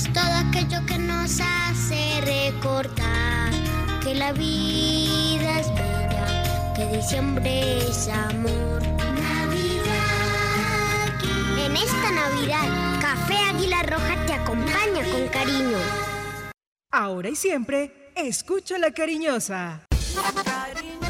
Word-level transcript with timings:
es 0.00 0.12
todo 0.14 0.32
aquello 0.48 0.84
que 0.86 0.98
nos 0.98 1.40
hace 1.40 2.20
recordar 2.22 3.52
que 4.02 4.14
la 4.14 4.32
vida 4.32 5.60
es 5.60 5.68
bella, 5.74 6.72
que 6.74 6.86
diciembre 6.96 7.78
es 7.78 8.08
amor. 8.08 8.80
Navidad. 9.32 9.90
En 11.58 11.76
esta 11.76 12.10
Navidad, 12.12 13.00
Café 13.00 13.36
Águila 13.50 13.82
Roja 13.82 14.26
te 14.26 14.32
acompaña 14.32 15.04
con 15.12 15.28
cariño. 15.28 15.78
Ahora 16.90 17.28
y 17.28 17.36
siempre, 17.36 18.12
escucha 18.16 18.78
la 18.78 18.92
cariñosa. 18.92 19.82
La 20.16 21.09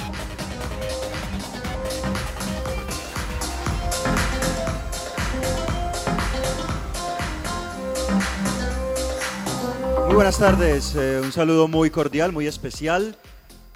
Buenas 10.21 10.37
tardes, 10.37 10.95
eh, 10.95 11.19
un 11.19 11.31
saludo 11.31 11.67
muy 11.67 11.89
cordial, 11.89 12.31
muy 12.31 12.45
especial. 12.45 13.17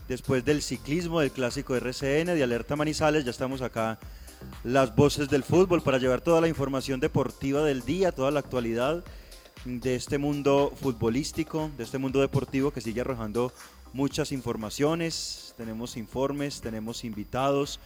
Después 0.08 0.46
del 0.46 0.62
ciclismo, 0.62 1.20
del 1.20 1.32
clásico 1.32 1.76
RCN, 1.76 2.36
de 2.36 2.44
Alerta 2.44 2.76
Manizales, 2.76 3.26
ya 3.26 3.32
estamos 3.32 3.64
acá, 3.64 3.98
las 4.64 4.96
voces 4.96 5.28
del 5.28 5.44
fútbol, 5.44 5.82
para 5.82 5.98
llevar 5.98 6.22
toda 6.22 6.42
la 6.42 6.48
información 6.48 7.00
deportiva 7.00 7.64
del 7.64 7.82
día, 7.82 8.12
toda 8.12 8.30
la 8.30 8.42
actualidad 8.42 9.04
de 9.66 9.96
este 9.96 10.20
mundo 10.20 10.72
futbolístico, 10.80 11.72
de 11.80 11.84
este 11.84 11.98
mundo 11.98 12.22
deportivo 12.22 12.70
que 12.70 12.80
sigue 12.80 13.02
arrojando 13.02 13.52
muchas 13.92 14.32
informaciones. 14.32 15.56
Tenemos 15.58 15.98
informes, 15.98 16.62
tenemos 16.62 17.06
invitados, 17.06 17.80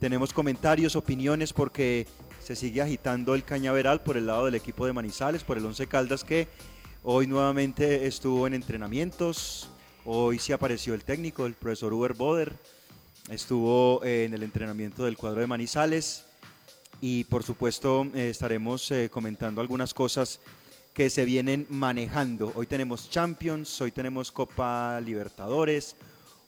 tenemos 0.00 0.32
comentarios, 0.32 0.96
opiniones, 0.96 1.52
porque 1.52 2.08
se 2.42 2.56
sigue 2.56 2.82
agitando 2.82 3.36
el 3.36 3.44
cañaveral 3.44 4.02
por 4.02 4.16
el 4.16 4.26
lado 4.26 4.46
del 4.46 4.56
equipo 4.56 4.84
de 4.84 4.94
Manizales, 4.94 5.44
por 5.44 5.58
el 5.58 5.64
Once 5.64 5.86
Caldas 5.86 6.24
que 6.24 6.48
Hoy 7.02 7.26
nuevamente 7.26 8.06
estuvo 8.06 8.46
en 8.46 8.52
entrenamientos. 8.52 9.70
Hoy 10.04 10.38
sí 10.38 10.52
apareció 10.52 10.92
el 10.92 11.02
técnico, 11.02 11.46
el 11.46 11.54
profesor 11.54 11.94
Uber 11.94 12.12
Boder. 12.12 12.52
Estuvo 13.30 14.04
eh, 14.04 14.26
en 14.26 14.34
el 14.34 14.42
entrenamiento 14.42 15.06
del 15.06 15.16
cuadro 15.16 15.40
de 15.40 15.46
Manizales. 15.46 16.26
Y 17.00 17.24
por 17.24 17.42
supuesto 17.42 18.06
eh, 18.14 18.28
estaremos 18.28 18.90
eh, 18.90 19.08
comentando 19.10 19.62
algunas 19.62 19.94
cosas 19.94 20.40
que 20.92 21.08
se 21.08 21.24
vienen 21.24 21.66
manejando. 21.70 22.52
Hoy 22.54 22.66
tenemos 22.66 23.08
Champions, 23.08 23.80
hoy 23.80 23.92
tenemos 23.92 24.30
Copa 24.30 25.00
Libertadores. 25.00 25.96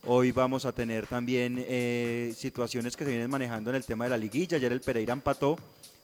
Hoy 0.04 0.32
vamos 0.32 0.66
a 0.66 0.72
tener 0.72 1.06
también 1.06 1.64
situaciones 2.36 2.94
que 2.94 3.04
se 3.04 3.10
vienen 3.10 3.30
manejando 3.30 3.70
en 3.70 3.76
el 3.76 3.86
tema 3.86 4.04
de 4.04 4.10
la 4.10 4.18
liguilla. 4.18 4.58
Ayer 4.58 4.72
el 4.72 4.80
Pereira 4.82 5.14
empató 5.14 5.56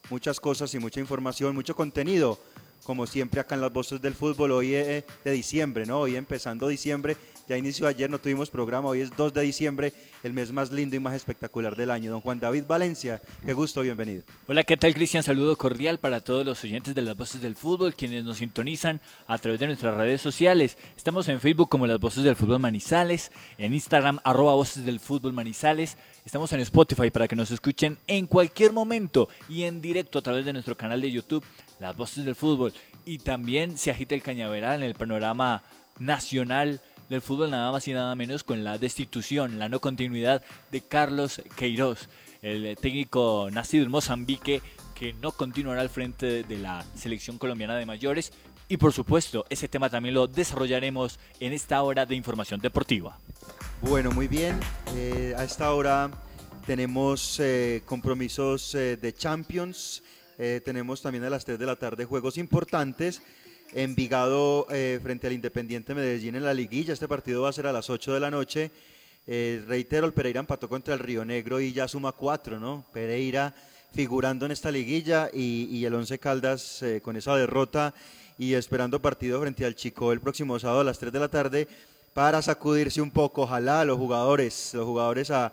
muchas 0.08 0.40
cosas 0.40 0.72
y 0.72 0.78
mucha 0.78 1.00
información, 1.00 1.54
mucho 1.54 1.76
contenido 1.76 2.38
como 2.84 3.06
siempre 3.06 3.40
acá 3.40 3.54
en 3.54 3.60
las 3.60 3.72
voces 3.72 4.00
del 4.00 4.14
fútbol, 4.14 4.52
hoy 4.52 4.74
es 4.74 5.04
de 5.24 5.30
diciembre, 5.30 5.86
¿no? 5.86 6.00
Hoy 6.00 6.16
empezando 6.16 6.68
diciembre, 6.68 7.16
ya 7.48 7.56
inició 7.56 7.86
ayer, 7.86 8.10
no 8.10 8.18
tuvimos 8.18 8.50
programa, 8.50 8.88
hoy 8.88 9.00
es 9.00 9.10
2 9.16 9.32
de 9.32 9.42
diciembre, 9.42 9.92
el 10.22 10.32
mes 10.32 10.52
más 10.52 10.70
lindo 10.70 10.96
y 10.96 11.00
más 11.00 11.14
espectacular 11.14 11.76
del 11.76 11.90
año. 11.90 12.10
Don 12.10 12.20
Juan 12.20 12.40
David 12.40 12.64
Valencia, 12.68 13.22
qué 13.44 13.52
gusto, 13.54 13.80
bienvenido. 13.80 14.22
Hola, 14.46 14.64
¿qué 14.64 14.76
tal 14.76 14.92
Cristian? 14.92 15.22
Saludo 15.22 15.56
cordial 15.56 15.98
para 15.98 16.20
todos 16.20 16.44
los 16.44 16.62
oyentes 16.64 16.94
de 16.94 17.02
las 17.02 17.16
voces 17.16 17.40
del 17.40 17.56
fútbol, 17.56 17.94
quienes 17.94 18.24
nos 18.24 18.38
sintonizan 18.38 19.00
a 19.26 19.38
través 19.38 19.60
de 19.60 19.66
nuestras 19.66 19.96
redes 19.96 20.20
sociales. 20.20 20.76
Estamos 20.96 21.28
en 21.28 21.40
Facebook 21.40 21.70
como 21.70 21.86
las 21.86 21.98
voces 21.98 22.24
del 22.24 22.36
fútbol 22.36 22.58
Manizales, 22.58 23.32
en 23.56 23.72
Instagram 23.72 24.18
arroba 24.24 24.54
voces 24.54 24.84
del 24.84 25.00
fútbol 25.00 25.32
Manizales, 25.32 25.96
estamos 26.26 26.52
en 26.52 26.60
Spotify 26.60 27.10
para 27.10 27.28
que 27.28 27.36
nos 27.36 27.50
escuchen 27.50 27.96
en 28.06 28.26
cualquier 28.26 28.72
momento 28.72 29.28
y 29.48 29.62
en 29.62 29.80
directo 29.80 30.18
a 30.18 30.22
través 30.22 30.44
de 30.44 30.52
nuestro 30.52 30.76
canal 30.76 31.00
de 31.00 31.10
YouTube, 31.10 31.44
las 31.80 31.96
voces 31.96 32.24
del 32.24 32.34
fútbol. 32.34 32.72
Y 33.04 33.18
también 33.18 33.78
se 33.78 33.90
agita 33.90 34.14
el 34.14 34.22
cañaveral 34.22 34.82
en 34.82 34.88
el 34.88 34.94
panorama 34.94 35.62
nacional 35.98 36.80
del 37.08 37.22
fútbol 37.22 37.50
nada 37.50 37.72
más 37.72 37.88
y 37.88 37.92
nada 37.92 38.14
menos 38.14 38.44
con 38.44 38.64
la 38.64 38.78
destitución, 38.78 39.58
la 39.58 39.68
no 39.68 39.80
continuidad 39.80 40.42
de 40.70 40.82
Carlos 40.82 41.40
Queiroz, 41.56 42.08
el 42.42 42.76
técnico 42.76 43.48
nacido 43.50 43.84
en 43.84 43.90
Mozambique 43.90 44.60
que 44.94 45.14
no 45.14 45.32
continuará 45.32 45.80
al 45.80 45.88
frente 45.88 46.42
de 46.42 46.58
la 46.58 46.84
selección 46.94 47.38
colombiana 47.38 47.76
de 47.76 47.86
mayores. 47.86 48.32
Y 48.68 48.76
por 48.76 48.92
supuesto, 48.92 49.46
ese 49.48 49.68
tema 49.68 49.88
también 49.88 50.14
lo 50.14 50.26
desarrollaremos 50.26 51.18
en 51.40 51.52
esta 51.52 51.80
hora 51.82 52.04
de 52.04 52.14
información 52.14 52.60
deportiva. 52.60 53.16
Bueno, 53.80 54.10
muy 54.10 54.28
bien. 54.28 54.60
Eh, 54.94 55.34
a 55.38 55.44
esta 55.44 55.72
hora 55.72 56.10
tenemos 56.66 57.40
eh, 57.40 57.82
compromisos 57.86 58.74
eh, 58.74 58.96
de 58.96 59.14
Champions. 59.14 60.02
Tenemos 60.64 61.02
también 61.02 61.24
a 61.24 61.30
las 61.30 61.44
3 61.44 61.58
de 61.58 61.66
la 61.66 61.76
tarde 61.76 62.04
juegos 62.04 62.38
importantes. 62.38 63.22
Envigado 63.74 64.66
eh, 64.70 64.98
frente 65.02 65.26
al 65.26 65.34
Independiente 65.34 65.94
Medellín 65.94 66.36
en 66.36 66.44
la 66.44 66.54
liguilla. 66.54 66.94
Este 66.94 67.06
partido 67.06 67.42
va 67.42 67.50
a 67.50 67.52
ser 67.52 67.66
a 67.66 67.72
las 67.72 67.90
8 67.90 68.14
de 68.14 68.20
la 68.20 68.30
noche. 68.30 68.70
Eh, 69.26 69.62
reitero, 69.68 70.06
el 70.06 70.14
Pereira 70.14 70.40
empató 70.40 70.70
contra 70.70 70.94
el 70.94 71.00
Río 71.00 71.22
Negro 71.22 71.60
y 71.60 71.74
ya 71.74 71.86
suma 71.86 72.12
cuatro, 72.12 72.58
¿no? 72.58 72.86
Pereira 72.94 73.54
figurando 73.92 74.46
en 74.46 74.52
esta 74.52 74.70
liguilla 74.70 75.28
y, 75.32 75.84
el 75.84 75.92
Once 75.92 76.18
Caldas 76.18 76.82
eh, 76.82 77.02
con 77.02 77.16
esa 77.16 77.36
derrota 77.36 77.92
y 78.38 78.54
esperando 78.54 79.02
partido 79.02 79.38
frente 79.40 79.66
al 79.66 79.74
Chico 79.74 80.12
el 80.12 80.20
próximo 80.20 80.58
sábado 80.58 80.80
a 80.80 80.84
las 80.84 80.98
3 80.98 81.12
de 81.12 81.20
la 81.20 81.28
tarde 81.28 81.68
para 82.14 82.40
sacudirse 82.40 83.02
un 83.02 83.10
poco, 83.10 83.42
ojalá 83.42 83.84
los 83.84 83.98
jugadores, 83.98 84.72
los 84.72 84.86
jugadores 84.86 85.30
a, 85.30 85.52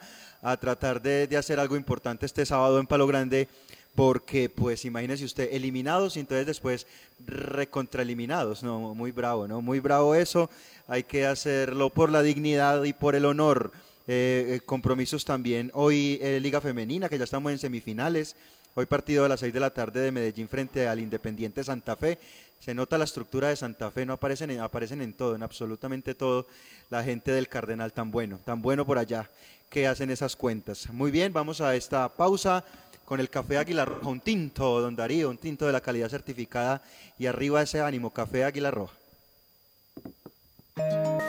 tratar 0.62 1.02
de, 1.02 1.28
de 1.28 1.38
hacer 1.38 1.60
algo 1.60 1.76
importante 1.76 2.26
este 2.26 2.46
sábado 2.46 2.80
en 2.80 2.88
Palo 2.88 3.08
Grande 3.08 3.50
porque 3.96 4.50
pues 4.50 4.86
imagínese 4.86 5.26
usted, 5.26 5.50
eliminados 5.54 6.18
y 6.18 6.20
entonces 6.20 6.46
después 6.46 6.86
recontraeliminados, 7.26 8.62
no, 8.62 8.94
muy 8.94 9.12
bravo, 9.12 9.48
¿no? 9.48 9.62
Muy 9.62 9.80
bravo 9.80 10.14
eso, 10.16 10.50
hay 10.88 11.04
que 11.04 11.26
hacerlo 11.26 11.90
por 11.90 12.12
la 12.12 12.22
dignidad 12.22 12.84
y 12.84 12.94
por 12.94 13.16
el 13.16 13.26
honor. 13.26 13.72
Eh, 14.08 14.58
eh, 14.58 14.62
compromisos 14.64 15.26
también, 15.26 15.72
hoy 15.74 16.20
eh, 16.22 16.40
Liga 16.40 16.62
Femenina, 16.62 17.10
que 17.10 17.18
ya 17.18 17.24
estamos 17.24 17.52
en 17.52 17.58
semifinales, 17.58 18.36
hoy 18.76 18.86
partido 18.86 19.26
a 19.26 19.30
las 19.30 19.40
6 19.40 19.52
de 19.52 19.60
la 19.60 19.72
tarde 19.72 20.02
de 20.02 20.12
Medellín 20.12 20.48
frente 20.48 20.88
al 20.88 21.00
Independiente 21.00 21.64
Santa 21.64 21.96
Fe, 21.96 22.20
se 22.60 22.76
nota 22.76 23.00
la 23.00 23.06
estructura 23.06 23.50
de 23.50 23.56
Santa 23.56 23.90
Fe, 23.90 24.06
no 24.06 24.14
aparecen 24.14 24.52
en, 24.52 24.60
aparecen 24.60 25.02
en 25.02 25.14
todo, 25.14 25.36
en 25.36 25.42
absolutamente 25.42 26.14
todo, 26.14 26.46
la 26.92 27.04
gente 27.04 27.32
del 27.32 27.48
Cardenal 27.48 27.94
tan 27.94 28.12
bueno, 28.12 28.40
tan 28.46 28.62
bueno 28.62 28.86
por 28.86 29.00
allá, 29.00 29.28
que 29.72 29.88
hacen 29.88 30.12
esas 30.12 30.36
cuentas. 30.36 30.88
Muy 30.92 31.10
bien, 31.10 31.34
vamos 31.34 31.60
a 31.62 31.76
esta 31.76 32.08
pausa 32.10 32.64
con 33.06 33.20
el 33.20 33.30
café 33.30 33.58
Águila 33.60 33.86
Roja, 33.86 34.10
un 34.10 34.20
tinto, 34.20 34.82
don 34.82 34.96
Darío, 34.96 35.30
un 35.30 35.38
tinto 35.38 35.66
de 35.66 35.72
la 35.72 35.82
calidad 35.82 36.10
certificada 36.10 36.82
y 37.18 37.28
arriba 37.28 37.62
ese 37.62 37.82
ánimo, 37.82 38.10
café 38.10 38.44
Águila 38.44 38.72
Roja. 38.72 38.94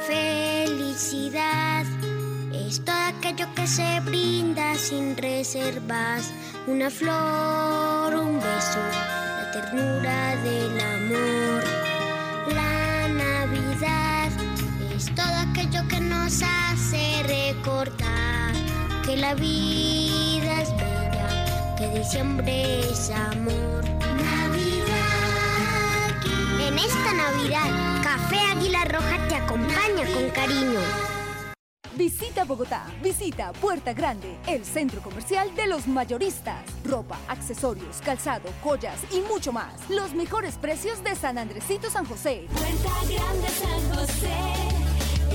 Felicidad 0.07 1.85
es 2.53 2.85
todo 2.85 2.97
aquello 2.97 3.47
que 3.55 3.67
se 3.67 4.01
brinda 4.01 4.75
sin 4.75 5.17
reservas, 5.17 6.33
una 6.67 6.91
flor, 6.91 8.15
un 8.15 8.37
beso, 8.37 8.81
la 8.81 9.51
ternura 9.53 10.37
del 10.43 10.81
amor. 10.81 11.65
La 12.55 13.09
Navidad 13.09 14.31
es 14.97 15.15
todo 15.15 15.35
aquello 15.51 15.87
que 15.89 16.01
nos 16.01 16.43
hace 16.43 17.23
recordar 17.23 18.55
que 19.05 19.17
la 19.17 19.35
vida 19.35 20.56
que 21.77 21.89
diciembre 21.89 22.81
es 22.81 23.11
amor. 23.11 23.85
Navidad. 23.85 24.97
En 26.61 26.79
esta 26.79 27.13
Navidad, 27.13 28.03
Café 28.03 28.39
Águila 28.39 28.85
Roja 28.85 29.29
te 29.29 29.35
acompaña 29.35 30.07
con 30.15 30.31
cariño. 30.31 30.81
Visita 31.95 32.45
Bogotá, 32.45 32.87
visita 33.03 33.53
Puerta 33.53 33.95
Grande, 33.95 34.39
el 34.47 34.65
centro 34.65 35.01
comercial 35.01 35.55
de 35.55 35.67
los 35.67 35.87
mayoristas. 35.87 36.63
Ropa, 36.85 37.19
accesorios, 37.29 38.01
calzado, 38.03 38.51
joyas 38.63 38.99
y 39.11 39.21
mucho 39.21 39.53
más. 39.53 39.89
Los 39.89 40.15
mejores 40.15 40.57
precios 40.57 41.03
de 41.05 41.15
San 41.15 41.39
Andresito 41.39 41.91
San 41.91 42.05
José. 42.05 42.47
Puerta 42.53 42.93
Grande 43.09 43.49
San 43.49 43.97
José, 43.97 44.37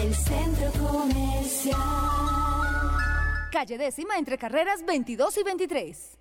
el 0.03 0.15
centro 0.15 0.71
comercial. 0.87 1.77
Calle 3.51 3.77
décima 3.77 4.17
entre 4.17 4.37
carreras 4.37 4.85
22 4.85 5.37
y 5.37 5.43
23. 5.43 6.20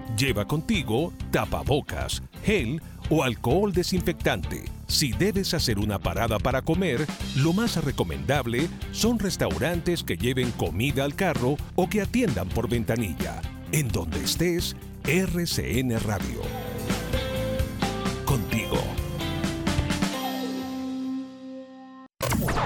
Lleva 0.21 0.45
contigo 0.45 1.13
tapabocas, 1.31 2.21
gel 2.45 2.79
o 3.09 3.23
alcohol 3.23 3.73
desinfectante. 3.73 4.65
Si 4.85 5.13
debes 5.13 5.55
hacer 5.55 5.79
una 5.79 5.97
parada 5.97 6.37
para 6.37 6.61
comer, 6.61 7.07
lo 7.37 7.53
más 7.53 7.83
recomendable 7.83 8.69
son 8.91 9.17
restaurantes 9.17 10.03
que 10.03 10.17
lleven 10.17 10.51
comida 10.51 11.05
al 11.05 11.15
carro 11.15 11.57
o 11.73 11.89
que 11.89 12.03
atiendan 12.03 12.49
por 12.49 12.69
ventanilla. 12.69 13.41
En 13.71 13.87
donde 13.87 14.23
estés, 14.23 14.75
RCN 15.05 15.99
Radio. 16.01 16.41
Contigo. 18.23 18.77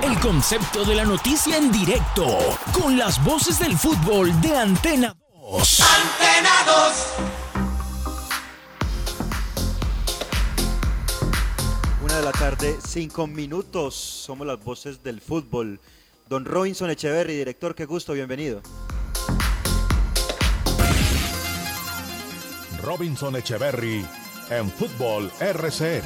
El 0.03 0.19
concepto 0.19 0.83
de 0.83 0.95
la 0.95 1.05
noticia 1.05 1.57
en 1.57 1.71
directo, 1.71 2.37
con 2.73 2.97
las 2.97 3.23
voces 3.23 3.59
del 3.59 3.77
fútbol 3.77 4.41
de 4.41 4.57
Antena 4.57 5.15
2. 5.49 5.79
Antena 5.79 6.49
2. 6.65 7.44
De 12.15 12.21
la 12.21 12.31
tarde, 12.31 12.77
cinco 12.85 13.27
minutos. 13.27 13.93
Somos 13.93 14.47
las 14.47 14.63
voces 14.63 15.03
del 15.03 15.19
fútbol. 15.19 15.81
Don 16.29 16.45
Robinson 16.45 16.89
Echeverry, 16.89 17.35
director, 17.35 17.75
qué 17.75 17.85
gusto, 17.85 18.13
bienvenido. 18.13 18.61
Robinson 22.81 23.35
Echeverry 23.35 24.05
en 24.49 24.69
Fútbol 24.71 25.29
RCN. 25.41 26.03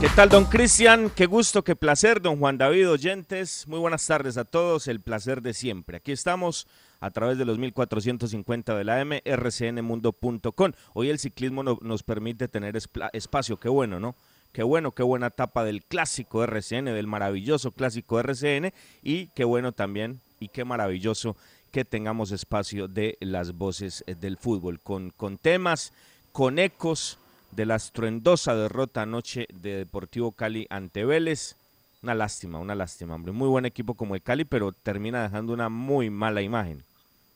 ¿Qué 0.00 0.08
tal, 0.16 0.30
don 0.30 0.46
Cristian? 0.46 1.10
Qué 1.10 1.26
gusto, 1.26 1.62
qué 1.62 1.76
placer, 1.76 2.22
don 2.22 2.38
Juan 2.38 2.56
David 2.56 2.90
Oyentes. 2.90 3.68
Muy 3.68 3.80
buenas 3.80 4.06
tardes 4.06 4.38
a 4.38 4.44
todos, 4.44 4.88
el 4.88 5.00
placer 5.00 5.42
de 5.42 5.52
siempre. 5.52 5.98
Aquí 5.98 6.12
estamos 6.12 6.66
a 7.02 7.10
través 7.10 7.36
de 7.36 7.44
los 7.44 7.58
1450 7.58 8.76
de 8.76 8.84
la 8.84 9.00
M, 9.00 9.22
rcnmundo.com. 9.26 10.72
Hoy 10.94 11.10
el 11.10 11.18
ciclismo 11.18 11.64
no, 11.64 11.76
nos 11.82 12.04
permite 12.04 12.46
tener 12.46 12.78
espacio, 13.12 13.58
qué 13.58 13.68
bueno, 13.68 13.98
¿no? 13.98 14.14
Qué 14.52 14.62
bueno, 14.62 14.92
qué 14.92 15.02
buena 15.02 15.26
etapa 15.26 15.64
del 15.64 15.82
clásico 15.82 16.44
RCN, 16.44 16.84
del 16.84 17.08
maravilloso 17.08 17.72
clásico 17.72 18.20
RCN 18.20 18.72
y 19.02 19.26
qué 19.28 19.42
bueno 19.42 19.72
también 19.72 20.20
y 20.38 20.48
qué 20.48 20.64
maravilloso 20.64 21.36
que 21.72 21.84
tengamos 21.84 22.30
espacio 22.30 22.86
de 22.86 23.18
las 23.18 23.54
voces 23.54 24.04
eh, 24.06 24.14
del 24.14 24.36
fútbol 24.36 24.78
con, 24.78 25.10
con 25.10 25.38
temas, 25.38 25.92
con 26.30 26.60
ecos 26.60 27.18
de 27.50 27.66
la 27.66 27.76
estruendosa 27.76 28.54
derrota 28.54 29.02
anoche 29.02 29.48
de 29.52 29.76
Deportivo 29.78 30.30
Cali 30.30 30.68
ante 30.70 31.04
Vélez. 31.04 31.56
Una 32.00 32.14
lástima, 32.14 32.60
una 32.60 32.76
lástima, 32.76 33.16
hombre. 33.16 33.32
Muy 33.32 33.48
buen 33.48 33.64
equipo 33.64 33.94
como 33.94 34.14
el 34.14 34.22
Cali, 34.22 34.44
pero 34.44 34.70
termina 34.70 35.22
dejando 35.24 35.52
una 35.52 35.68
muy 35.68 36.08
mala 36.08 36.42
imagen. 36.42 36.84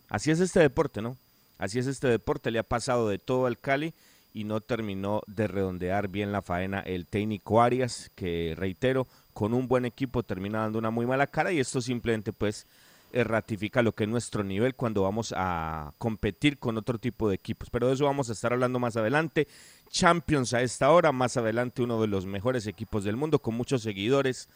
Así 0.08 0.30
es 0.30 0.40
este 0.40 0.60
deporte, 0.60 1.02
¿no? 1.02 1.16
Así 1.58 1.78
es 1.78 1.86
este 1.86 2.08
deporte. 2.08 2.50
Le 2.50 2.58
ha 2.58 2.64
pasado 2.64 3.08
de 3.08 3.18
todo 3.18 3.46
al 3.46 3.58
Cali 3.58 3.94
y 4.32 4.44
no 4.44 4.60
terminó 4.60 5.22
de 5.26 5.46
redondear 5.46 6.08
bien 6.08 6.32
la 6.32 6.42
faena 6.42 6.80
el 6.80 7.06
técnico 7.06 7.62
Arias, 7.62 8.10
que 8.14 8.54
reitero, 8.56 9.06
con 9.32 9.54
un 9.54 9.68
buen 9.68 9.84
equipo 9.84 10.22
termina 10.22 10.60
dando 10.60 10.78
una 10.78 10.90
muy 10.90 11.06
mala 11.06 11.26
cara 11.26 11.52
y 11.52 11.60
esto 11.60 11.80
simplemente 11.80 12.32
pues 12.32 12.66
eh, 13.12 13.24
ratifica 13.24 13.82
lo 13.82 13.92
que 13.92 14.04
es 14.04 14.10
nuestro 14.10 14.44
nivel 14.44 14.74
cuando 14.74 15.02
vamos 15.02 15.32
a 15.36 15.92
competir 15.96 16.58
con 16.58 16.76
otro 16.76 16.98
tipo 16.98 17.28
de 17.28 17.36
equipos. 17.36 17.70
Pero 17.70 17.88
de 17.88 17.94
eso 17.94 18.04
vamos 18.04 18.28
a 18.28 18.32
estar 18.32 18.52
hablando 18.52 18.78
más 18.78 18.96
adelante. 18.96 19.48
Champions 19.88 20.52
a 20.52 20.60
esta 20.60 20.90
hora, 20.90 21.12
más 21.12 21.36
adelante 21.36 21.82
uno 21.82 22.00
de 22.00 22.08
los 22.08 22.26
mejores 22.26 22.66
equipos 22.66 23.04
del 23.04 23.16
mundo 23.16 23.38
con 23.38 23.54
muchos 23.54 23.82
seguidores. 23.82 24.48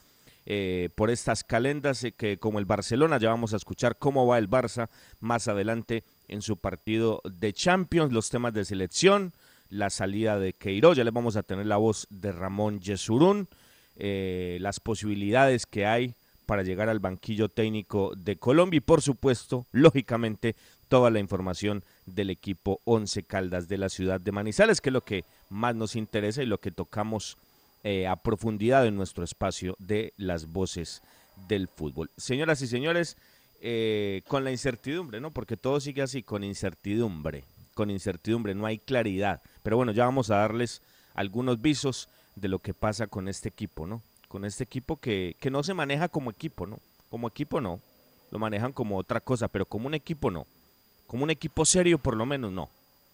Eh, 0.47 0.89
por 0.95 1.11
estas 1.11 1.45
calendas 1.45 2.03
eh, 2.03 2.13
que 2.13 2.39
como 2.39 2.59
el 2.59 2.65
Barcelona 2.65 3.19
ya 3.19 3.29
vamos 3.29 3.53
a 3.53 3.57
escuchar 3.57 3.99
cómo 3.99 4.27
va 4.27 4.39
el 4.39 4.49
Barça 4.49 4.89
más 5.21 5.49
adelante 5.49 6.03
en 6.29 6.43
su 6.43 6.57
partido 6.57 7.21
de 7.25 7.53
Champions, 7.53 8.13
los 8.13 8.31
temas 8.31 8.55
de 8.55 8.65
selección, 8.65 9.33
la 9.69 9.91
salida 9.91 10.39
de 10.39 10.53
Queiroz, 10.55 10.97
ya 10.97 11.05
le 11.05 11.11
vamos 11.11 11.37
a 11.37 11.43
tener 11.43 11.67
la 11.67 11.77
voz 11.77 12.07
de 12.11 12.33
Ramón 12.33 12.81
Yesurún, 12.81 13.49
las 13.97 14.81
posibilidades 14.81 15.67
que 15.67 15.85
hay 15.85 16.15
para 16.47 16.63
llegar 16.65 16.89
al 16.89 16.99
banquillo 16.99 17.49
técnico 17.49 18.13
de 18.17 18.35
Colombia 18.35 18.79
y 18.79 18.81
por 18.81 19.03
supuesto, 19.03 19.67
lógicamente, 19.71 20.57
toda 20.89 21.09
la 21.11 21.21
información 21.21 21.85
del 22.07 22.31
equipo 22.31 22.81
Once 22.85 23.23
Caldas 23.23 23.69
de 23.69 23.79
la 23.79 23.89
ciudad 23.89 24.21
de 24.21 24.33
Manizales, 24.33 24.81
que 24.81 24.89
es 24.89 24.93
lo 24.93 25.03
que 25.03 25.25
más 25.49 25.77
nos 25.77 25.95
interesa 25.95 26.43
y 26.43 26.47
lo 26.47 26.59
que 26.59 26.73
tocamos 26.73 27.39
eh, 27.83 28.07
a 28.07 28.17
profundidad 28.17 28.87
en 28.87 28.97
nuestro 28.97 29.25
espacio 29.25 29.77
de 29.79 30.13
las 30.17 30.47
voces 30.47 31.03
del 31.49 31.69
fútbol. 31.69 32.11
Señoras 32.17 32.63
y 32.63 32.67
señores, 32.67 33.17
eh, 33.61 34.23
con 34.29 34.45
la 34.45 34.51
incertidumbre, 34.51 35.21
¿no? 35.21 35.31
Porque 35.31 35.57
todo 35.57 35.81
sigue 35.81 36.03
así, 36.03 36.23
con 36.23 36.45
incertidumbre, 36.45 37.45
con 37.75 37.91
incertidumbre, 37.91 38.55
no 38.55 38.67
hay 38.67 38.79
claridad. 38.79 39.43
Pero 39.63 39.77
bueno, 39.77 39.93
ya 39.93 40.05
vamos 40.05 40.31
a 40.31 40.37
darles 40.37 40.83
algunos 41.15 41.61
visos 41.61 42.09
de 42.37 42.49
lo 42.49 42.59
que 42.59 42.75
pasa 42.75 43.07
con 43.07 43.29
este 43.29 43.49
equipo, 43.49 43.87
¿no? 43.87 44.03
con 44.31 44.45
este 44.45 44.63
equipo 44.63 44.97
que, 44.97 45.35
que 45.41 45.51
no 45.51 45.65
se 45.65 45.75
maneja 45.75 46.09
como 46.09 46.31
equipo, 46.31 46.65
¿no? 46.65 46.79
Como 47.11 47.27
equipo 47.27 47.61
no, 47.61 47.81
lo 48.31 48.39
manejan 48.39 48.73
como 48.73 48.97
otra 48.97 49.19
cosa, 49.19 49.49
pero 49.49 49.67
como 49.67 49.89
un 49.89 49.95
equipo 49.95 50.31
no. 50.31 50.47
Como 51.09 51.25
un 51.25 51.31
equipo 51.31 51.65
serio 51.65 51.99
por 51.99 52.17
lo 52.17 52.25
menos 52.25 52.53
no. 52.53 52.71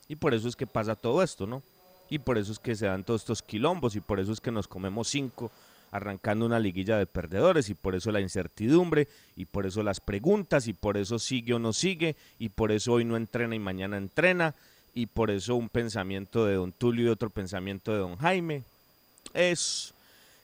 Y 0.08 0.16
por 0.16 0.34
eso 0.34 0.46
es 0.46 0.54
que 0.54 0.66
pasa 0.66 0.94
todo 0.94 1.22
esto, 1.22 1.46
¿no? 1.46 1.62
Y 2.08 2.18
por 2.18 2.38
eso 2.38 2.52
es 2.52 2.58
que 2.58 2.76
se 2.76 2.86
dan 2.86 3.04
todos 3.04 3.22
estos 3.22 3.42
quilombos 3.42 3.96
y 3.96 4.00
por 4.00 4.20
eso 4.20 4.32
es 4.32 4.40
que 4.40 4.50
nos 4.50 4.68
comemos 4.68 5.08
cinco 5.08 5.50
arrancando 5.92 6.44
una 6.44 6.58
liguilla 6.58 6.98
de 6.98 7.06
perdedores 7.06 7.70
y 7.70 7.74
por 7.74 7.94
eso 7.94 8.10
la 8.10 8.20
incertidumbre 8.20 9.08
y 9.36 9.46
por 9.46 9.66
eso 9.66 9.82
las 9.82 10.00
preguntas 10.00 10.66
y 10.66 10.72
por 10.72 10.96
eso 10.96 11.18
sigue 11.18 11.54
o 11.54 11.58
no 11.58 11.72
sigue 11.72 12.16
y 12.38 12.48
por 12.48 12.72
eso 12.72 12.94
hoy 12.94 13.04
no 13.04 13.16
entrena 13.16 13.54
y 13.54 13.60
mañana 13.60 13.96
entrena 13.96 14.54
y 14.94 15.06
por 15.06 15.30
eso 15.30 15.54
un 15.54 15.68
pensamiento 15.68 16.44
de 16.44 16.54
don 16.54 16.72
Tulio 16.72 17.06
y 17.06 17.08
otro 17.08 17.30
pensamiento 17.30 17.92
de 17.92 17.98
don 17.98 18.16
Jaime. 18.16 18.64
Es 19.32 19.94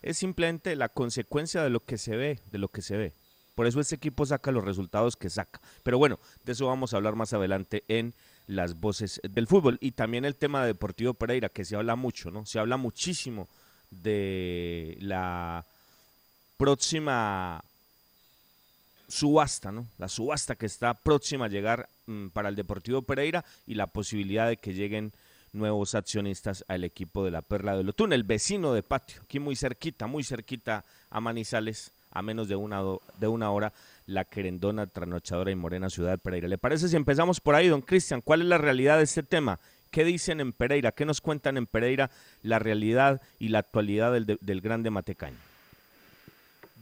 es 0.03 0.19
simplemente 0.19 0.75
la 0.77 0.89
consecuencia 0.89 1.63
de 1.63 1.71
lo 1.71 1.81
que 1.81 1.97
se 1.97 2.17
ve, 2.17 2.41
de 2.51 2.59
lo 2.59 2.69
que 2.69 2.83
se 2.83 2.97
ve. 2.97 3.13
Por 3.55 3.67
eso 3.67 3.81
este 3.81 3.95
equipo 3.95 4.27
saca 4.27 4.51
los 4.51 4.65
resultados 4.65 5.17
que 5.17 5.31
saca. 5.31 5.61
Pero 5.83 5.99
bueno, 5.99 6.19
de 6.45 6.53
eso 6.53 6.67
vamos 6.67 6.93
a 6.93 6.97
hablar 6.97 7.15
más 7.15 7.33
adelante 7.33 7.85
en 7.89 8.13
las 8.47 8.79
voces 8.79 9.21
del 9.23 9.47
fútbol. 9.47 9.79
Y 9.81 9.93
también 9.93 10.25
el 10.25 10.37
tema 10.37 10.63
de 10.63 10.69
Deportivo 10.69 11.15
Pereira, 11.15 11.49
que 11.49 11.65
se 11.65 11.77
habla 11.77 11.97
mucho, 11.97 12.31
¿no? 12.31 12.47
Se 12.47 12.59
habla 12.59 12.77
muchísimo 12.77 13.49
de 13.91 14.97
la 15.01 15.65
próxima 16.57 17.63
subasta, 19.09 19.71
¿no? 19.71 19.87
La 19.99 20.09
subasta 20.09 20.55
que 20.55 20.67
está 20.67 20.95
próxima 20.95 21.45
a 21.45 21.49
llegar 21.49 21.89
mm, 22.07 22.29
para 22.29 22.49
el 22.49 22.57
Deportivo 22.57 23.03
Pereira 23.03 23.45
y 23.67 23.75
la 23.75 23.87
posibilidad 23.87 24.49
de 24.49 24.57
que 24.57 24.73
lleguen 24.73 25.13
nuevos 25.53 25.95
accionistas 25.95 26.65
al 26.69 26.85
equipo 26.85 27.25
de 27.25 27.31
la 27.31 27.43
Perla 27.43 27.77
de 27.77 27.85
Lotún, 27.85 28.13
el 28.13 28.23
vecino 28.23 28.73
de 28.73 28.83
patio, 28.83 29.21
aquí 29.23 29.39
muy 29.39 29.55
cerquita, 29.55 30.07
muy 30.07 30.25
cerquita 30.25 30.85
a 31.11 31.21
Manizales, 31.21 31.93
a 32.11 32.23
menos 32.23 32.49
de 32.49 32.57
una, 32.57 32.83
de 33.19 33.29
una 33.29 33.51
hora, 33.51 33.73
la 34.07 34.25
querendona, 34.25 34.87
trasnochadora 34.87 35.51
y 35.51 35.55
morena 35.55 35.91
ciudad 35.91 36.19
Pereira. 36.19 36.49
¿Le 36.49 36.59
parece 36.59 36.89
si 36.89 36.97
empezamos 36.97 37.41
por 37.41 37.55
ahí, 37.55 37.69
don 37.69 37.83
Cristian? 37.83 38.21
¿Cuál 38.21 38.43
es 38.43 38.49
la 38.49 38.59
realidad 38.59 38.99
de 38.99 39.05
este 39.05 39.23
tema? 39.23 39.59
¿Qué 39.91 40.05
dicen 40.05 40.41
en 40.41 40.53
Pereira? 40.53 40.93
¿Qué 40.93 41.05
nos 41.05 41.21
cuentan 41.21 41.57
en 41.57 41.67
Pereira 41.67 42.11
la 42.43 42.59
realidad 42.59 43.21
y 43.39 43.49
la 43.49 43.61
actualidad 43.61 44.13
del, 44.13 44.39
del 44.41 44.61
grande 44.61 44.91
Matecaño? 44.91 45.37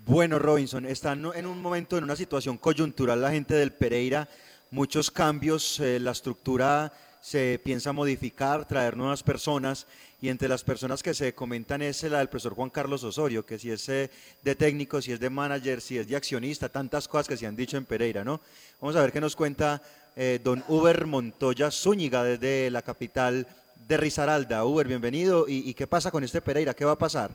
Bueno, 0.06 0.38
Robinson, 0.38 0.86
están 0.86 1.24
en 1.34 1.46
un 1.46 1.60
momento, 1.60 1.98
en 1.98 2.04
una 2.04 2.16
situación 2.16 2.56
coyuntural 2.56 3.20
la 3.20 3.30
gente 3.30 3.54
del 3.54 3.72
Pereira, 3.72 4.28
muchos 4.70 5.10
cambios, 5.10 5.78
eh, 5.80 6.00
la 6.00 6.12
estructura 6.12 6.92
se 7.20 7.60
piensa 7.62 7.92
modificar, 7.92 8.66
traer 8.66 8.96
nuevas 8.96 9.22
personas 9.22 9.86
y 10.22 10.28
entre 10.28 10.48
las 10.48 10.64
personas 10.64 11.02
que 11.02 11.14
se 11.14 11.34
comentan 11.34 11.80
es 11.82 12.02
la 12.02 12.18
del 12.18 12.28
profesor 12.28 12.54
Juan 12.54 12.70
Carlos 12.70 13.02
Osorio, 13.04 13.46
que 13.46 13.58
si 13.58 13.70
es 13.70 13.88
eh, 13.88 14.10
de 14.42 14.54
técnico, 14.54 15.00
si 15.00 15.12
es 15.12 15.20
de 15.20 15.30
manager, 15.30 15.80
si 15.80 15.98
es 15.98 16.06
de 16.06 16.16
accionista, 16.16 16.68
tantas 16.68 17.08
cosas 17.08 17.28
que 17.28 17.36
se 17.36 17.46
han 17.46 17.56
dicho 17.56 17.76
en 17.76 17.86
Pereira, 17.86 18.22
¿no? 18.22 18.40
Vamos 18.80 18.96
a 18.96 19.00
ver 19.00 19.12
qué 19.12 19.20
nos 19.20 19.34
cuenta 19.34 19.80
eh, 20.16 20.38
don 20.42 20.62
Uber 20.68 21.06
Montoya 21.06 21.70
Zúñiga 21.70 22.22
desde 22.22 22.70
la 22.70 22.82
capital 22.82 23.46
de 23.88 23.96
Risaralda. 23.96 24.64
Uber, 24.64 24.86
bienvenido. 24.86 25.46
¿Y, 25.48 25.72
qué 25.74 25.86
pasa 25.86 26.10
con 26.10 26.22
este 26.22 26.42
Pereira? 26.42 26.74
¿Qué 26.74 26.84
va 26.84 26.92
a 26.92 26.98
pasar? 26.98 27.30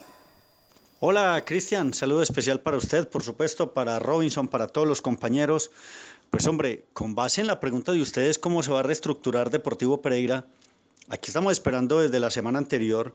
Hola, 0.99 1.43
Cristian. 1.45 1.93
Saludo 1.93 2.21
especial 2.21 2.59
para 2.59 2.77
usted, 2.77 3.07
por 3.07 3.23
supuesto, 3.23 3.71
para 3.71 3.99
Robinson, 3.99 4.47
para 4.47 4.67
todos 4.67 4.87
los 4.87 5.01
compañeros. 5.01 5.71
Pues 6.29 6.45
hombre, 6.47 6.85
con 6.93 7.15
base 7.15 7.41
en 7.41 7.47
la 7.47 7.59
pregunta 7.59 7.91
de 7.91 8.01
ustedes, 8.01 8.37
¿cómo 8.37 8.61
se 8.61 8.71
va 8.71 8.81
a 8.81 8.83
reestructurar 8.83 9.49
Deportivo 9.49 10.01
Pereira? 10.01 10.45
Aquí 11.07 11.29
estamos 11.29 11.53
esperando 11.53 11.99
desde 11.99 12.19
la 12.19 12.31
semana 12.31 12.57
anterior 12.57 13.13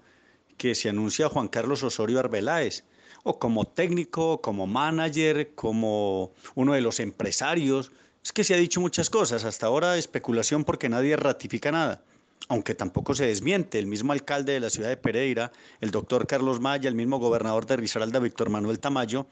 que 0.56 0.76
se 0.76 0.88
anuncia 0.88 1.28
Juan 1.28 1.48
Carlos 1.48 1.82
Osorio 1.82 2.20
Arbeláez, 2.20 2.84
o 3.24 3.40
como 3.40 3.66
técnico, 3.66 4.40
como 4.40 4.68
manager, 4.68 5.56
como 5.56 6.30
uno 6.54 6.74
de 6.74 6.82
los 6.82 7.00
empresarios. 7.00 7.90
Es 8.22 8.32
que 8.32 8.44
se 8.44 8.54
ha 8.54 8.58
dicho 8.58 8.80
muchas 8.80 9.10
cosas, 9.10 9.44
hasta 9.44 9.66
ahora 9.66 9.96
especulación 9.96 10.62
porque 10.62 10.88
nadie 10.88 11.16
ratifica 11.16 11.72
nada, 11.72 12.04
aunque 12.46 12.76
tampoco 12.76 13.16
se 13.16 13.26
desmiente. 13.26 13.80
El 13.80 13.88
mismo 13.88 14.12
alcalde 14.12 14.52
de 14.52 14.60
la 14.60 14.70
ciudad 14.70 14.88
de 14.88 14.96
Pereira, 14.96 15.50
el 15.80 15.90
doctor 15.90 16.28
Carlos 16.28 16.60
Maya, 16.60 16.88
el 16.88 16.94
mismo 16.94 17.18
gobernador 17.18 17.66
de 17.66 17.76
Risaralda, 17.76 18.20
Víctor 18.20 18.50
Manuel 18.50 18.78
Tamayo, 18.78 19.26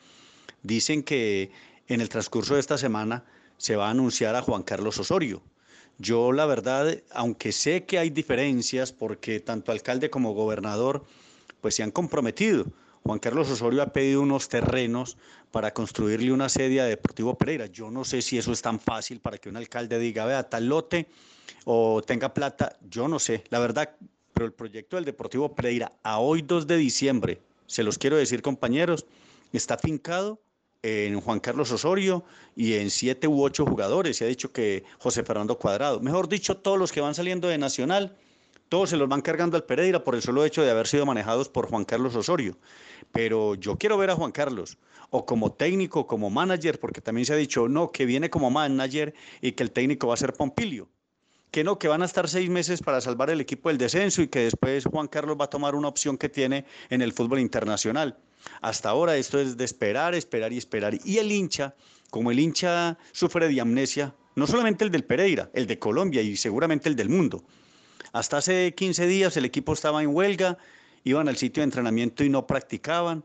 dicen 0.64 1.04
que 1.04 1.52
en 1.86 2.00
el 2.00 2.08
transcurso 2.08 2.54
de 2.54 2.60
esta 2.60 2.76
semana 2.76 3.24
se 3.56 3.76
va 3.76 3.86
a 3.86 3.90
anunciar 3.90 4.34
a 4.34 4.42
Juan 4.42 4.64
Carlos 4.64 4.98
Osorio. 4.98 5.42
Yo 5.98 6.30
la 6.32 6.46
verdad, 6.46 6.96
aunque 7.10 7.50
sé 7.50 7.84
que 7.84 7.98
hay 7.98 8.10
diferencias 8.10 8.92
porque 8.92 9.40
tanto 9.40 9.72
alcalde 9.72 10.10
como 10.10 10.32
gobernador 10.32 11.04
pues 11.60 11.74
se 11.74 11.82
han 11.82 11.90
comprometido. 11.90 12.66
Juan 13.02 13.18
Carlos 13.18 13.50
Osorio 13.50 13.82
ha 13.82 13.92
pedido 13.92 14.20
unos 14.20 14.48
terrenos 14.48 15.16
para 15.50 15.72
construirle 15.72 16.30
una 16.30 16.48
sede 16.48 16.80
a 16.80 16.84
Deportivo 16.84 17.36
Pereira. 17.36 17.66
Yo 17.66 17.90
no 17.90 18.04
sé 18.04 18.22
si 18.22 18.38
eso 18.38 18.52
es 18.52 18.62
tan 18.62 18.78
fácil 18.78 19.18
para 19.18 19.38
que 19.38 19.48
un 19.48 19.56
alcalde 19.56 19.98
diga, 19.98 20.24
vea, 20.24 20.48
tal 20.48 20.66
lote 20.68 21.08
o 21.64 22.00
tenga 22.02 22.32
plata. 22.32 22.76
Yo 22.88 23.08
no 23.08 23.18
sé, 23.18 23.42
la 23.48 23.58
verdad, 23.58 23.96
pero 24.32 24.46
el 24.46 24.52
proyecto 24.52 24.96
del 24.96 25.04
Deportivo 25.04 25.54
Pereira 25.54 25.92
a 26.02 26.20
hoy 26.20 26.42
2 26.42 26.66
de 26.66 26.76
diciembre, 26.76 27.40
se 27.66 27.82
los 27.82 27.98
quiero 27.98 28.16
decir 28.16 28.40
compañeros, 28.40 29.04
está 29.52 29.78
fincado 29.78 30.40
en 30.82 31.20
Juan 31.20 31.40
Carlos 31.40 31.72
Osorio 31.72 32.24
y 32.54 32.74
en 32.74 32.90
siete 32.90 33.26
u 33.26 33.42
ocho 33.42 33.66
jugadores. 33.66 34.16
Se 34.16 34.24
ha 34.24 34.28
dicho 34.28 34.52
que 34.52 34.84
José 34.98 35.24
Fernando 35.24 35.58
Cuadrado. 35.58 36.00
Mejor 36.00 36.28
dicho, 36.28 36.56
todos 36.56 36.78
los 36.78 36.92
que 36.92 37.00
van 37.00 37.14
saliendo 37.14 37.48
de 37.48 37.58
Nacional, 37.58 38.16
todos 38.68 38.90
se 38.90 38.96
los 38.96 39.08
van 39.08 39.22
cargando 39.22 39.56
al 39.56 39.64
Pereira 39.64 40.04
por 40.04 40.14
el 40.14 40.22
solo 40.22 40.44
hecho 40.44 40.62
de 40.62 40.70
haber 40.70 40.86
sido 40.86 41.06
manejados 41.06 41.48
por 41.48 41.68
Juan 41.68 41.84
Carlos 41.84 42.14
Osorio. 42.14 42.56
Pero 43.12 43.54
yo 43.54 43.76
quiero 43.76 43.96
ver 43.98 44.10
a 44.10 44.14
Juan 44.14 44.32
Carlos 44.32 44.78
o 45.10 45.24
como 45.24 45.52
técnico, 45.52 46.06
como 46.06 46.30
manager, 46.30 46.78
porque 46.78 47.00
también 47.00 47.24
se 47.24 47.32
ha 47.32 47.36
dicho, 47.36 47.68
no, 47.68 47.90
que 47.90 48.04
viene 48.04 48.28
como 48.30 48.50
manager 48.50 49.14
y 49.40 49.52
que 49.52 49.62
el 49.62 49.70
técnico 49.70 50.08
va 50.08 50.14
a 50.14 50.18
ser 50.18 50.34
Pompilio. 50.34 50.88
Que 51.50 51.64
no, 51.64 51.78
que 51.78 51.88
van 51.88 52.02
a 52.02 52.04
estar 52.04 52.28
seis 52.28 52.50
meses 52.50 52.82
para 52.82 53.00
salvar 53.00 53.30
el 53.30 53.40
equipo 53.40 53.70
del 53.70 53.78
descenso 53.78 54.20
y 54.20 54.28
que 54.28 54.40
después 54.40 54.84
Juan 54.84 55.08
Carlos 55.08 55.38
va 55.40 55.46
a 55.46 55.50
tomar 55.50 55.74
una 55.74 55.88
opción 55.88 56.18
que 56.18 56.28
tiene 56.28 56.66
en 56.90 57.00
el 57.00 57.14
fútbol 57.14 57.40
internacional. 57.40 58.18
Hasta 58.60 58.90
ahora 58.90 59.16
esto 59.16 59.38
es 59.38 59.56
de 59.56 59.64
esperar, 59.64 60.14
esperar 60.14 60.52
y 60.52 60.58
esperar. 60.58 60.98
Y 61.04 61.18
el 61.18 61.32
hincha, 61.32 61.74
como 62.10 62.30
el 62.30 62.38
hincha 62.38 62.98
sufre 63.12 63.48
de 63.48 63.60
amnesia, 63.60 64.14
no 64.34 64.46
solamente 64.46 64.84
el 64.84 64.90
del 64.90 65.04
Pereira, 65.04 65.50
el 65.54 65.66
de 65.66 65.78
Colombia 65.78 66.22
y 66.22 66.36
seguramente 66.36 66.88
el 66.88 66.96
del 66.96 67.08
mundo. 67.08 67.42
Hasta 68.12 68.38
hace 68.38 68.74
15 68.74 69.06
días 69.06 69.36
el 69.36 69.44
equipo 69.44 69.72
estaba 69.72 70.02
en 70.02 70.14
huelga, 70.14 70.58
iban 71.04 71.28
al 71.28 71.36
sitio 71.36 71.60
de 71.60 71.64
entrenamiento 71.64 72.24
y 72.24 72.28
no 72.28 72.46
practicaban, 72.46 73.24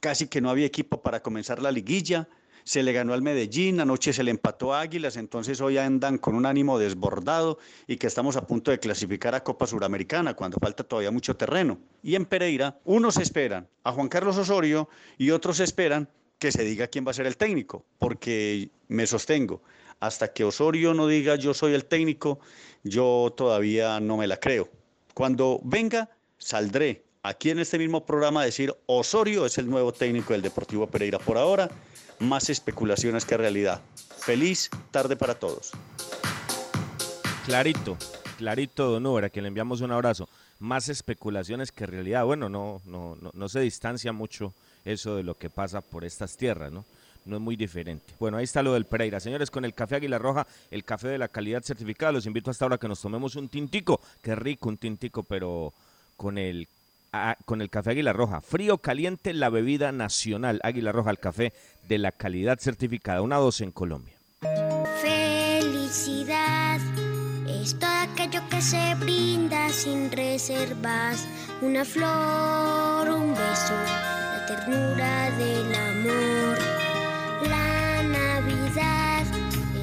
casi 0.00 0.26
que 0.28 0.40
no 0.40 0.50
había 0.50 0.66
equipo 0.66 1.02
para 1.02 1.22
comenzar 1.22 1.60
la 1.60 1.70
liguilla 1.70 2.28
se 2.70 2.84
le 2.84 2.92
ganó 2.92 3.14
al 3.14 3.22
Medellín, 3.22 3.80
anoche 3.80 4.12
se 4.12 4.22
le 4.22 4.30
empató 4.30 4.72
a 4.72 4.82
Águilas, 4.82 5.16
entonces 5.16 5.60
hoy 5.60 5.76
andan 5.76 6.18
con 6.18 6.36
un 6.36 6.46
ánimo 6.46 6.78
desbordado 6.78 7.58
y 7.88 7.96
que 7.96 8.06
estamos 8.06 8.36
a 8.36 8.46
punto 8.46 8.70
de 8.70 8.78
clasificar 8.78 9.34
a 9.34 9.42
Copa 9.42 9.66
Suramericana 9.66 10.34
cuando 10.34 10.56
falta 10.60 10.84
todavía 10.84 11.10
mucho 11.10 11.34
terreno. 11.34 11.80
Y 12.00 12.14
en 12.14 12.26
Pereira, 12.26 12.78
unos 12.84 13.16
esperan 13.16 13.66
a 13.82 13.90
Juan 13.90 14.08
Carlos 14.08 14.38
Osorio 14.38 14.88
y 15.18 15.32
otros 15.32 15.58
esperan 15.58 16.08
que 16.38 16.52
se 16.52 16.62
diga 16.62 16.86
quién 16.86 17.04
va 17.04 17.10
a 17.10 17.14
ser 17.14 17.26
el 17.26 17.36
técnico, 17.36 17.84
porque 17.98 18.70
me 18.86 19.04
sostengo, 19.08 19.62
hasta 19.98 20.32
que 20.32 20.44
Osorio 20.44 20.94
no 20.94 21.08
diga 21.08 21.34
yo 21.34 21.54
soy 21.54 21.74
el 21.74 21.86
técnico, 21.86 22.38
yo 22.84 23.34
todavía 23.36 23.98
no 23.98 24.16
me 24.16 24.28
la 24.28 24.36
creo. 24.36 24.68
Cuando 25.12 25.60
venga, 25.64 26.08
saldré 26.38 27.02
aquí 27.22 27.50
en 27.50 27.58
este 27.58 27.78
mismo 27.78 28.04
programa 28.04 28.44
decir 28.44 28.74
Osorio 28.86 29.46
es 29.46 29.58
el 29.58 29.68
nuevo 29.68 29.92
técnico 29.92 30.32
del 30.32 30.42
Deportivo 30.42 30.86
Pereira 30.86 31.18
por 31.18 31.38
ahora 31.38 31.70
más 32.18 32.50
especulaciones 32.50 33.24
que 33.24 33.36
realidad. 33.36 33.80
Feliz 34.18 34.70
tarde 34.90 35.16
para 35.16 35.34
todos. 35.34 35.72
Clarito, 37.46 37.96
clarito, 38.36 38.90
Don 38.90 39.06
Uber, 39.06 39.24
a 39.24 39.30
quien 39.30 39.44
le 39.44 39.48
enviamos 39.48 39.80
un 39.80 39.92
abrazo. 39.92 40.28
Más 40.58 40.90
especulaciones 40.90 41.72
que 41.72 41.86
realidad. 41.86 42.24
Bueno, 42.26 42.50
no, 42.50 42.82
no, 42.84 43.16
no, 43.20 43.30
no 43.32 43.48
se 43.48 43.60
distancia 43.60 44.12
mucho 44.12 44.52
eso 44.84 45.16
de 45.16 45.22
lo 45.22 45.34
que 45.34 45.48
pasa 45.48 45.80
por 45.80 46.04
estas 46.04 46.36
tierras, 46.36 46.70
¿no? 46.70 46.84
no 47.24 47.36
es 47.36 47.42
muy 47.42 47.56
diferente. 47.56 48.12
Bueno, 48.18 48.36
ahí 48.38 48.44
está 48.44 48.62
lo 48.62 48.74
del 48.74 48.84
Pereira. 48.84 49.20
Señores, 49.20 49.50
con 49.50 49.64
el 49.64 49.74
café 49.74 49.96
Águila 49.96 50.18
Roja, 50.18 50.46
el 50.70 50.84
café 50.84 51.08
de 51.08 51.18
la 51.18 51.28
calidad 51.28 51.62
certificada, 51.62 52.12
los 52.12 52.26
invito 52.26 52.50
hasta 52.50 52.64
ahora 52.64 52.78
que 52.78 52.88
nos 52.88 53.00
tomemos 53.00 53.36
un 53.36 53.48
tintico. 53.48 54.00
Qué 54.22 54.34
rico 54.34 54.68
un 54.68 54.76
tintico, 54.76 55.22
pero 55.22 55.72
con 56.16 56.38
el 56.38 56.66
con 57.44 57.60
el 57.60 57.70
café 57.70 57.90
Águila 57.90 58.12
Roja. 58.12 58.40
Frío, 58.40 58.78
caliente, 58.78 59.32
la 59.32 59.50
bebida 59.50 59.92
nacional. 59.92 60.60
Águila 60.62 60.92
Roja, 60.92 61.10
el 61.10 61.18
café 61.18 61.52
de 61.88 61.98
la 61.98 62.12
calidad 62.12 62.58
certificada. 62.58 63.22
Una 63.22 63.36
doce 63.36 63.64
en 63.64 63.72
Colombia. 63.72 64.14
Felicidad 65.02 66.80
es 67.48 67.78
todo 67.78 67.90
aquello 67.90 68.40
que 68.48 68.62
se 68.62 68.94
brinda 68.96 69.68
sin 69.70 70.10
reservas. 70.10 71.26
Una 71.60 71.84
flor, 71.84 73.08
un 73.10 73.30
beso, 73.30 73.74
la 73.74 74.46
ternura 74.46 75.30
del 75.36 75.74
amor. 75.74 76.58
La 77.48 78.02
Navidad 78.02 79.24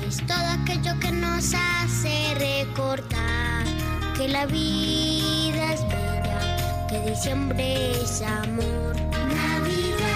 es 0.08 0.26
todo 0.26 0.48
aquello 0.62 1.00
que 1.00 1.12
nos 1.12 1.54
hace 1.54 2.34
recordar 2.36 3.66
que 4.18 4.28
la 4.28 4.46
vida 4.48 5.67
que 7.04 7.10
diciembre 7.12 7.92
es 7.92 8.22
amor. 8.22 8.96
Navidad. 9.36 10.08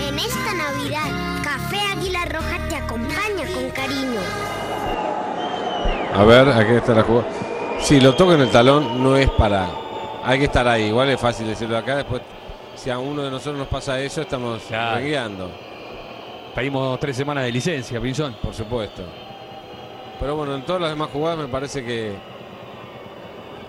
En 0.00 0.18
esta 0.18 0.54
Navidad, 0.54 1.42
Café 1.42 1.78
Águila 1.92 2.24
Roja 2.26 2.58
te 2.68 2.76
acompaña 2.76 3.46
con 3.54 3.70
cariño. 3.70 4.20
A 6.14 6.24
ver, 6.24 6.48
aquí 6.48 6.72
está 6.72 6.94
la 6.94 7.02
jugada. 7.02 7.28
Si 7.80 8.00
lo 8.00 8.14
toca 8.14 8.34
en 8.34 8.40
el 8.42 8.50
talón, 8.50 9.02
no 9.02 9.16
es 9.16 9.30
para. 9.30 9.68
Hay 10.24 10.38
que 10.38 10.46
estar 10.46 10.66
ahí. 10.66 10.84
Igual 10.84 11.10
es 11.10 11.20
fácil 11.20 11.46
decirlo 11.46 11.76
acá. 11.76 11.96
Después, 11.96 12.22
si 12.74 12.90
a 12.90 12.98
uno 12.98 13.22
de 13.22 13.30
nosotros 13.30 13.58
nos 13.58 13.68
pasa 13.68 14.00
eso, 14.00 14.22
estamos 14.22 14.62
guiando. 15.02 15.50
Pedimos 16.54 16.98
tres 16.98 17.16
semanas 17.16 17.44
de 17.44 17.52
licencia, 17.52 18.00
Pinzón. 18.00 18.34
Por 18.42 18.54
supuesto. 18.54 19.02
Pero 20.18 20.36
bueno, 20.36 20.54
en 20.54 20.62
todas 20.62 20.82
las 20.82 20.90
demás 20.90 21.10
jugadas 21.12 21.38
me 21.38 21.48
parece 21.48 21.84
que 21.84 22.35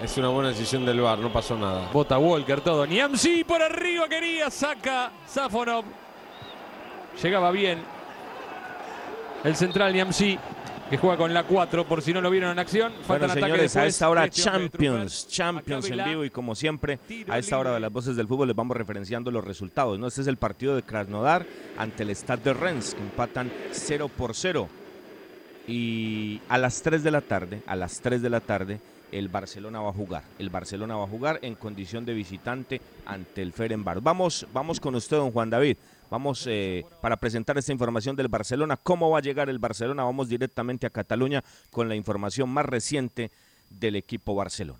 es 0.01 0.17
una 0.17 0.29
buena 0.29 0.49
decisión 0.49 0.85
del 0.85 1.01
VAR, 1.01 1.19
no 1.19 1.31
pasó 1.31 1.57
nada. 1.57 1.89
Bota 1.91 2.17
Walker 2.17 2.61
todo. 2.61 2.85
Niamsi 2.85 3.43
por 3.43 3.61
arriba 3.61 4.07
quería, 4.07 4.49
saca 4.49 5.11
Safonov. 5.25 5.85
Llegaba 7.21 7.51
bien. 7.51 7.79
El 9.43 9.55
central 9.55 9.93
Niamsi, 9.93 10.37
que 10.89 10.97
juega 10.97 11.17
con 11.17 11.33
la 11.33 11.43
4, 11.43 11.85
por 11.85 12.01
si 12.01 12.13
no 12.13 12.21
lo 12.21 12.29
vieron 12.29 12.51
en 12.51 12.59
acción. 12.59 12.93
Faltan 13.05 13.29
bueno, 13.29 13.47
señores, 13.47 13.75
a 13.75 13.85
esta 13.85 14.09
hora 14.09 14.29
Champions, 14.29 15.27
Champions 15.27 15.89
en 15.89 16.03
vivo 16.05 16.25
y 16.25 16.29
como 16.29 16.53
siempre, 16.53 16.99
a 17.27 17.37
esta 17.39 17.57
hora 17.57 17.73
de 17.73 17.79
las 17.79 17.91
voces 17.91 18.15
del 18.15 18.27
fútbol 18.27 18.47
les 18.47 18.55
vamos 18.55 18.77
referenciando 18.77 19.31
los 19.31 19.43
resultados. 19.43 19.97
¿no? 19.97 20.07
Este 20.07 20.21
es 20.21 20.27
el 20.27 20.37
partido 20.37 20.75
de 20.75 20.83
Krasnodar 20.83 21.45
ante 21.77 22.03
el 22.03 22.15
Stade 22.15 22.43
de 22.43 22.53
Rennes, 22.53 22.93
que 22.93 23.01
empatan 23.01 23.51
0 23.71 24.09
por 24.15 24.35
0. 24.35 24.69
Y 25.67 26.39
a 26.47 26.57
las 26.57 26.81
3 26.81 27.03
de 27.03 27.11
la 27.11 27.21
tarde, 27.21 27.61
a 27.67 27.75
las 27.75 27.99
3 27.99 28.21
de 28.21 28.29
la 28.29 28.39
tarde, 28.39 28.79
el 29.11 29.29
Barcelona 29.29 29.79
va 29.79 29.89
a 29.89 29.93
jugar. 29.93 30.23
El 30.39 30.49
Barcelona 30.49 30.95
va 30.95 31.03
a 31.03 31.07
jugar 31.07 31.39
en 31.41 31.55
condición 31.55 32.05
de 32.05 32.13
visitante 32.13 32.81
ante 33.05 33.41
el 33.41 33.53
Ferenbar. 33.53 34.01
Vamos, 34.01 34.45
vamos 34.53 34.79
con 34.79 34.95
usted, 34.95 35.17
don 35.17 35.31
Juan 35.31 35.49
David. 35.49 35.77
Vamos 36.09 36.45
eh, 36.47 36.85
para 37.01 37.17
presentar 37.17 37.57
esta 37.57 37.73
información 37.73 38.15
del 38.15 38.29
Barcelona. 38.29 38.77
¿Cómo 38.77 39.09
va 39.09 39.19
a 39.19 39.21
llegar 39.21 39.49
el 39.49 39.59
Barcelona? 39.59 40.03
Vamos 40.03 40.29
directamente 40.29 40.87
a 40.87 40.89
Cataluña 40.89 41.43
con 41.71 41.89
la 41.89 41.95
información 41.95 42.49
más 42.49 42.65
reciente 42.65 43.31
del 43.69 43.97
equipo 43.97 44.33
Barcelona. 44.35 44.79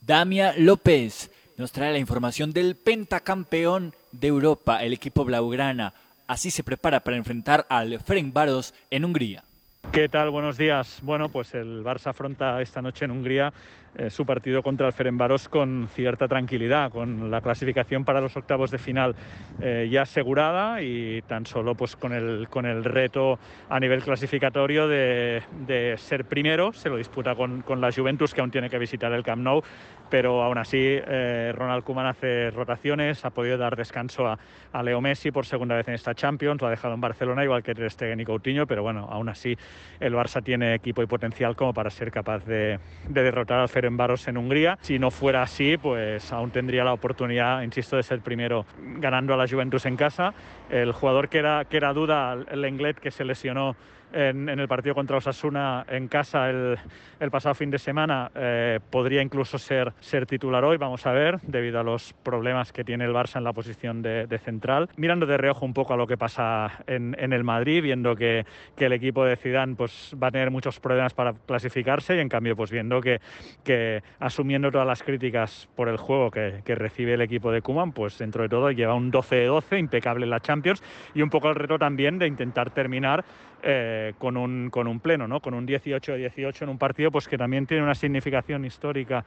Damia 0.00 0.54
López 0.56 1.30
nos 1.56 1.72
trae 1.72 1.92
la 1.92 1.98
información 1.98 2.52
del 2.52 2.76
pentacampeón 2.76 3.94
de 4.12 4.28
Europa, 4.28 4.82
el 4.82 4.92
equipo 4.92 5.24
Blaugrana. 5.24 5.92
Así 6.26 6.50
se 6.50 6.64
prepara 6.64 7.00
para 7.00 7.16
enfrentar 7.16 7.66
al 7.68 8.00
Ferencváros 8.00 8.74
en 8.90 9.04
Hungría. 9.04 9.44
¿Qué 9.92 10.08
tal? 10.08 10.30
Buenos 10.30 10.56
días. 10.56 11.00
Bueno, 11.02 11.28
pues 11.28 11.52
el 11.52 11.84
Barça 11.84 12.06
afronta 12.06 12.62
esta 12.62 12.80
noche 12.80 13.04
en 13.04 13.10
Hungría 13.10 13.52
eh, 13.94 14.08
su 14.08 14.24
partido 14.24 14.62
contra 14.62 14.86
el 14.86 14.94
Ferenbaros 14.94 15.50
con 15.50 15.86
cierta 15.94 16.26
tranquilidad, 16.26 16.90
con 16.90 17.30
la 17.30 17.42
clasificación 17.42 18.06
para 18.06 18.22
los 18.22 18.34
octavos 18.38 18.70
de 18.70 18.78
final 18.78 19.14
eh, 19.60 19.86
ya 19.90 20.02
asegurada 20.02 20.80
y 20.80 21.20
tan 21.22 21.44
solo 21.44 21.74
pues 21.74 21.94
con 21.94 22.14
el, 22.14 22.48
con 22.48 22.64
el 22.64 22.84
reto 22.84 23.38
a 23.68 23.78
nivel 23.78 24.02
clasificatorio 24.02 24.88
de, 24.88 25.42
de 25.66 25.98
ser 25.98 26.24
primero. 26.24 26.72
Se 26.72 26.88
lo 26.88 26.96
disputa 26.96 27.34
con, 27.34 27.60
con, 27.60 27.82
la 27.82 27.92
Juventus 27.92 28.32
que 28.32 28.40
aún 28.40 28.50
tiene 28.50 28.70
que 28.70 28.78
visitar 28.78 29.12
el 29.12 29.22
Camp 29.22 29.42
Nou, 29.42 29.62
pero 30.08 30.42
aún 30.42 30.56
así 30.56 30.78
eh, 30.80 31.52
Ronald 31.54 31.84
Koeman 31.84 32.06
hace 32.06 32.50
rotaciones, 32.50 33.24
ha 33.26 33.30
podido 33.30 33.58
dar 33.58 33.76
descanso 33.76 34.26
a, 34.26 34.38
a, 34.72 34.82
Leo 34.82 35.02
Messi 35.02 35.30
por 35.30 35.44
segunda 35.44 35.76
vez 35.76 35.86
en 35.88 35.94
esta 35.94 36.14
Champions, 36.14 36.62
lo 36.62 36.68
ha 36.68 36.70
dejado 36.70 36.94
en 36.94 37.00
Barcelona 37.00 37.44
igual 37.44 37.62
que 37.62 37.74
Ter 37.74 38.20
y 38.20 38.24
Coutinho, 38.24 38.66
pero 38.66 38.82
bueno, 38.82 39.06
aún 39.10 39.28
así 39.28 39.56
el 40.00 40.14
Barça 40.14 40.42
tiene 40.42 40.74
equipo 40.74 41.02
y 41.02 41.06
potencial 41.06 41.56
como 41.56 41.74
para 41.74 41.90
ser 41.90 42.10
capaz 42.10 42.44
de, 42.46 42.78
de 43.08 43.22
derrotar 43.22 43.58
al 43.58 43.68
Ferenbaros 43.68 43.81
en 43.84 43.96
Baros 43.96 44.28
en 44.28 44.36
Hungría. 44.36 44.78
Si 44.82 44.98
no 44.98 45.10
fuera 45.10 45.42
así, 45.42 45.76
pues 45.76 46.32
aún 46.32 46.50
tendría 46.50 46.84
la 46.84 46.92
oportunidad, 46.92 47.62
insisto, 47.62 47.96
de 47.96 48.02
ser 48.02 48.20
primero 48.20 48.66
ganando 48.78 49.34
a 49.34 49.36
la 49.36 49.48
Juventus 49.48 49.86
en 49.86 49.96
casa. 49.96 50.34
El 50.70 50.92
jugador 50.92 51.28
que 51.28 51.38
era, 51.38 51.64
que 51.64 51.76
era 51.76 51.92
duda, 51.92 52.36
el 52.50 52.64
Englet, 52.64 52.98
que 52.98 53.10
se 53.10 53.24
lesionó 53.24 53.76
en, 54.12 54.48
en, 54.48 54.58
el 54.60 54.68
partido 54.68 54.94
contra 54.94 55.16
Osasuna 55.16 55.84
en 55.88 56.08
casa 56.08 56.50
el, 56.50 56.78
el 57.20 57.30
pasado 57.30 57.54
fin 57.54 57.70
de 57.70 57.78
semana. 57.78 58.30
Eh, 58.34 58.80
podría 58.90 59.22
incluso 59.22 59.58
ser, 59.58 59.92
ser 60.00 60.26
titular 60.26 60.64
hoy, 60.64 60.76
vamos 60.76 61.06
a 61.06 61.12
ver, 61.12 61.40
debido 61.42 61.80
a 61.80 61.82
los 61.82 62.12
problemas 62.12 62.72
que 62.72 62.84
tiene 62.84 63.04
el 63.04 63.12
Barça 63.12 63.36
en 63.36 63.44
la 63.44 63.52
posición 63.52 64.02
de, 64.02 64.26
de 64.26 64.38
central. 64.38 64.88
Mirando 64.96 65.26
de 65.26 65.36
reojo 65.36 65.64
un 65.64 65.74
poco 65.74 65.94
a 65.94 65.96
lo 65.96 66.06
que 66.06 66.16
pasa 66.16 66.82
en, 66.86 67.16
en 67.18 67.32
el 67.32 67.44
Madrid, 67.44 67.82
viendo 67.82 68.16
que, 68.16 68.44
que, 68.76 68.86
el 68.86 68.92
equipo 68.92 69.24
de 69.24 69.36
Zidane 69.36 69.74
pues, 69.74 70.14
va 70.20 70.28
a 70.28 70.30
tener 70.30 70.50
muchos 70.50 70.80
problemas 70.80 71.14
para 71.14 71.32
clasificarse 71.32 72.16
y 72.16 72.20
en 72.20 72.28
cambio 72.28 72.56
pues 72.56 72.70
viendo 72.70 73.00
que, 73.00 73.20
que 73.64 74.02
asumiendo 74.18 74.70
todas 74.70 74.86
las 74.86 75.02
críticas 75.02 75.68
por 75.76 75.88
el 75.88 75.96
juego 75.96 76.30
que, 76.30 76.62
que 76.64 76.74
recibe 76.74 77.14
el 77.14 77.20
equipo 77.22 77.52
de 77.52 77.62
Kuman, 77.62 77.92
pues 77.92 78.18
dentro 78.18 78.42
de 78.42 78.48
todo 78.48 78.70
lleva 78.70 78.94
un 78.94 79.10
12 79.10 79.36
de 79.36 79.46
12, 79.46 79.78
impecable 79.78 80.24
en 80.24 80.30
la 80.30 80.40
Champions 80.40 80.82
y 81.14 81.22
un 81.22 81.30
poco 81.30 81.48
el 81.48 81.54
reto 81.54 81.78
también 81.78 82.18
de 82.18 82.26
intentar 82.26 82.70
terminar 82.70 83.24
eh, 83.62 84.01
con, 84.18 84.36
un, 84.36 84.70
con 84.70 84.86
un 84.86 85.00
pleno, 85.00 85.26
¿no? 85.28 85.40
con 85.40 85.54
un 85.54 85.66
18-18 85.66 86.62
en 86.62 86.68
un 86.68 86.78
partido 86.78 87.10
pues 87.10 87.28
que 87.28 87.38
también 87.38 87.66
tiene 87.66 87.82
una 87.82 87.94
significación 87.94 88.64
histórica 88.64 89.24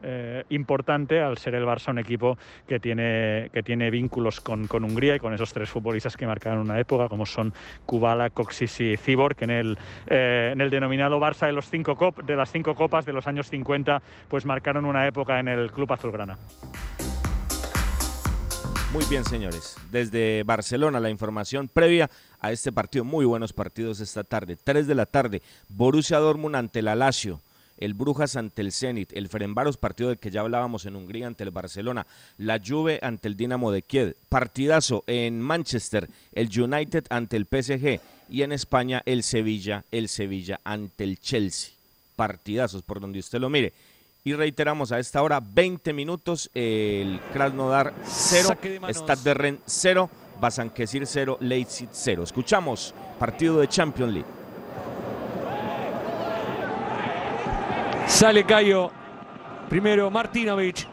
eh, 0.00 0.44
importante 0.50 1.20
al 1.20 1.38
ser 1.38 1.56
el 1.56 1.64
Barça 1.64 1.90
un 1.90 1.98
equipo 1.98 2.38
que 2.68 2.78
tiene, 2.78 3.50
que 3.52 3.64
tiene 3.64 3.90
vínculos 3.90 4.40
con, 4.40 4.68
con, 4.68 4.84
Hungría 4.84 5.16
y 5.16 5.18
con 5.18 5.34
esos 5.34 5.52
tres 5.52 5.68
futbolistas 5.68 6.16
que 6.16 6.24
marcaron 6.24 6.60
una 6.60 6.78
época, 6.78 7.08
como 7.08 7.26
son 7.26 7.52
Kubala, 7.84 8.30
Coxis 8.30 8.80
y 8.80 8.96
Cibor, 8.96 9.34
que 9.34 9.44
en 9.44 9.50
el, 9.50 9.78
eh, 10.06 10.50
en 10.52 10.60
el 10.60 10.70
denominado 10.70 11.18
Barça 11.18 11.46
de, 11.46 11.52
los 11.52 11.68
cinco 11.68 11.96
cop, 11.96 12.22
de 12.22 12.36
las 12.36 12.52
cinco 12.52 12.76
copas 12.76 13.06
de 13.06 13.12
los 13.12 13.26
años 13.26 13.48
50 13.50 14.00
pues 14.28 14.44
marcaron 14.44 14.84
una 14.84 15.04
época 15.06 15.40
en 15.40 15.48
el 15.48 15.72
club 15.72 15.92
azulgrana. 15.92 16.38
Muy 18.92 19.04
bien, 19.10 19.24
señores. 19.24 19.76
Desde 19.90 20.44
Barcelona, 20.44 20.98
la 20.98 21.10
información 21.10 21.68
previa 21.68 22.08
a 22.40 22.52
este 22.52 22.72
partido. 22.72 23.04
Muy 23.04 23.24
buenos 23.24 23.52
partidos 23.52 24.00
esta 24.00 24.24
tarde. 24.24 24.56
3 24.62 24.86
de 24.86 24.94
la 24.94 25.06
tarde, 25.06 25.42
Borussia 25.68 26.18
Dortmund 26.18 26.56
ante 26.56 26.80
el 26.80 26.88
Alacio. 26.88 27.40
El 27.78 27.94
Brujas 27.94 28.34
ante 28.34 28.60
el 28.60 28.72
Zenit, 28.72 29.12
el 29.12 29.28
Ferenbaros, 29.28 29.76
partido 29.76 30.08
del 30.08 30.18
que 30.18 30.32
ya 30.32 30.40
hablábamos 30.40 30.84
en 30.84 30.96
Hungría 30.96 31.28
ante 31.28 31.44
el 31.44 31.52
Barcelona, 31.52 32.08
la 32.36 32.60
Juve 32.64 32.98
ante 33.02 33.28
el 33.28 33.36
Dinamo 33.36 33.70
de 33.70 33.82
Kiev, 33.82 34.16
partidazo 34.28 35.04
en 35.06 35.40
Manchester, 35.40 36.08
el 36.32 36.48
United 36.60 37.06
ante 37.08 37.36
el 37.36 37.44
PSG 37.46 38.00
y 38.28 38.42
en 38.42 38.50
España 38.50 39.00
el 39.06 39.22
Sevilla, 39.22 39.84
el 39.92 40.08
Sevilla 40.08 40.58
ante 40.64 41.04
el 41.04 41.20
Chelsea. 41.20 41.70
Partidazos 42.16 42.82
por 42.82 42.98
donde 42.98 43.20
usted 43.20 43.38
lo 43.38 43.48
mire. 43.48 43.72
Y 44.24 44.34
reiteramos 44.34 44.90
a 44.90 44.98
esta 44.98 45.22
hora 45.22 45.40
20 45.40 45.92
minutos, 45.92 46.50
el 46.54 47.20
Krasnodar 47.32 47.94
0, 48.04 48.58
Stade 48.90 49.22
de 49.22 49.34
Rennes 49.34 49.60
0, 49.66 50.10
Basanquesir 50.40 51.06
0, 51.06 51.38
Leipzig 51.40 51.88
0. 51.90 52.22
Escuchamos 52.22 52.94
partido 53.18 53.58
de 53.60 53.68
Champions 53.68 54.12
League. 54.12 54.28
Sale 58.06 58.44
Cayo. 58.44 58.90
Primero 59.68 60.10
Martinovic. 60.10 60.86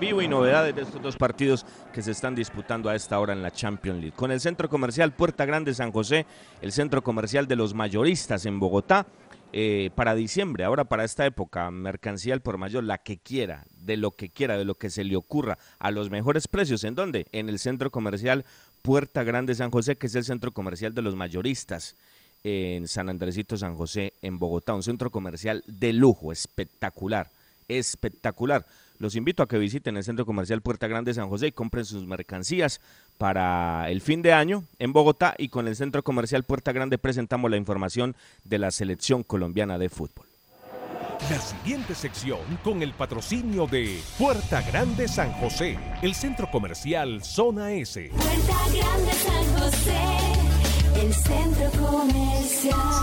Vivo 0.00 0.20
y 0.20 0.26
novedades 0.26 0.74
de 0.74 0.82
estos 0.82 1.00
dos 1.00 1.16
partidos 1.16 1.64
que 1.92 2.02
se 2.02 2.10
están 2.10 2.34
disputando 2.34 2.88
a 2.88 2.96
esta 2.96 3.20
hora 3.20 3.34
en 3.34 3.42
la 3.42 3.52
Champions 3.52 4.00
League. 4.00 4.16
Con 4.16 4.32
el 4.32 4.40
centro 4.40 4.68
comercial 4.68 5.12
Puerta 5.12 5.44
Grande 5.44 5.74
San 5.74 5.92
José, 5.92 6.26
el 6.60 6.72
centro 6.72 7.04
comercial 7.04 7.46
de 7.46 7.54
los 7.54 7.72
mayoristas 7.72 8.46
en 8.46 8.58
Bogotá, 8.58 9.06
eh, 9.52 9.90
para 9.94 10.14
diciembre, 10.14 10.64
ahora 10.64 10.84
para 10.84 11.04
esta 11.04 11.26
época, 11.26 11.70
mercancía 11.70 12.34
al 12.34 12.40
por 12.40 12.58
mayor, 12.58 12.84
la 12.84 12.98
que 12.98 13.18
quiera, 13.18 13.64
de 13.82 13.96
lo 13.96 14.12
que 14.12 14.28
quiera, 14.28 14.56
de 14.56 14.64
lo 14.64 14.74
que 14.74 14.90
se 14.90 15.04
le 15.04 15.16
ocurra, 15.16 15.58
a 15.78 15.90
los 15.90 16.10
mejores 16.10 16.48
precios. 16.48 16.84
¿En 16.84 16.94
dónde? 16.94 17.26
En 17.32 17.48
el 17.48 17.58
centro 17.58 17.90
comercial 17.90 18.44
Puerta 18.82 19.22
Grande 19.22 19.54
San 19.54 19.70
José, 19.70 19.96
que 19.96 20.06
es 20.06 20.14
el 20.14 20.24
centro 20.24 20.52
comercial 20.52 20.94
de 20.94 21.02
los 21.02 21.14
mayoristas 21.14 21.96
en 22.44 22.88
San 22.88 23.08
Andresito 23.08 23.56
San 23.56 23.76
José, 23.76 24.14
en 24.22 24.38
Bogotá. 24.38 24.74
Un 24.74 24.82
centro 24.82 25.10
comercial 25.10 25.62
de 25.66 25.92
lujo, 25.92 26.32
espectacular, 26.32 27.28
espectacular. 27.68 28.66
Los 29.02 29.16
invito 29.16 29.42
a 29.42 29.48
que 29.48 29.58
visiten 29.58 29.96
el 29.96 30.04
Centro 30.04 30.24
Comercial 30.24 30.62
Puerta 30.62 30.86
Grande 30.86 31.12
San 31.12 31.28
José 31.28 31.48
y 31.48 31.52
compren 31.52 31.84
sus 31.84 32.06
mercancías 32.06 32.80
para 33.18 33.90
el 33.90 34.00
fin 34.00 34.22
de 34.22 34.32
año 34.32 34.62
en 34.78 34.92
Bogotá 34.92 35.34
y 35.38 35.48
con 35.48 35.66
el 35.66 35.74
Centro 35.74 36.04
Comercial 36.04 36.44
Puerta 36.44 36.70
Grande 36.70 36.98
presentamos 36.98 37.50
la 37.50 37.56
información 37.56 38.14
de 38.44 38.58
la 38.58 38.70
selección 38.70 39.24
colombiana 39.24 39.76
de 39.76 39.88
fútbol. 39.88 40.26
La 41.28 41.40
siguiente 41.40 41.96
sección 41.96 42.38
con 42.62 42.80
el 42.80 42.92
patrocinio 42.92 43.66
de 43.66 44.00
Puerta 44.16 44.62
Grande 44.62 45.08
San 45.08 45.32
José, 45.32 45.76
el 46.00 46.14
centro 46.14 46.48
comercial 46.48 47.24
Zona 47.24 47.72
S. 47.72 48.08
Puerta 48.10 48.56
Grande 48.72 49.12
San 49.14 49.44
José, 49.58 49.98
el 50.94 51.12
centro 51.12 51.70
comercial. 51.72 53.02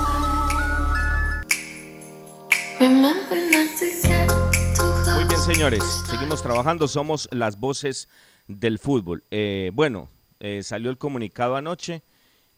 Señores, 5.51 5.83
seguimos 6.05 6.43
trabajando, 6.43 6.87
somos 6.87 7.27
las 7.31 7.59
voces 7.59 8.07
del 8.47 8.77
fútbol. 8.77 9.23
Eh, 9.31 9.71
bueno, 9.73 10.07
eh, 10.39 10.61
salió 10.61 10.91
el 10.91 10.99
comunicado 10.99 11.55
anoche 11.55 12.03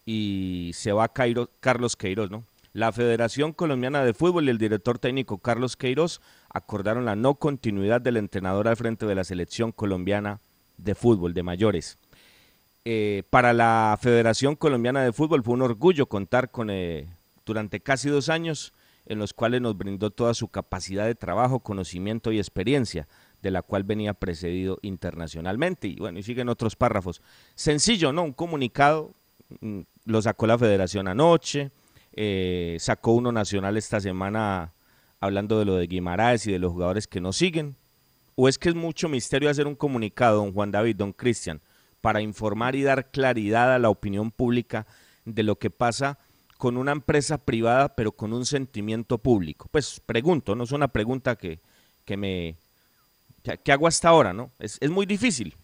y 0.05 0.71
se 0.73 0.91
va 0.91 1.07
Cairo, 1.07 1.49
Carlos 1.61 1.95
Queiroz, 1.95 2.29
¿no? 2.29 2.43
La 2.73 2.91
Federación 2.91 3.53
Colombiana 3.53 4.03
de 4.03 4.13
Fútbol 4.13 4.45
y 4.45 4.49
el 4.49 4.57
director 4.57 4.99
técnico 4.99 5.37
Carlos 5.37 5.77
Queiroz 5.77 6.19
acordaron 6.49 7.05
la 7.05 7.15
no 7.15 7.35
continuidad 7.35 8.01
del 8.01 8.17
entrenador 8.17 8.67
al 8.67 8.75
frente 8.75 9.05
de 9.05 9.15
la 9.15 9.23
selección 9.23 9.71
colombiana 9.71 10.41
de 10.75 10.93
fútbol 10.93 11.33
de 11.33 11.43
mayores. 11.43 11.97
Eh, 12.83 13.23
para 13.29 13.53
la 13.53 13.97
Federación 14.01 14.57
Colombiana 14.57 15.01
de 15.01 15.13
Fútbol 15.13 15.43
fue 15.43 15.53
un 15.53 15.61
orgullo 15.61 16.07
contar 16.07 16.51
con, 16.51 16.69
durante 17.45 17.79
casi 17.79 18.09
dos 18.09 18.27
años, 18.27 18.73
en 19.05 19.19
los 19.19 19.33
cuales 19.33 19.61
nos 19.61 19.77
brindó 19.77 20.11
toda 20.11 20.33
su 20.33 20.47
capacidad 20.47 21.05
de 21.05 21.15
trabajo, 21.15 21.59
conocimiento 21.59 22.31
y 22.31 22.37
experiencia, 22.37 23.07
de 23.41 23.51
la 23.51 23.61
cual 23.61 23.83
venía 23.83 24.13
precedido 24.13 24.77
internacionalmente. 24.81 25.87
Y 25.87 25.95
bueno, 25.95 26.19
y 26.19 26.23
siguen 26.23 26.49
otros 26.49 26.75
párrafos. 26.75 27.21
Sencillo, 27.55 28.13
¿no? 28.13 28.23
Un 28.23 28.33
comunicado, 28.33 29.13
mm, 29.59 29.81
lo 30.05 30.21
sacó 30.21 30.47
la 30.47 30.57
federación 30.57 31.07
anoche, 31.07 31.71
eh, 32.13 32.77
sacó 32.79 33.13
uno 33.13 33.31
nacional 33.31 33.77
esta 33.77 33.99
semana 33.99 34.73
hablando 35.19 35.59
de 35.59 35.65
lo 35.65 35.75
de 35.75 35.87
Guimaraes 35.87 36.45
y 36.47 36.51
de 36.51 36.59
los 36.59 36.71
jugadores 36.71 37.07
que 37.07 37.21
no 37.21 37.33
siguen. 37.33 37.75
¿O 38.35 38.47
es 38.47 38.57
que 38.57 38.69
es 38.69 38.75
mucho 38.75 39.09
misterio 39.09 39.49
hacer 39.49 39.67
un 39.67 39.75
comunicado, 39.75 40.37
don 40.37 40.53
Juan 40.53 40.71
David, 40.71 40.95
don 40.95 41.13
Cristian, 41.13 41.61
para 42.01 42.21
informar 42.21 42.75
y 42.75 42.83
dar 42.83 43.11
claridad 43.11 43.73
a 43.73 43.79
la 43.79 43.89
opinión 43.89 44.31
pública 44.31 44.87
de 45.25 45.43
lo 45.43 45.57
que 45.57 45.69
pasa 45.69 46.17
con 46.61 46.77
una 46.77 46.91
empresa 46.91 47.39
privada, 47.39 47.95
pero 47.95 48.11
con 48.11 48.33
un 48.33 48.45
sentimiento 48.45 49.17
público? 49.17 49.67
Pues 49.71 49.99
pregunto, 49.99 50.53
no 50.53 50.63
es 50.63 50.71
una 50.71 50.89
pregunta 50.89 51.35
que, 51.35 51.59
que 52.05 52.17
me... 52.17 52.55
que 53.63 53.71
hago 53.71 53.87
hasta 53.87 54.09
ahora, 54.09 54.31
¿no? 54.31 54.51
Es, 54.59 54.77
es 54.79 54.91
muy 54.91 55.07
difícil. 55.07 55.55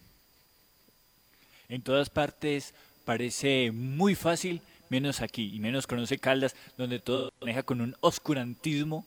En 1.70 1.84
todas 1.84 2.10
partes 2.10 2.74
parece 3.06 3.72
muy 3.72 4.16
fácil 4.16 4.60
menos 4.90 5.22
aquí 5.22 5.54
y 5.54 5.60
menos 5.60 5.86
conoce 5.86 6.18
Caldas, 6.18 6.56
donde 6.80 6.98
todo 6.98 7.32
maneja 7.42 7.62
con 7.62 7.80
un 7.82 7.96
oscurantismo 8.00 9.06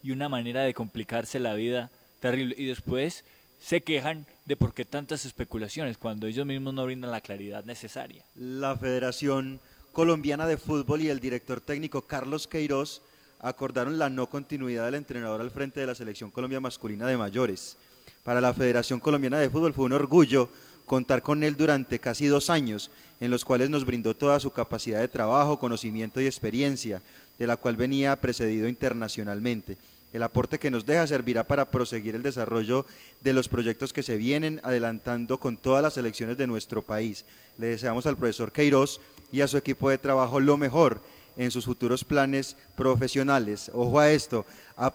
y 0.00 0.12
una 0.12 0.28
manera 0.28 0.62
de 0.62 0.74
complicarse 0.74 1.40
la 1.40 1.54
vida 1.54 1.90
terrible. 2.20 2.54
Y 2.56 2.66
después 2.66 3.24
se 3.60 3.80
quejan 3.80 4.26
de 4.44 4.54
por 4.54 4.74
qué 4.74 4.84
tantas 4.84 5.24
especulaciones 5.24 5.98
cuando 5.98 6.28
ellos 6.28 6.46
mismos 6.46 6.72
no 6.72 6.84
brindan 6.84 7.10
la 7.10 7.20
claridad 7.20 7.64
necesaria. 7.64 8.22
La 8.36 8.76
Federación 8.76 9.58
Colombiana 9.92 10.46
de 10.46 10.56
Fútbol 10.56 11.02
y 11.02 11.08
el 11.08 11.20
director 11.20 11.60
técnico 11.60 12.02
Carlos 12.02 12.48
Queiroz 12.48 13.02
acordaron 13.40 13.98
la 13.98 14.08
no 14.08 14.26
continuidad 14.26 14.86
del 14.86 14.94
entrenador 14.94 15.42
al 15.42 15.50
frente 15.50 15.80
de 15.80 15.86
la 15.86 15.94
selección 15.94 16.30
Colombia 16.30 16.60
masculina 16.60 17.06
de 17.06 17.18
mayores. 17.18 17.76
Para 18.24 18.40
la 18.40 18.54
Federación 18.54 19.00
Colombiana 19.00 19.38
de 19.38 19.50
Fútbol 19.50 19.74
fue 19.74 19.84
un 19.84 19.92
orgullo 19.92 20.48
contar 20.86 21.20
con 21.20 21.42
él 21.42 21.56
durante 21.56 21.98
casi 21.98 22.26
dos 22.26 22.48
años, 22.48 22.90
en 23.20 23.30
los 23.30 23.44
cuales 23.44 23.68
nos 23.68 23.84
brindó 23.84 24.14
toda 24.16 24.40
su 24.40 24.50
capacidad 24.50 25.00
de 25.00 25.08
trabajo, 25.08 25.58
conocimiento 25.58 26.22
y 26.22 26.26
experiencia, 26.26 27.02
de 27.38 27.46
la 27.46 27.58
cual 27.58 27.76
venía 27.76 28.16
precedido 28.16 28.68
internacionalmente. 28.68 29.76
El 30.14 30.22
aporte 30.22 30.58
que 30.58 30.70
nos 30.70 30.86
deja 30.86 31.06
servirá 31.06 31.44
para 31.44 31.70
proseguir 31.70 32.14
el 32.14 32.22
desarrollo 32.22 32.86
de 33.22 33.32
los 33.32 33.48
proyectos 33.48 33.92
que 33.92 34.02
se 34.02 34.16
vienen 34.16 34.60
adelantando 34.62 35.38
con 35.38 35.56
todas 35.56 35.82
las 35.82 35.96
elecciones 35.96 36.36
de 36.36 36.46
nuestro 36.46 36.82
país. 36.82 37.24
Le 37.58 37.68
deseamos 37.68 38.06
al 38.06 38.16
profesor 38.16 38.52
Queiroz 38.52 39.00
y 39.32 39.40
a 39.40 39.48
su 39.48 39.56
equipo 39.56 39.90
de 39.90 39.98
trabajo 39.98 40.38
lo 40.38 40.56
mejor 40.56 41.00
en 41.36 41.50
sus 41.50 41.64
futuros 41.64 42.04
planes 42.04 42.56
profesionales. 42.76 43.70
Ojo 43.74 43.98
a 43.98 44.10
esto, 44.10 44.44
a, 44.76 44.92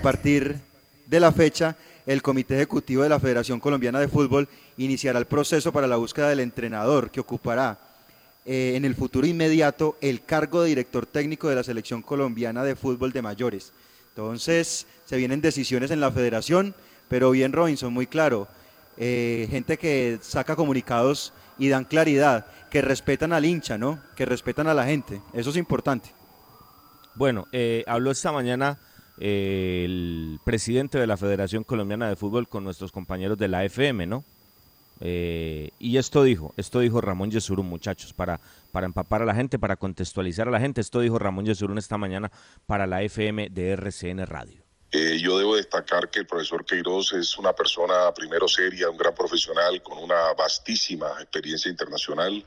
partir 0.00 0.56
de 1.06 1.20
la 1.20 1.32
fecha, 1.32 1.76
el 2.06 2.22
Comité 2.22 2.54
Ejecutivo 2.54 3.02
de 3.02 3.08
la 3.08 3.20
Federación 3.20 3.58
Colombiana 3.58 3.98
de 3.98 4.08
Fútbol 4.08 4.48
iniciará 4.76 5.18
el 5.18 5.26
proceso 5.26 5.72
para 5.72 5.88
la 5.88 5.96
búsqueda 5.96 6.28
del 6.28 6.40
entrenador 6.40 7.10
que 7.10 7.20
ocupará 7.20 7.78
eh, 8.44 8.74
en 8.76 8.84
el 8.84 8.94
futuro 8.94 9.26
inmediato 9.26 9.96
el 10.00 10.22
cargo 10.22 10.62
de 10.62 10.68
director 10.68 11.04
técnico 11.04 11.48
de 11.48 11.56
la 11.56 11.64
Selección 11.64 12.02
Colombiana 12.02 12.62
de 12.62 12.76
Fútbol 12.76 13.12
de 13.12 13.22
Mayores. 13.22 13.72
Entonces, 14.10 14.86
se 15.04 15.16
vienen 15.16 15.40
decisiones 15.40 15.90
en 15.90 16.00
la 16.00 16.12
federación, 16.12 16.74
pero 17.08 17.32
bien 17.32 17.52
Robinson, 17.52 17.92
muy 17.92 18.06
claro, 18.06 18.46
eh, 18.96 19.48
gente 19.50 19.76
que 19.76 20.18
saca 20.22 20.56
comunicados 20.56 21.32
y 21.58 21.68
dan 21.68 21.84
claridad, 21.84 22.46
que 22.70 22.82
respetan 22.82 23.32
al 23.32 23.44
hincha, 23.44 23.78
¿no? 23.78 24.00
Que 24.14 24.26
respetan 24.26 24.66
a 24.66 24.74
la 24.74 24.84
gente, 24.84 25.20
eso 25.32 25.50
es 25.50 25.56
importante. 25.56 26.10
Bueno, 27.14 27.46
eh, 27.52 27.82
habló 27.86 28.10
esta 28.10 28.32
mañana 28.32 28.78
el 29.18 30.38
presidente 30.44 30.98
de 30.98 31.06
la 31.06 31.16
Federación 31.16 31.64
Colombiana 31.64 32.08
de 32.08 32.16
Fútbol 32.16 32.48
con 32.48 32.64
nuestros 32.64 32.92
compañeros 32.92 33.38
de 33.38 33.48
la 33.48 33.64
FM, 33.64 34.06
¿no? 34.06 34.24
Eh, 35.00 35.70
y 35.78 35.98
esto 35.98 36.22
dijo, 36.22 36.54
esto 36.56 36.80
dijo 36.80 37.00
Ramón 37.00 37.30
Yesurún, 37.30 37.68
muchachos, 37.68 38.12
para, 38.12 38.40
para 38.72 38.86
empapar 38.86 39.22
a 39.22 39.26
la 39.26 39.34
gente, 39.34 39.58
para 39.58 39.76
contextualizar 39.76 40.48
a 40.48 40.50
la 40.50 40.60
gente. 40.60 40.80
Esto 40.80 41.00
dijo 41.00 41.18
Ramón 41.18 41.44
Yesurún 41.44 41.78
esta 41.78 41.98
mañana 41.98 42.30
para 42.66 42.86
la 42.86 43.02
FM 43.02 43.50
de 43.50 43.70
RCN 43.72 44.26
Radio. 44.26 44.65
Eh, 44.92 45.18
yo 45.20 45.38
debo 45.38 45.56
destacar 45.56 46.08
que 46.10 46.20
el 46.20 46.26
profesor 46.26 46.64
Queiroz 46.64 47.12
es 47.12 47.36
una 47.38 47.52
persona 47.52 48.12
primero 48.14 48.46
seria, 48.48 48.88
un 48.88 48.96
gran 48.96 49.14
profesional 49.14 49.82
con 49.82 49.98
una 49.98 50.32
vastísima 50.34 51.20
experiencia 51.20 51.70
internacional. 51.70 52.44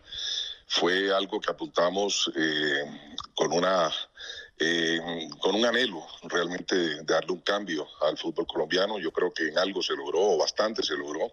Fue 0.68 1.14
algo 1.14 1.40
que 1.40 1.52
apuntamos 1.52 2.32
eh, 2.36 2.84
con 3.34 3.52
una 3.52 3.92
con 5.40 5.56
un 5.56 5.66
anhelo 5.66 6.06
realmente 6.24 6.76
de 6.76 7.04
darle 7.06 7.32
un 7.32 7.40
cambio 7.40 7.88
al 8.02 8.18
fútbol 8.18 8.46
colombiano. 8.46 9.00
Yo 9.00 9.10
creo 9.14 9.34
que 9.34 9.48
en 9.48 9.58
algo 9.58 9.82
se 9.82 9.96
logró, 9.96 10.38
bastante 10.38 10.84
se 10.84 10.98
logró 10.98 11.32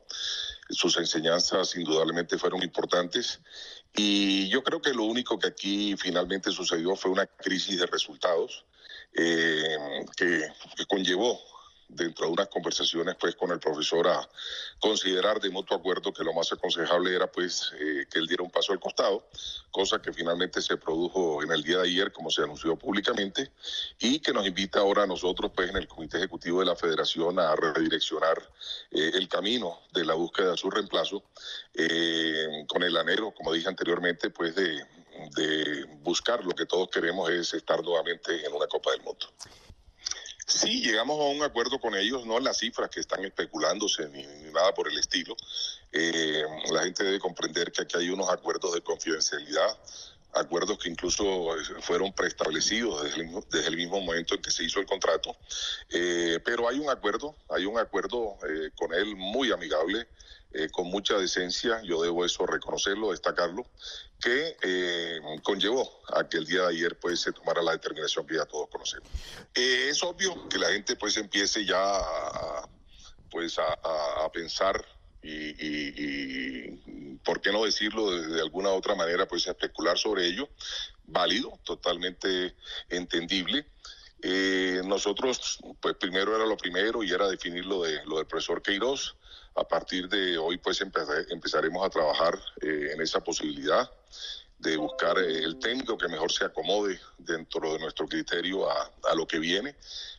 sus 0.71 0.97
enseñanzas 0.97 1.77
indudablemente 1.77 2.39
fueron 2.39 2.63
importantes 2.63 3.41
y 3.95 4.49
yo 4.49 4.63
creo 4.63 4.81
que 4.81 4.93
lo 4.93 5.05
único 5.05 5.39
que 5.39 5.49
aquí 5.49 5.97
finalmente 5.97 6.51
sucedió 6.51 6.97
fue 6.97 7.11
una 7.11 7.27
crisis 7.27 7.79
de 7.79 7.87
resultados 7.87 8.65
eh, 9.17 10.05
que, 10.17 10.49
que 10.77 10.87
conllevó 10.87 11.41
dentro 11.89 12.27
de 12.27 12.33
unas 12.33 12.49
conversaciones 12.49 13.17
pues 13.19 13.37
con 13.37 13.51
el 13.51 13.61
profesor 13.61 14.09
a 14.09 14.29
considerar 14.81 15.41
de 15.41 15.51
mutuo 15.51 15.77
acuerdo 15.77 16.13
que 16.13 16.25
lo 16.25 16.33
más 16.33 16.53
aconsejable 16.53 17.15
era 17.15 17.31
pues 17.31 17.73
eh, 17.79 18.07
que 18.11 18.19
él 18.19 18.27
diera 18.27 18.43
un 18.43 18.51
paso 18.51 18.73
al 18.73 18.81
costado, 18.81 19.29
cosa 19.71 20.01
que 20.01 20.13
finalmente 20.13 20.61
se 20.61 20.77
produjo 20.77 21.43
en 21.43 21.53
el 21.53 21.63
día 21.63 21.79
de 21.79 21.89
ayer 21.89 22.13
como 22.13 22.31
se 22.31 22.43
anunció 22.43 22.77
públicamente 22.77 23.53
y 24.01 24.19
que 24.19 24.33
nos 24.33 24.47
invita 24.47 24.81
ahora 24.81 25.05
a 25.05 25.07
nosotros 25.07 25.53
pues 25.55 25.71
en 25.71 25.77
el 25.77 25.87
comité 25.87 26.19
ejecutivo 26.19 26.61
de 26.61 26.67
la 26.67 26.77
federación 26.77 27.39
a 27.39 27.55
redireccionar 27.55 28.39
eh, 28.91 29.13
el 29.15 29.29
camino 29.29 29.81
de 29.93 30.05
la 30.05 30.15
búsqueda 30.15 30.53
de 30.53 30.57
su 30.57 30.71
reemplazo 30.71 31.23
eh, 31.75 32.65
con 32.69 32.83
el 32.83 32.97
anhelo, 32.97 33.33
como 33.33 33.53
dije 33.53 33.69
anteriormente, 33.69 34.31
pues 34.31 34.55
de, 34.55 34.85
de 35.35 35.85
buscar 36.01 36.45
lo 36.45 36.53
que 36.53 36.67
todos 36.67 36.89
queremos 36.89 37.31
es 37.31 37.55
estar 37.55 37.83
nuevamente 37.83 38.47
en 38.47 38.53
una 38.53 38.67
Copa 38.67 38.93
del 38.93 39.03
Mundo. 39.03 39.27
Sí, 40.47 40.81
llegamos 40.81 41.19
a 41.21 41.25
un 41.25 41.43
acuerdo 41.43 41.81
con 41.81 41.97
ellos, 41.97 42.25
no 42.25 42.39
las 42.39 42.59
cifras 42.59 42.89
que 42.89 43.01
están 43.01 43.25
especulándose 43.25 44.09
ni, 44.11 44.25
nada 44.53 44.73
por 44.75 44.89
el 44.89 44.97
estilo. 44.97 45.37
Eh, 45.91 46.45
la 46.71 46.85
gente 46.85 47.03
debe 47.03 47.19
comprender 47.19 47.73
que 47.73 47.83
aquí 47.83 47.97
hay 47.97 48.11
unos 48.11 48.29
acuerdos 48.31 48.73
de 48.73 48.81
confidencialidad, 48.81 49.77
acuerdos 50.37 50.79
que 50.79 50.89
incluso 50.89 51.57
eh, 51.57 51.65
fueron 51.81 52.13
preestablecidos 52.13 53.05
desde 53.05 53.23
el, 53.23 53.45
desde 53.51 53.69
el 53.69 53.77
mismo 53.77 54.01
momento 54.01 54.35
en 54.35 54.43
que 54.43 54.51
se 54.51 54.65
hizo 54.65 54.81
el 54.81 54.87
contrato. 54.87 55.37
Eh, 55.91 56.41
pero 56.45 56.69
hay 56.69 56.79
un 56.79 56.91
acuerdo, 56.91 57.37
hay 57.49 57.65
un 57.67 57.79
acuerdo 57.79 58.37
con 58.77 58.95
él 58.95 59.17
muy 59.17 59.53
amigable. 59.53 60.09
con 60.73 60.87
mucha 60.87 61.19
decencia, 61.19 61.83
yo 61.83 62.01
debo 62.01 62.25
eso 62.25 62.47
reconocerlo, 62.47 63.11
destacarlo, 63.11 63.67
que 64.21 64.57
eh, 64.63 65.21
conllevó 65.43 66.01
a 66.13 66.29
que 66.29 66.39
el 66.39 66.47
día 66.47 66.63
de 66.63 66.69
ayer 66.69 66.99
pues 66.99 67.21
se 67.21 67.33
tomara 67.33 67.63
la 67.63 67.73
determinación 67.73 68.27
que 68.27 68.37
ya 68.37 68.47
todos 68.47 68.69
conocemos. 68.69 69.09
Eh, 69.55 69.89
es 69.91 70.03
obvio 70.03 70.49
que 70.49 70.59
la 70.59 70.69
gente 70.69 70.97
pues 70.97 71.17
empiece 71.17 71.65
ya 71.65 72.01
pues 73.31 73.59
a, 73.59 74.31
pensar 74.33 74.85
y, 75.23 76.69
por 77.25 77.41
qué 77.41 77.51
no 77.51 77.65
decirlo 77.65 78.11
de, 78.11 78.41
alguna 78.41 78.71
otra 78.71 78.95
manera 78.95 79.27
pues 79.27 79.47
especular 79.47 79.99
sobre 79.99 80.27
ello, 80.27 80.49
válido, 81.05 81.59
totalmente 81.65 82.55
entendible. 82.89 83.67
Eh, 84.23 84.81
nosotros, 84.85 85.59
pues 85.81 85.97
primero 85.97 86.35
era 86.35 86.47
lo 86.47 86.57
primero 86.57 87.03
y 87.03 87.11
era 87.13 87.29
definir 87.29 87.67
lo, 87.67 87.83
de, 87.83 88.05
lo 88.07 88.19
del 88.19 88.27
profesor 88.27 88.63
Queiroz. 88.63 89.17
A 89.57 89.67
partir 89.67 90.09
de 90.09 90.37
hoy, 90.37 90.59
pues 90.59 90.83
empezaremos 90.83 91.87
a 91.87 91.89
trabajar 91.89 92.39
en 92.61 93.01
esa 93.01 93.25
posibilidad 93.25 93.91
de 94.59 94.77
buscar 94.77 95.19
eh, 95.19 95.45
el 95.45 95.59
técnico 95.59 95.99
que 95.99 96.09
mejor 96.09 96.33
se 96.33 96.45
acomode 96.45 96.99
dentro 97.19 97.73
de 97.73 97.79
nuestro 97.79 98.07
criterio 98.07 98.71
a, 98.71 99.15
lo 99.15 99.27
que 99.27 99.39
viene. 99.39 99.77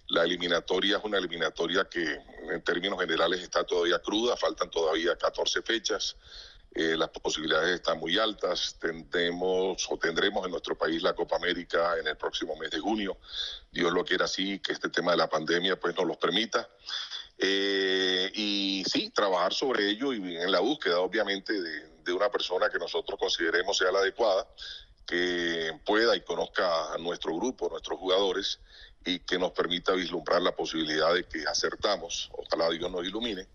La 0.10 0.24
eliminatoria 0.24 0.98
es 0.98 1.04
una 1.04 1.18
eliminatoria 1.18 1.86
que 1.90 2.20
en 2.52 2.62
términos 2.64 3.00
generales 3.00 3.42
está 3.42 3.64
todavía 3.64 4.00
cruda, 4.00 4.38
faltan 4.38 4.70
todavía 4.70 5.16
14 5.18 5.62
fechas. 5.62 6.16
Eh, 6.74 6.96
las 6.96 7.10
posibilidades 7.10 7.76
están 7.76 8.00
muy 8.00 8.18
altas. 8.18 8.78
Tendremos 8.80 9.88
o 9.90 9.98
tendremos 9.98 10.46
en 10.46 10.52
nuestro 10.52 10.78
país 10.78 11.02
la 11.02 11.14
Copa 11.14 11.36
América 11.36 11.98
en 12.00 12.08
el 12.08 12.16
próximo 12.16 12.56
mes 12.56 12.70
de 12.70 12.80
junio. 12.80 13.18
Dios 13.72 13.92
lo 13.92 14.06
quiera 14.06 14.26
así, 14.26 14.60
que 14.60 14.74
este 14.74 14.90
tema 14.90 15.12
de 15.12 15.18
la 15.18 15.30
pandemia 15.30 15.80
pues 15.80 15.96
nos 15.96 16.06
los 16.06 16.18
permita. 16.18 16.70
Eh, 17.40 18.32
y 18.34 18.84
sí, 18.92 19.10
trabajar 19.12 19.54
sobre 19.54 19.90
ello 19.90 20.14
y 20.14 20.38
en 20.38 20.52
la 20.52 20.60
búsqueda, 20.60 21.00
obviamente, 21.00 21.54
de, 21.54 21.88
de 22.04 22.14
una 22.14 22.30
persona 22.30 22.70
que 22.70 22.80
nosotros 22.80 23.20
consideremos 23.20 23.78
sea 23.78 23.92
la 23.92 24.00
adecuada, 24.00 24.48
que 25.06 25.80
pueda 25.86 26.16
y 26.16 26.22
conozca 26.22 26.94
a 26.94 26.98
nuestro 26.98 27.36
grupo, 27.36 27.68
a 27.68 27.70
nuestros 27.70 28.00
jugadores 28.00 28.60
y 29.06 29.20
que 29.20 29.40
nos 29.40 29.52
permita 29.52 29.94
vislumbrar 29.94 30.42
la 30.42 30.56
posibilidad 30.56 31.14
de 31.14 31.24
que 31.24 31.46
acertamos, 31.48 32.30
ojalá 32.34 32.70
Dios 32.70 32.92
nos 32.92 33.06
ilumine, 33.06 33.48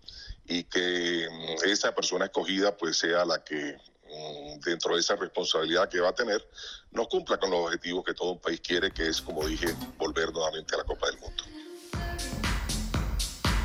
y 0.47 0.63
que 0.63 1.27
mm, 1.29 1.69
esa 1.69 1.93
persona 1.93 2.25
escogida 2.25 2.75
pues 2.75 2.97
sea 2.97 3.23
la 3.23 3.43
que 3.43 3.77
mm, 4.07 4.59
dentro 4.61 4.95
de 4.95 5.01
esa 5.01 5.15
responsabilidad 5.15 5.89
que 5.89 5.99
va 5.99 6.09
a 6.09 6.15
tener, 6.15 6.47
nos 6.91 7.07
cumpla 7.07 7.37
con 7.37 7.51
los 7.51 7.65
objetivos 7.65 8.03
que 8.03 8.13
todo 8.13 8.31
un 8.31 8.39
país 8.39 8.61
quiere, 8.61 8.91
que 8.91 9.07
es, 9.07 9.21
como 9.21 9.45
dije, 9.45 9.67
volver 9.97 10.31
nuevamente 10.31 10.73
a 10.73 10.79
la 10.79 10.83
Copa 10.85 11.07
del 11.07 11.19
Mundo. 11.19 11.43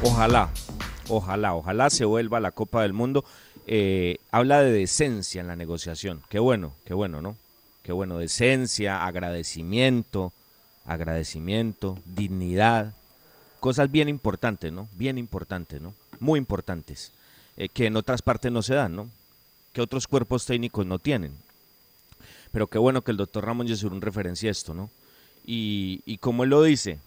Ojalá, 0.00 0.48
ojalá, 1.08 1.54
ojalá 1.54 1.90
se 1.90 2.04
vuelva 2.04 2.38
la 2.38 2.52
Copa 2.52 2.82
del 2.82 2.92
Mundo. 2.92 3.24
Eh, 3.66 4.18
habla 4.30 4.62
de 4.62 4.70
decencia 4.70 5.40
en 5.40 5.48
la 5.48 5.56
negociación. 5.56 6.22
Qué 6.28 6.38
bueno, 6.38 6.72
qué 6.84 6.94
bueno, 6.94 7.20
¿no? 7.20 7.36
Qué 7.82 7.90
bueno, 7.90 8.16
decencia, 8.18 9.04
agradecimiento, 9.04 10.32
agradecimiento, 10.86 11.98
dignidad, 12.04 12.94
cosas 13.58 13.90
bien 13.90 14.08
importantes, 14.08 14.72
¿no? 14.72 14.88
Bien 14.92 15.18
importantes, 15.18 15.80
¿no? 15.80 15.94
Muy 16.20 16.38
importantes, 16.38 17.10
eh, 17.56 17.68
que 17.68 17.86
en 17.86 17.96
otras 17.96 18.22
partes 18.22 18.52
no 18.52 18.62
se 18.62 18.74
dan, 18.74 18.94
¿no? 18.94 19.08
Que 19.72 19.80
otros 19.80 20.06
cuerpos 20.06 20.46
técnicos 20.46 20.86
no 20.86 21.00
tienen. 21.00 21.32
Pero 22.52 22.68
qué 22.68 22.78
bueno 22.78 23.02
que 23.02 23.10
el 23.10 23.16
doctor 23.16 23.44
Ramón 23.44 23.66
Yesurún 23.66 24.00
referencia 24.00 24.48
esto, 24.48 24.74
¿no? 24.74 24.90
Y, 25.44 26.02
y 26.06 26.18
como 26.18 26.44
él 26.44 26.50
lo 26.50 26.62
dice, 26.62 27.00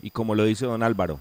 y 0.00 0.10
como 0.10 0.36
lo 0.36 0.44
dice 0.44 0.64
don 0.64 0.84
Álvaro, 0.84 1.18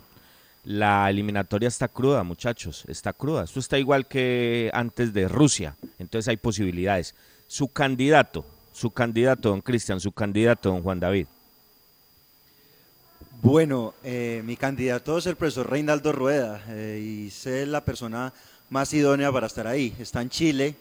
la 0.65 1.09
eliminatoria 1.09 1.67
está 1.67 1.87
cruda, 1.87 2.23
muchachos, 2.23 2.83
está 2.87 3.13
cruda. 3.13 3.43
Esto 3.43 3.59
está 3.59 3.77
igual 3.77 4.07
que 4.07 4.71
antes 4.73 5.13
de 5.13 5.27
Rusia, 5.27 5.75
entonces 5.99 6.27
hay 6.27 6.37
posibilidades. 6.37 7.13
Su 7.47 7.67
candidato, 7.67 8.43
su 8.73 8.89
candidato, 8.89 9.49
don 9.49 9.61
Cristian, 9.61 9.99
su 9.99 10.11
candidato, 10.11 10.69
don 10.69 10.81
Juan 10.81 10.99
David. 10.99 11.27
Bueno, 13.41 13.93
eh, 14.03 14.41
mi 14.43 14.57
candidato 14.57 15.19
es 15.19 15.27
el 15.27 15.35
profesor 15.35 15.69
Reinaldo 15.69 16.11
Rueda 16.11 16.63
eh, 16.69 16.99
y 16.99 17.29
sé 17.29 17.67
la 17.67 17.85
persona 17.85 18.33
más 18.71 18.91
idónea 18.93 19.31
para 19.31 19.45
estar 19.45 19.67
ahí. 19.67 19.93
Está 19.99 20.23
en 20.23 20.29
Chile 20.29 20.75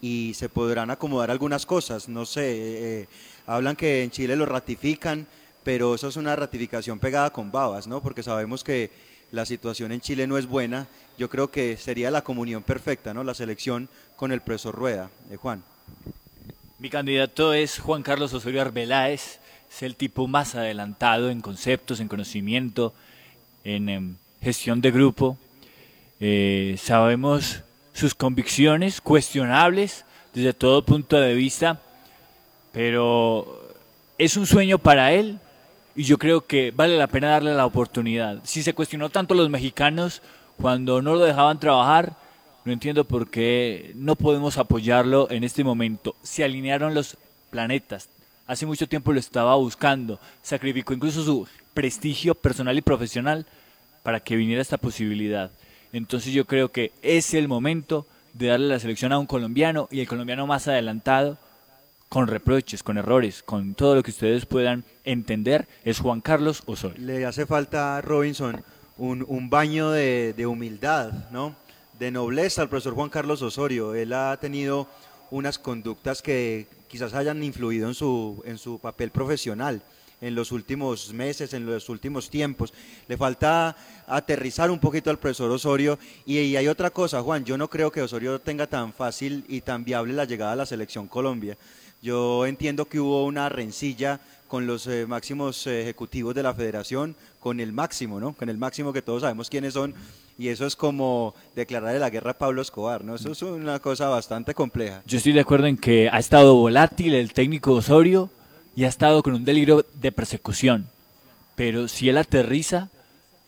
y 0.00 0.32
se 0.34 0.48
podrán 0.48 0.90
acomodar 0.90 1.30
algunas 1.30 1.66
cosas. 1.66 2.08
No 2.08 2.24
sé, 2.24 3.02
eh, 3.02 3.08
hablan 3.46 3.76
que 3.76 4.02
en 4.02 4.10
Chile 4.10 4.34
lo 4.34 4.46
ratifican, 4.46 5.26
pero 5.62 5.94
eso 5.94 6.08
es 6.08 6.16
una 6.16 6.34
ratificación 6.36 6.98
pegada 6.98 7.30
con 7.30 7.52
babas, 7.52 7.86
¿no? 7.86 8.00
Porque 8.00 8.22
sabemos 8.22 8.64
que 8.64 8.90
la 9.32 9.46
situación 9.46 9.92
en 9.92 10.00
Chile 10.00 10.26
no 10.26 10.38
es 10.38 10.46
buena, 10.46 10.86
yo 11.18 11.28
creo 11.28 11.50
que 11.50 11.76
sería 11.76 12.10
la 12.10 12.22
comunión 12.22 12.62
perfecta, 12.62 13.14
¿no? 13.14 13.24
La 13.24 13.34
selección 13.34 13.88
con 14.16 14.32
el 14.32 14.40
profesor 14.40 14.74
Rueda, 14.74 15.10
eh, 15.30 15.36
Juan. 15.36 15.62
Mi 16.78 16.90
candidato 16.90 17.54
es 17.54 17.78
Juan 17.78 18.02
Carlos 18.02 18.32
Osorio 18.34 18.60
Arbeláez, 18.60 19.40
es 19.70 19.82
el 19.82 19.96
tipo 19.96 20.26
más 20.26 20.54
adelantado 20.54 21.30
en 21.30 21.40
conceptos, 21.40 22.00
en 22.00 22.08
conocimiento, 22.08 22.92
en 23.64 23.88
em, 23.88 24.16
gestión 24.42 24.80
de 24.80 24.90
grupo. 24.90 25.38
Eh, 26.20 26.76
sabemos 26.78 27.62
sus 27.92 28.14
convicciones 28.14 29.00
cuestionables 29.00 30.04
desde 30.34 30.52
todo 30.52 30.84
punto 30.84 31.18
de 31.18 31.34
vista, 31.34 31.80
pero 32.72 33.74
es 34.18 34.36
un 34.36 34.46
sueño 34.46 34.78
para 34.78 35.12
él 35.12 35.38
y 35.96 36.04
yo 36.04 36.18
creo 36.18 36.46
que 36.46 36.70
vale 36.70 36.98
la 36.98 37.06
pena 37.06 37.30
darle 37.30 37.54
la 37.54 37.66
oportunidad. 37.66 38.40
Si 38.44 38.62
se 38.62 38.74
cuestionó 38.74 39.08
tanto 39.08 39.34
a 39.34 39.36
los 39.36 39.48
mexicanos 39.48 40.20
cuando 40.58 41.00
no 41.00 41.14
lo 41.14 41.24
dejaban 41.24 41.58
trabajar, 41.58 42.16
no 42.64 42.72
entiendo 42.72 43.04
por 43.04 43.30
qué 43.30 43.92
no 43.94 44.14
podemos 44.14 44.58
apoyarlo 44.58 45.30
en 45.30 45.42
este 45.42 45.64
momento. 45.64 46.14
Se 46.22 46.44
alinearon 46.44 46.94
los 46.94 47.16
planetas. 47.50 48.08
Hace 48.46 48.66
mucho 48.66 48.88
tiempo 48.88 49.12
lo 49.12 49.18
estaba 49.18 49.56
buscando. 49.56 50.20
Sacrificó 50.42 50.92
incluso 50.92 51.24
su 51.24 51.48
prestigio 51.72 52.34
personal 52.34 52.76
y 52.76 52.82
profesional 52.82 53.46
para 54.02 54.20
que 54.20 54.36
viniera 54.36 54.62
esta 54.62 54.78
posibilidad. 54.78 55.50
Entonces 55.92 56.32
yo 56.32 56.44
creo 56.44 56.70
que 56.70 56.92
es 57.02 57.32
el 57.34 57.48
momento 57.48 58.06
de 58.34 58.48
darle 58.48 58.68
la 58.68 58.78
selección 58.78 59.12
a 59.12 59.18
un 59.18 59.26
colombiano 59.26 59.88
y 59.90 60.00
el 60.00 60.08
colombiano 60.08 60.46
más 60.46 60.68
adelantado, 60.68 61.38
con 62.08 62.28
reproches, 62.28 62.82
con 62.82 62.98
errores, 62.98 63.42
con 63.42 63.74
todo 63.74 63.96
lo 63.96 64.02
que 64.02 64.10
ustedes 64.10 64.46
puedan 64.46 64.84
entender, 65.04 65.66
es 65.84 65.98
Juan 65.98 66.20
Carlos 66.20 66.62
Osorio. 66.66 67.04
Le 67.04 67.26
hace 67.26 67.46
falta 67.46 68.00
Robinson 68.00 68.62
un, 68.98 69.50
baño 69.50 69.90
de, 69.90 70.32
de, 70.36 70.46
humildad, 70.46 71.12
¿no? 71.30 71.54
de 71.98 72.10
nobleza 72.10 72.62
al 72.62 72.68
profesor 72.68 72.94
Juan 72.94 73.10
Carlos 73.10 73.42
Osorio. 73.42 73.94
Él 73.94 74.12
ha 74.12 74.36
tenido 74.38 74.88
unas 75.30 75.58
conductas 75.58 76.22
que 76.22 76.66
quizás 76.88 77.14
hayan 77.14 77.42
influido 77.42 77.88
en 77.88 77.94
su, 77.94 78.42
en 78.46 78.58
su 78.58 78.78
papel 78.78 79.10
profesional 79.10 79.82
en 80.20 80.34
los 80.34 80.52
últimos 80.52 81.12
meses, 81.12 81.52
en 81.54 81.66
los 81.66 81.88
últimos 81.88 82.30
tiempos. 82.30 82.72
Le 83.08 83.16
falta 83.16 83.76
aterrizar 84.06 84.70
un 84.70 84.78
poquito 84.78 85.10
al 85.10 85.18
profesor 85.18 85.50
Osorio. 85.50 85.98
Y, 86.24 86.56
hay 86.56 86.68
otra 86.68 86.90
cosa, 86.90 87.22
Juan, 87.22 87.44
yo 87.44 87.58
no 87.58 87.68
creo 87.68 87.90
que 87.90 88.02
Osorio 88.02 88.40
tenga 88.40 88.66
tan 88.66 88.92
fácil 88.92 89.44
y 89.48 89.60
tan 89.60 89.84
viable 89.84 90.14
la 90.14 90.24
llegada 90.24 90.52
a 90.52 90.56
la 90.56 90.66
selección 90.66 91.06
Colombia. 91.08 91.56
Yo 92.06 92.46
entiendo 92.46 92.84
que 92.84 93.00
hubo 93.00 93.24
una 93.24 93.48
rencilla 93.48 94.20
con 94.46 94.64
los 94.64 94.86
eh, 94.86 95.06
máximos 95.08 95.66
ejecutivos 95.66 96.36
de 96.36 96.44
la 96.44 96.54
federación, 96.54 97.16
con 97.40 97.58
el 97.58 97.72
máximo, 97.72 98.20
¿no? 98.20 98.32
Con 98.32 98.48
el 98.48 98.58
máximo 98.58 98.92
que 98.92 99.02
todos 99.02 99.22
sabemos 99.22 99.50
quiénes 99.50 99.74
son. 99.74 99.92
Y 100.38 100.46
eso 100.46 100.66
es 100.66 100.76
como 100.76 101.34
declararle 101.56 101.98
la 101.98 102.08
guerra 102.08 102.30
a 102.30 102.38
Pablo 102.38 102.62
Escobar, 102.62 103.02
¿no? 103.02 103.16
Eso 103.16 103.32
es 103.32 103.42
una 103.42 103.80
cosa 103.80 104.08
bastante 104.08 104.54
compleja. 104.54 105.02
Yo 105.04 105.18
estoy 105.18 105.32
de 105.32 105.40
acuerdo 105.40 105.66
en 105.66 105.76
que 105.76 106.08
ha 106.08 106.20
estado 106.20 106.54
volátil 106.54 107.12
el 107.12 107.32
técnico 107.32 107.72
Osorio, 107.72 108.30
y 108.76 108.84
ha 108.84 108.88
estado 108.88 109.20
con 109.24 109.34
un 109.34 109.44
delirio 109.44 109.84
de 109.94 110.12
persecución. 110.12 110.86
Pero 111.56 111.88
si 111.88 112.08
él 112.08 112.18
aterriza, 112.18 112.88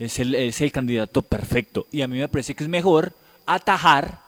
es 0.00 0.18
el, 0.18 0.34
es 0.34 0.60
el 0.62 0.72
candidato 0.72 1.22
perfecto. 1.22 1.86
Y 1.92 2.02
a 2.02 2.08
mí 2.08 2.18
me 2.18 2.26
parece 2.26 2.56
que 2.56 2.64
es 2.64 2.68
mejor 2.68 3.12
atajar, 3.46 4.18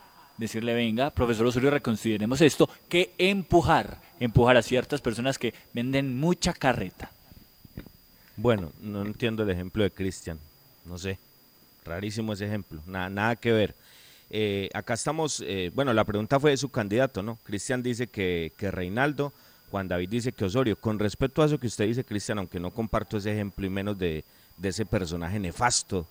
decirle, 0.41 0.75
venga, 0.75 1.11
profesor 1.11 1.47
Osorio, 1.47 1.71
reconsideremos 1.71 2.41
esto, 2.41 2.69
que 2.89 3.13
empujar, 3.19 4.01
empujar 4.19 4.57
a 4.57 4.63
ciertas 4.63 5.01
personas 5.01 5.39
que 5.39 5.55
venden 5.73 6.19
mucha 6.19 6.53
carreta. 6.53 7.11
Bueno, 8.37 8.73
no 8.81 9.03
entiendo 9.03 9.43
el 9.43 9.51
ejemplo 9.51 9.85
de 9.85 9.91
Cristian, 9.91 10.39
no 10.87 10.99
sé, 10.99 11.19
rarísimo 11.85 12.33
ese 12.33 12.47
ejemplo, 12.47 12.81
nada, 12.87 13.09
nada 13.11 13.37
que 13.37 13.53
ver. 13.53 13.75
Eh, 14.31 14.71
acá 14.75 14.95
estamos, 14.95 15.43
eh, 15.47 15.71
bueno, 15.75 15.93
la 15.93 16.05
pregunta 16.05 16.41
fue 16.41 16.53
de 16.53 16.57
su 16.57 16.69
candidato, 16.71 17.23
¿no? 17.23 17.39
Cristian 17.45 17.83
dice 17.83 18.07
que, 18.07 18.53
que 18.57 18.71
Reinaldo 18.71 19.33
Juan 19.71 19.89
David 19.89 20.09
dice 20.09 20.33
que 20.33 20.45
Osorio, 20.45 20.77
con 20.77 20.99
respecto 20.99 21.43
a 21.43 21.47
eso 21.47 21.59
que 21.59 21.69
usted 21.69 21.87
dice, 21.87 22.05
Cristian, 22.05 22.39
aunque 22.39 22.59
no 22.59 22.73
comparto 22.73 23.17
ese 23.17 23.33
ejemplo 23.33 23.65
y 23.65 23.71
menos 23.71 23.97
de, 23.99 24.25
ese 24.63 24.85
personaje 24.85 25.39
nefasto 25.39 26.07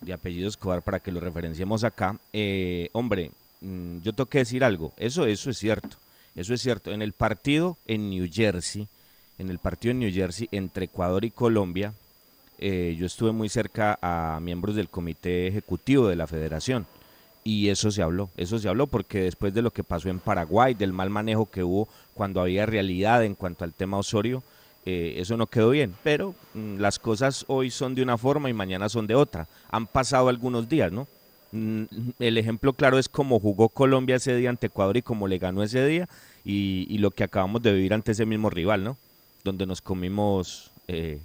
de 0.00 0.12
apellido 0.12 0.48
Escobar 0.48 0.82
para 0.82 1.00
que 1.00 1.12
lo 1.12 1.20
referenciemos 1.20 1.84
acá, 1.84 2.18
eh, 2.32 2.88
hombre, 2.92 3.30
mm, 3.66 4.02
yo 4.02 4.12
tengo 4.12 4.28
que 4.28 4.38
decir 4.38 4.64
algo, 4.64 4.92
eso, 4.96 5.26
eso 5.26 5.50
es 5.50 5.58
cierto, 5.58 5.96
eso 6.34 6.54
es 6.54 6.60
cierto. 6.60 6.92
En 6.92 7.02
el 7.02 7.12
partido 7.12 7.76
en 7.86 8.10
New 8.10 8.28
Jersey, 8.32 8.88
en 9.38 9.50
el 9.50 9.58
partido 9.58 9.92
en 9.92 10.00
New 10.00 10.12
Jersey 10.12 10.48
entre 10.52 10.86
Ecuador 10.86 11.24
y 11.24 11.30
Colombia, 11.30 11.92
eh, 12.58 12.96
yo 12.98 13.06
estuve 13.06 13.32
muy 13.32 13.48
cerca 13.48 13.98
a 14.00 14.38
miembros 14.40 14.76
del 14.76 14.88
comité 14.88 15.46
ejecutivo 15.46 16.08
de 16.08 16.16
la 16.16 16.26
federación 16.26 16.86
y 17.44 17.68
eso 17.68 17.90
se 17.90 18.02
habló, 18.02 18.30
eso 18.36 18.58
se 18.58 18.68
habló 18.68 18.88
porque 18.88 19.20
después 19.20 19.54
de 19.54 19.62
lo 19.62 19.70
que 19.70 19.84
pasó 19.84 20.08
en 20.08 20.18
Paraguay, 20.18 20.74
del 20.74 20.92
mal 20.92 21.10
manejo 21.10 21.46
que 21.46 21.62
hubo 21.62 21.86
cuando 22.14 22.40
había 22.40 22.66
realidad 22.66 23.24
en 23.24 23.36
cuanto 23.36 23.62
al 23.62 23.72
tema 23.72 23.98
Osorio, 23.98 24.42
eh, 24.84 25.14
eso 25.18 25.36
no 25.36 25.46
quedó 25.46 25.70
bien, 25.70 25.94
pero 26.02 26.34
mm, 26.54 26.78
las 26.78 26.98
cosas 26.98 27.44
hoy 27.46 27.70
son 27.70 27.94
de 27.94 28.02
una 28.02 28.18
forma 28.18 28.48
y 28.48 28.52
mañana 28.52 28.88
son 28.88 29.06
de 29.06 29.14
otra. 29.14 29.46
Han 29.70 29.86
pasado 29.86 30.28
algunos 30.28 30.68
días, 30.68 30.90
¿no? 30.90 31.06
Mm, 31.56 31.84
el 32.18 32.36
ejemplo 32.36 32.74
claro 32.74 32.98
es 32.98 33.08
cómo 33.08 33.40
jugó 33.40 33.70
Colombia 33.70 34.16
ese 34.16 34.36
día 34.36 34.50
ante 34.50 34.66
Ecuador 34.66 34.98
y 34.98 35.02
cómo 35.02 35.26
le 35.26 35.38
ganó 35.38 35.62
ese 35.62 35.86
día 35.86 36.06
y, 36.44 36.98
lo 36.98 37.10
que 37.10 37.24
acabamos 37.24 37.62
de 37.62 37.72
vivir 37.72 37.94
ante 37.94 38.12
ese 38.12 38.26
mismo 38.26 38.50
rival, 38.50 38.84
¿no? 38.84 38.96
Donde 39.42 39.64
nos 39.64 39.80
comimos, 39.80 40.70
eh, 40.86 41.18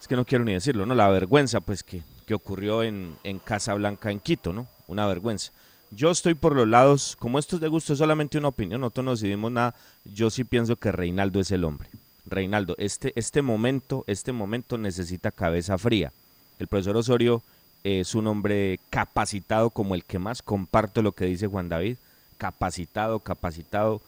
es 0.00 0.06
que 0.06 0.14
no 0.14 0.26
quiero 0.26 0.44
ni 0.44 0.52
decirlo, 0.52 0.84
¿no? 0.84 0.94
La 0.94 1.08
vergüenza, 1.08 1.60
pues, 1.60 1.82
que, 1.82 2.02
que 2.26 2.34
ocurrió 2.34 2.82
en, 2.82 3.14
en 3.24 3.38
Casa 3.38 3.74
Blanca, 3.74 4.10
en 4.10 4.20
Quito, 4.20 4.52
¿no? 4.52 4.66
una 4.88 5.06
vergüenza. 5.06 5.52
Yo 5.90 6.10
estoy 6.10 6.34
por 6.34 6.54
los 6.54 6.68
lados, 6.68 7.16
como 7.18 7.38
esto 7.38 7.56
es 7.56 7.62
de 7.62 7.68
gusto, 7.68 7.94
es 7.94 7.98
solamente 7.98 8.38
una 8.38 8.48
opinión, 8.48 8.82
nosotros 8.82 9.04
no 9.04 9.10
decidimos 9.12 9.50
nada, 9.50 9.74
yo 10.04 10.30
sí 10.30 10.44
pienso 10.44 10.76
que 10.76 10.92
Reinaldo 10.92 11.40
es 11.40 11.50
el 11.50 11.64
hombre. 11.64 11.88
Reinaldo, 12.26 12.74
este, 12.78 13.12
este 13.16 13.42
momento, 13.42 14.04
este 14.06 14.32
momento 14.32 14.76
necesita 14.78 15.30
cabeza 15.30 15.78
fría. 15.78 16.12
El 16.58 16.68
profesor 16.68 16.96
Osorio 16.96 17.42
es 17.84 18.14
un 18.14 18.26
hombre 18.26 18.78
capacitado 18.90 19.70
como 19.70 19.94
el 19.94 20.04
que 20.04 20.18
más, 20.18 20.42
comparto 20.42 21.02
lo 21.02 21.12
que 21.12 21.26
dice 21.26 21.46
Juan 21.46 21.68
David, 21.68 21.96
capacitado, 22.38 23.20
capacitado, 23.20 24.00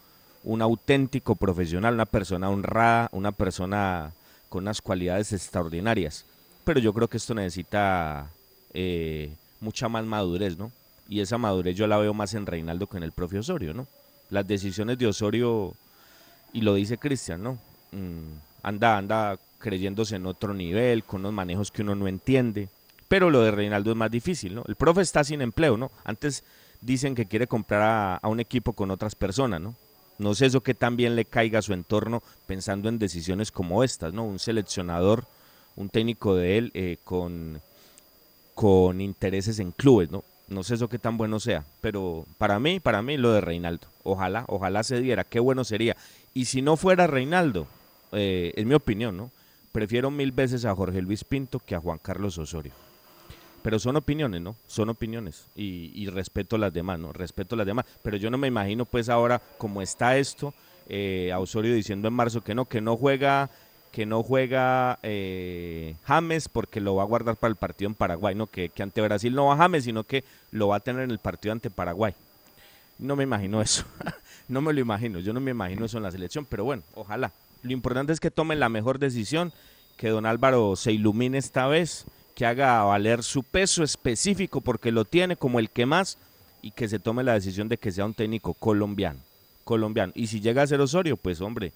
un 0.45 0.63
auténtico 0.63 1.37
profesional, 1.37 1.95
una 1.95 2.07
persona 2.07 2.51
honrada, 2.51 3.09
una 3.13 3.33
persona 3.33 4.13
con 4.49 4.65
unas 4.65 4.83
cualidades 4.83 5.33
extraordinarias. 5.33 6.25
Pero 6.65 6.81
yo 6.81 6.93
creo 6.93 7.09
que 7.09 7.17
esto 7.17 7.35
necesita 7.35 8.31
eh, 8.75 9.33
mucha 9.61 9.89
más 9.89 10.05
madurez, 10.05 10.59
¿no? 10.59 10.71
Y 11.09 11.21
esa 11.21 11.39
madurez 11.39 11.77
yo 11.77 11.87
la 11.87 11.99
veo 11.99 12.15
más 12.15 12.35
en 12.35 12.47
Reinaldo 12.47 12.87
que 12.87 12.97
en 12.97 13.03
el 13.03 13.13
propio 13.13 13.41
Osorio, 13.41 13.75
¿no? 13.75 13.87
Las 14.31 14.47
decisiones 14.47 14.99
de 14.99 15.07
Osorio, 15.07 15.75
y 16.53 16.63
lo 16.63 16.75
dice 16.75 16.99
Cristian, 16.99 17.43
¿no? 17.43 17.59
Mm, 17.93 18.39
anda, 18.63 18.97
anda 18.97 19.39
creyéndose 19.59 20.17
en 20.17 20.27
otro 20.27 20.55
nivel, 20.55 21.05
con 21.05 21.21
unos 21.21 21.33
manejos 21.33 21.71
que 21.71 21.83
uno 21.83 21.95
no 21.95 22.09
entiende. 22.09 22.69
Pero 23.13 23.29
lo 23.29 23.43
de 23.43 23.51
Reinaldo 23.51 23.91
es 23.91 23.97
más 23.99 24.11
difícil, 24.11 24.55
¿no? 24.55 24.65
El 24.67 24.75
profe 24.75 25.03
está 25.03 25.23
sin 25.23 25.43
empleo, 25.43 25.77
¿no? 25.77 25.91
Antes 26.03 26.45
dicen 26.81 27.15
que 27.15 27.27
quiere 27.27 27.47
comprar 27.47 28.19
a, 28.23 28.27
un 28.27 28.41
equipo 28.41 28.73
con 28.73 28.91
otras 28.91 29.15
personas, 29.15 29.61
¿no? 29.61 29.75
No 30.19 30.35
sé 30.35 30.47
eso 30.47 30.63
que 30.63 30.73
también 30.73 31.15
le 31.15 31.27
caiga 31.27 31.59
a 31.59 31.63
su 31.63 31.75
entorno 31.75 32.23
pensando 32.47 32.89
en 32.89 32.99
decisiones 32.99 33.53
como 33.53 33.85
estas, 33.85 34.15
¿no? 34.15 34.25
Un 34.25 34.39
seleccionador, 34.39 35.27
un 35.77 35.91
técnico 35.91 36.35
de 36.37 36.57
él 36.57 36.71
eh, 36.73 36.97
con 37.05 37.61
con 38.55 39.03
intereses 39.03 39.59
en 39.59 39.73
clubes, 39.73 40.11
¿no? 40.11 40.25
No 40.49 40.63
sé 40.63 40.77
eso 40.77 40.89
qué 40.89 40.99
tan 40.99 41.19
bueno 41.19 41.39
sea, 41.39 41.67
pero 41.83 42.25
para 42.39 42.59
mí, 42.61 42.81
para 42.81 43.03
mí 43.03 43.19
lo 43.19 43.31
de 43.33 43.43
Reinaldo. 43.43 43.89
Ojalá, 44.05 44.47
ojalá 44.49 44.85
se 44.85 45.03
diera, 45.03 45.25
qué 45.25 45.39
bueno 45.39 45.65
sería. 45.65 45.99
Y 46.33 46.47
si 46.47 46.63
no 46.63 46.79
fuera 46.79 47.07
Reinaldo, 47.07 47.67
eh, 48.13 48.55
es 48.57 48.65
mi 48.65 48.73
opinión, 48.73 49.19
¿no? 49.19 49.31
Prefiero 49.71 50.11
mil 50.11 50.33
veces 50.33 50.65
a 50.65 50.75
Jorge 50.75 51.03
Luis 51.03 51.25
Pinto 51.25 51.59
que 51.59 51.75
a 51.75 51.79
Juan 51.79 51.99
Carlos 52.03 52.39
Osorio. 52.39 52.73
Pero 53.63 53.79
son 53.79 53.97
opiniones, 53.97 54.41
¿no? 54.41 54.57
Son 54.67 54.89
opiniones. 54.89 55.47
Y, 55.55 56.07
respeto 56.07 56.59
las 56.59 56.73
demás, 56.73 56.99
¿no? 56.99 57.13
Respeto 57.13 57.57
las 57.57 57.67
demás. 57.67 57.87
Pero 58.03 58.17
yo 58.17 58.31
no 58.31 58.39
me 58.39 58.49
imagino, 58.49 58.85
pues 58.85 59.09
ahora, 59.09 59.41
como 59.59 59.81
está 59.83 60.17
esto, 60.17 60.53
eh, 60.89 61.31
a 61.33 61.39
Osorio 61.39 61.75
diciendo 61.75 62.09
en 62.09 62.15
marzo 62.15 62.41
que 62.43 62.55
no, 62.55 62.65
que 62.65 62.81
no 62.81 62.97
juega 62.97 63.51
que 63.93 64.07
no 64.07 64.23
juega 64.23 64.99
eh, 65.03 65.95
James 66.05 66.49
porque 66.49 66.81
lo 66.81 66.95
va 66.97 67.03
a 67.03 67.07
guardar 67.07 67.37
para 67.37 67.51
el 67.51 67.57
partido 67.57 67.91
en 67.91 67.95
Paraguay, 67.95 68.35
no 68.35 68.47
que, 68.47 68.71
ante 68.81 69.03
Brasil 69.03 69.35
no 69.35 69.47
va 69.47 69.57
James, 69.59 69.85
sino 69.85 70.05
que 70.05 70.25
lo 70.51 70.69
va 70.69 70.77
a 70.77 70.81
tener 70.81 71.03
en 71.03 71.11
el 71.11 71.19
partido 71.19 71.53
ante 71.53 71.69
Paraguay. 71.71 72.15
No 72.99 73.17
me 73.17 73.25
imagino 73.25 73.61
eso, 73.61 73.85
no 74.49 74.63
me 74.63 74.73
lo 74.73 74.81
imagino, 74.81 75.19
yo 75.19 75.35
no 75.35 75.41
me 75.41 75.51
imagino 75.51 75.85
eso 75.85 75.99
en 75.99 76.05
la 76.05 76.11
selección, 76.11 76.47
pero 76.47 76.65
bueno, 76.65 76.83
ojalá. 76.95 77.33
Lo 77.63 77.73
importante 77.73 78.13
es 78.13 78.19
que 78.19 78.31
tome 78.31 78.57
la 78.57 78.71
mejor 78.71 78.99
decisión, 78.99 79.53
que 79.99 80.09
don 80.09 80.25
Álvaro 80.25 80.75
se 80.75 80.93
ilumine 80.93 81.37
esta 81.37 81.67
vez, 81.67 82.07
que 82.35 82.47
haga 82.47 82.83
valer 82.83 83.23
su 83.23 83.43
peso 83.43 83.83
específico 83.83 84.61
porque 84.61 84.93
lo 84.93 85.05
tiene 85.05 85.37
como 85.37 85.59
el 85.59 85.71
que 85.71 85.87
más 85.87 86.19
y 86.63 86.71
que 86.71 86.89
se 86.89 86.99
tome 86.99 87.25
la 87.25 87.35
decisión 87.35 87.69
de 87.69 87.77
que 87.77 87.93
sea 87.93 88.05
un 88.05 88.15
técnico 88.15 88.55
colombiano, 88.55 89.21
colombiano. 89.65 90.13
Y 90.15 90.29
si 90.29 90.41
llega 90.41 90.63
a 90.63 90.67
ser 90.67 90.81
Osorio, 90.81 91.17
pues 91.17 91.41
hombre, 91.41 91.73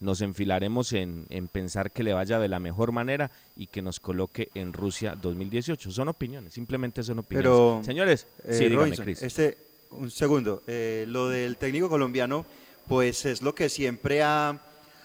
nos 0.00 0.22
enfilaremos 0.22 0.92
en, 0.94 1.26
en, 1.28 1.46
pensar 1.46 1.90
que 1.90 2.02
le 2.02 2.14
vaya 2.14 2.38
de 2.38 2.48
la 2.48 2.58
mejor 2.58 2.90
manera 2.90 3.30
y 3.54 3.66
que 3.66 3.82
nos 3.82 4.00
coloque 4.00 4.48
en 4.54 4.72
Rusia 4.72 5.14
2018. 5.14 5.90
Son 5.90 6.08
opiniones, 6.08 6.54
simplemente 6.54 7.02
son 7.02 7.18
opiniones. 7.18 7.44
Pero, 7.44 7.82
Señores, 7.84 8.26
eh, 8.44 8.54
sí, 8.54 8.64
dígame, 8.64 8.76
Robinson, 8.76 9.04
Cris. 9.04 9.22
este, 9.22 9.58
un 9.90 10.10
segundo, 10.10 10.62
eh, 10.66 11.04
lo 11.06 11.28
del 11.28 11.58
técnico 11.58 11.90
colombiano, 11.90 12.46
pues 12.88 13.26
es 13.26 13.42
lo 13.42 13.54
que 13.54 13.68
siempre 13.68 14.22
ha, 14.22 14.58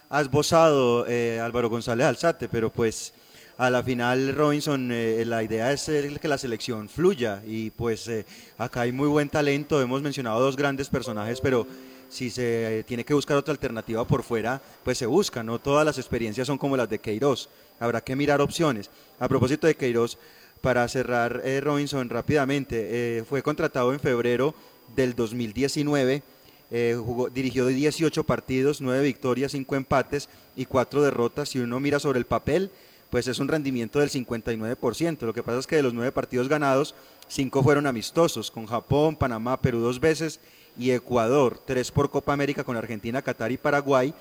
ha 0.10 0.22
esbozado 0.22 1.06
eh, 1.08 1.42
Álvaro 1.42 1.70
González 1.70 2.08
Alzate, 2.08 2.48
pero 2.48 2.72
pues 2.72 3.14
a 3.58 3.70
la 3.70 3.84
final 3.84 4.36
Robinson, 4.36 4.90
eh, 4.92 5.24
la 5.26 5.44
idea 5.44 5.72
es 5.72 5.88
eh, 5.90 6.18
que 6.22 6.28
la 6.28 6.38
selección 6.38 6.90
fluya 6.90 7.42
y 7.46 7.70
pues 7.70 8.08
eh, 8.08 8.26
acá 8.58 8.82
hay 8.82 8.92
muy 8.92 9.08
buen 9.08 9.30
talento, 9.30 9.82
hemos 9.82 10.02
mencionado 10.02 10.42
dos 10.42 10.56
grandes 10.56 10.90
personajes, 10.90 11.40
pero 11.42 11.66
si 12.10 12.30
se 12.30 12.80
eh, 12.80 12.84
tiene 12.84 13.04
que 13.06 13.14
buscar 13.14 13.38
otra 13.38 13.54
alternativa 13.54 14.06
por 14.06 14.24
fuera, 14.24 14.62
pues 14.84 14.98
se 14.98 15.06
busca, 15.06 15.44
no 15.44 15.60
todas 15.60 15.86
las 15.86 15.98
experiencias 15.98 16.48
son 16.48 16.58
como 16.58 16.78
las 16.78 16.90
de 16.90 17.00
Queiroz, 17.00 17.50
habrá 17.80 18.02
que 18.02 18.16
mirar 18.16 18.42
opciones. 18.42 18.90
A 19.20 19.28
propósito 19.28 19.68
de 19.68 19.76
Queiroz, 19.76 20.18
para 20.62 20.88
cerrar 20.88 21.42
eh, 21.44 21.62
Robinson 21.62 22.10
rápidamente, 22.10 23.24
fue 23.28 23.44
contratado 23.44 23.94
en 23.94 24.00
febrero 24.00 24.56
del 24.96 25.16
2019, 25.16 26.24
eh, 26.72 26.98
jugó, 26.98 27.30
dirigió 27.30 27.68
18 27.68 28.24
partidos, 28.24 28.82
9 28.82 29.04
victorias, 29.04 29.52
5 29.52 29.76
empates 29.76 30.30
y 30.56 30.66
4 30.66 31.04
derrotas. 31.04 31.50
Si 31.50 31.60
uno 31.60 31.80
mira 31.80 32.00
sobre 32.00 32.20
el 32.20 32.26
papel, 32.26 32.72
pues 33.16 33.30
es 33.30 33.40
un 33.40 33.48
rendimiento 33.48 34.00
del 34.00 34.10
59%. 34.10 35.22
Lo 35.22 35.34
que 35.34 35.42
pasa 35.42 35.60
es 35.60 35.68
que 35.68 35.78
de 35.78 35.84
los 35.84 35.94
9 35.94 36.12
partidos 36.12 36.50
ganados, 36.50 36.94
5 37.30 37.64
fueron 37.64 37.88
amistosos, 37.88 38.52
con 38.52 38.66
Japón, 38.66 39.16
Panamá, 39.16 39.62
Perú 39.62 39.80
dos 39.80 40.02
veces 40.02 40.42
y 40.78 40.92
Ecuador, 40.92 41.58
3 41.66 41.92
por 41.92 42.10
Copa 42.10 42.34
América 42.34 42.66
con 42.66 42.76
Argentina, 42.76 43.22
Qatar 43.22 43.54
y 43.54 43.58
Paraguay 43.58 44.14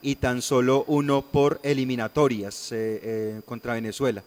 y 0.00 0.14
tan 0.14 0.40
solo 0.40 0.86
uno 0.86 1.20
por 1.20 1.60
eliminatorias 1.62 2.72
eh, 2.72 3.00
eh, 3.02 3.40
contra 3.44 3.74
Venezuela. 3.74 4.22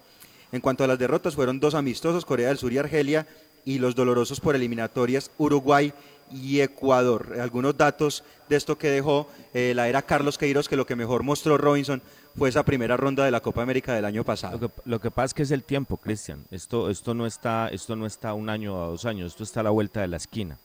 En 0.51 0.61
cuanto 0.61 0.83
a 0.83 0.87
las 0.87 0.99
derrotas, 0.99 1.33
fueron 1.33 1.59
dos 1.59 1.73
amistosos, 1.73 2.23
Corea 2.23 2.49
del 2.49 2.59
Sur 2.59 2.71
y 2.73 2.77
Argelia, 2.77 3.25
y 3.65 3.79
los 3.79 3.95
dolorosos 3.95 4.39
por 4.39 4.55
eliminatorias, 4.55 5.31
Uruguay 5.39 5.93
y 6.31 6.59
Ecuador. 6.59 7.39
Algunos 7.41 7.75
datos 7.75 8.23
de 8.47 8.55
esto 8.55 8.77
que 8.77 8.91
dejó 8.91 9.27
eh, 9.55 9.73
la 9.75 9.89
era 9.89 10.03
Carlos 10.03 10.37
Queiroz, 10.37 10.69
que 10.69 10.75
lo 10.75 10.85
que 10.85 10.95
mejor 10.95 11.23
mostró 11.23 11.57
Robinson 11.57 12.03
fue 12.37 12.49
esa 12.49 12.63
primera 12.63 12.97
ronda 12.97 13.25
de 13.25 13.31
la 13.31 13.41
Copa 13.41 13.61
América 13.61 13.93
del 13.93 14.05
año 14.05 14.23
pasado. 14.23 14.71
Lo 14.85 14.99
que, 14.99 15.11
pasa 15.11 15.25
es 15.25 15.33
que 15.33 15.43
es 15.43 15.51
el 15.51 15.63
tiempo, 15.63 15.97
Cristian. 15.97 16.43
Esto, 16.51 16.89
esto, 16.89 17.13
no 17.13 17.25
está, 17.25 17.69
esto 17.69 17.95
no 17.95 18.05
está 18.05 18.33
un 18.33 18.49
año 18.49 18.75
o 18.75 18.91
dos 18.91 19.05
años, 19.05 19.31
esto 19.31 19.43
está 19.43 19.59
a 19.59 19.63
la 19.63 19.69
vuelta 19.69 20.01
de 20.01 20.07
la 20.07 20.17
esquina. 20.17 20.57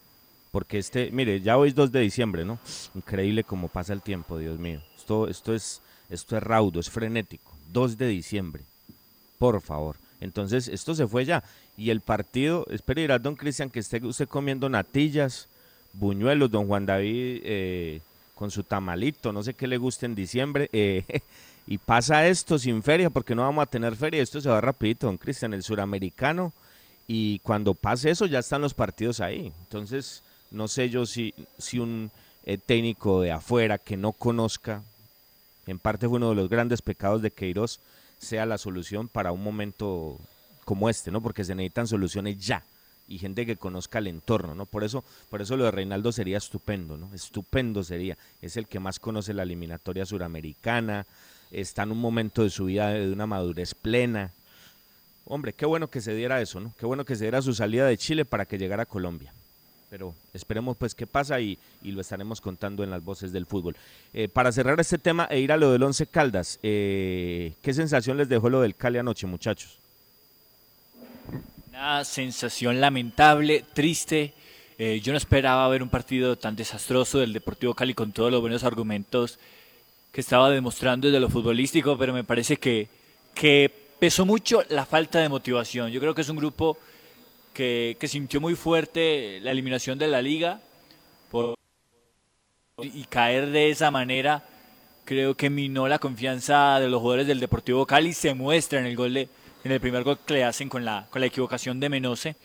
Porque 0.53 0.79
este, 0.79 1.11
mire, 1.11 1.41
ya 1.41 1.59
hoy 1.59 1.69
es 1.69 1.75
2 1.75 1.93
de 1.93 2.01
diciembre, 2.01 2.45
¿no? 2.45 2.59
Increíble 2.95 3.45
cómo 3.45 3.69
pasa 3.69 3.93
el 3.93 4.01
tiempo, 4.01 4.39
Dios 4.39 4.59
mío. 4.59 4.81
Esto, 4.97 5.29
esto, 5.29 5.55
es, 5.55 5.83
esto 6.09 6.37
es 6.37 6.43
raudo, 6.43 6.81
es 6.81 6.89
frenético. 6.89 7.53
2 7.73 7.99
de 7.99 8.09
diciembre, 8.09 8.63
por 9.39 9.61
favor. 9.61 9.97
Entonces, 10.21 10.69
esto 10.69 10.95
se 10.95 11.07
fue 11.07 11.25
ya. 11.25 11.43
Y 11.77 11.91
el 11.91 12.01
partido, 12.01 12.65
espero 12.71 13.01
ir 13.03 13.13
a 13.13 13.19
don 13.19 13.37
Cristian 13.37 13.69
que 13.69 13.81
esté 13.81 14.03
usted 14.07 14.29
comiendo 14.29 14.69
natillas, 14.69 15.47
buñuelos, 15.93 16.51
don 16.51 16.67
Juan 16.69 16.87
David 16.87 17.43
eh, 17.45 18.01
con 18.35 18.51
su 18.51 18.63
tamalito, 18.63 19.33
no 19.33 19.43
sé 19.43 19.53
qué 19.53 19.67
le 19.67 19.77
guste 19.77 20.07
en 20.07 20.15
diciembre. 20.15 20.71
eh, 20.73 21.05
y 21.67 21.79
pasa 21.79 22.27
esto 22.29 22.59
sin 22.59 22.83
feria, 22.83 23.11
porque 23.11 23.35
no 23.35 23.43
vamos 23.43 23.63
a 23.63 23.71
tener 23.71 23.97
feria. 23.97 24.23
Esto 24.23 24.41
se 24.41 24.49
va 24.49 24.61
rapidito, 24.61 25.07
don 25.07 25.19
Cristian, 25.19 25.53
el 25.53 25.63
suramericano. 25.63 26.53
Y 27.09 27.41
cuando 27.41 27.75
pase 27.75 28.11
eso, 28.11 28.27
ya 28.27 28.39
están 28.39 28.63
los 28.63 28.75
partidos 28.75 29.21
ahí. 29.21 29.53
Entonces, 29.65 30.23
no 30.51 30.69
sé 30.69 30.91
yo 30.91 31.07
si, 31.07 31.35
si 31.59 31.79
un 31.79 32.11
eh, 32.45 32.59
técnico 32.59 33.21
de 33.21 33.33
afuera 33.33 33.79
que 33.79 33.97
no 33.97 34.13
conozca, 34.13 34.83
en 35.67 35.79
parte 35.79 36.09
fue 36.09 36.19
uno 36.19 36.31
de 36.31 36.37
los 36.37 36.49
grandes 36.49 36.83
pecados 36.83 37.21
de 37.21 37.33
Queiroz, 37.33 37.81
sea 38.19 38.47
la 38.47 38.59
solución 38.59 39.09
para 39.09 39.33
un 39.33 39.43
momento 39.43 40.19
como 40.65 40.89
este, 40.89 41.11
¿no? 41.11 41.21
Porque 41.21 41.45
se 41.45 41.55
necesitan 41.55 41.89
soluciones 41.89 42.39
ya 42.39 42.63
y 43.09 43.19
gente 43.19 43.47
que 43.47 43.57
conozca 43.57 43.99
el 43.99 44.07
entorno, 44.09 44.55
¿no? 44.55 44.67
Por 44.67 44.85
eso, 44.85 45.05
por 45.31 45.43
eso 45.43 45.57
lo 45.57 45.65
de 45.65 45.71
Reinaldo 45.71 46.13
sería 46.13 46.39
estupendo, 46.39 46.97
¿no? 46.97 47.13
Estupendo 47.15 47.85
sería. 47.85 48.17
Es 48.43 48.57
el 48.57 48.67
que 48.67 48.81
más 48.81 48.99
conoce 48.99 49.35
la 49.35 49.45
eliminatoria 49.45 50.07
suramericana, 50.07 51.07
está 51.51 51.83
en 51.83 51.93
un 51.93 52.01
momento 52.01 52.43
de 52.43 52.51
su 52.51 52.67
vida 52.67 52.91
de 52.91 53.13
una 53.13 53.27
madurez 53.27 53.75
plena. 53.75 54.31
Hombre, 55.25 55.53
qué 55.53 55.67
bueno 55.67 55.89
que 55.89 56.01
se 56.01 56.15
diera 56.15 56.41
eso, 56.41 56.61
¿no? 56.61 56.73
Qué 56.79 56.87
bueno 56.87 57.05
que 57.05 57.17
se 57.17 57.25
diera 57.25 57.43
su 57.43 57.55
salida 57.55 57.87
de 57.87 57.99
Chile 57.99 58.25
para 58.25 58.47
que 58.47 58.59
llegara 58.59 58.85
a 58.85 58.87
Colombia. 58.87 59.33
Pero 59.91 60.15
esperemos 60.35 60.77
pues 60.77 60.95
qué 60.95 61.07
pasa 61.07 61.41
y, 61.41 61.59
y 61.83 61.93
lo 61.93 62.01
estaremos 62.01 62.41
contando 62.41 62.85
en 62.85 62.91
las 62.91 63.05
voces 63.05 63.33
del 63.33 63.47
fútbol. 63.47 63.77
Eh, 64.15 64.29
para 64.29 64.53
cerrar 64.53 64.79
este 64.81 64.99
tema 64.99 65.27
e 65.31 65.41
ir 65.41 65.53
a 65.53 65.57
lo 65.57 65.73
del 65.73 65.83
Once 65.83 66.07
Caldas, 66.07 66.59
eh, 66.63 67.55
¿qué 67.63 67.73
sensación 67.73 68.17
les 68.17 68.29
dejó 68.29 68.51
lo 68.51 68.61
del 68.61 68.75
Cali 68.75 68.99
anoche, 68.99 69.27
muchachos? 69.27 69.79
Una 71.69 72.05
sensación 72.05 72.81
lamentable, 72.81 73.65
triste. 73.75 74.33
Eh, 74.79 75.01
yo 75.03 75.13
no 75.13 75.19
esperaba 75.19 75.69
ver 75.69 75.83
un 75.83 75.89
partido 75.89 76.37
tan 76.37 76.55
desastroso 76.55 77.19
del 77.19 77.33
Deportivo 77.33 77.75
Cali 77.75 77.95
con 77.95 78.13
todos 78.13 78.31
los 78.31 78.41
buenos 78.41 78.65
argumentos 78.65 79.39
que 80.17 80.23
estaba 80.23 80.49
demostrando 80.49 81.09
desde 81.09 81.21
lo 81.21 81.29
futbolístico, 81.29 81.99
pero 81.99 82.15
me 82.15 82.25
parece 82.25 82.57
que, 82.57 82.89
que 83.35 83.71
pesó 83.99 84.25
mucho 84.25 84.63
la 84.71 84.87
falta 84.87 85.19
de 85.19 85.29
motivación. 85.29 85.91
Yo 85.91 86.01
creo 86.01 86.15
que 86.15 86.23
es 86.23 86.29
un 86.31 86.39
grupo 86.39 86.79
que, 87.53 87.99
que 88.01 88.09
sintió 88.09 88.41
muy 88.41 88.55
fuerte 88.55 89.41
la 89.43 89.51
eliminación 89.51 89.99
de 89.99 90.09
la 90.09 90.23
liga 90.23 90.59
por- 91.31 91.55
y 92.79 93.05
caer 93.05 93.51
de 93.51 93.69
esa 93.69 93.91
manera 93.91 94.43
creo 95.05 95.35
que 95.35 95.51
minó 95.51 95.87
la 95.87 95.99
confianza 95.99 96.81
de 96.81 96.89
los 96.89 97.03
jugadores 97.03 97.27
del 97.27 97.39
Deportivo 97.39 97.85
Cali. 97.85 98.15
Se 98.15 98.33
muestra 98.33 98.81
en 98.81 98.87
el 98.87 98.97
gol 98.97 99.13
de, 99.13 99.29
en 99.65 99.73
el 99.73 99.81
primer 99.81 100.03
gol 100.03 100.19
que 100.25 100.33
le 100.33 100.45
hacen 100.45 100.71
con 100.71 100.83
la, 100.83 101.09
con 101.11 101.21
la 101.21 101.27
equivocación 101.27 101.79
de 101.79 101.91
Menose. 101.91 102.37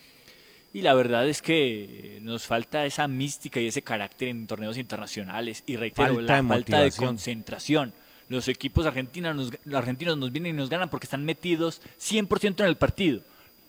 Y 0.74 0.82
la 0.82 0.94
verdad 0.94 1.28
es 1.28 1.42
que 1.42 2.20
nos 2.22 2.46
falta 2.46 2.86
esa 2.86 3.08
mística 3.08 3.60
y 3.60 3.68
ese 3.68 3.82
carácter 3.82 4.30
en 4.30 4.48
torneos 4.48 4.78
internacionales. 4.78 5.64
Y 5.66 5.76
reitero, 5.76 6.16
Falta 6.16 6.34
la 6.34 6.42
de 6.42 6.48
falta 6.48 6.82
de 6.82 6.92
concentración. 6.92 7.94
Los 8.30 8.48
equipos 8.48 8.86
argentinos 8.86 9.36
nos, 9.36 9.52
los 9.66 9.78
argentinos 9.78 10.18
nos 10.18 10.32
vienen 10.32 10.56
y 10.56 10.58
nos 10.58 10.70
ganan 10.70 10.90
porque 10.90 11.06
están 11.06 11.26
metidos 11.26 11.82
100% 12.00 12.62
en 12.62 12.66
el 12.66 12.78
partido. 12.78 13.22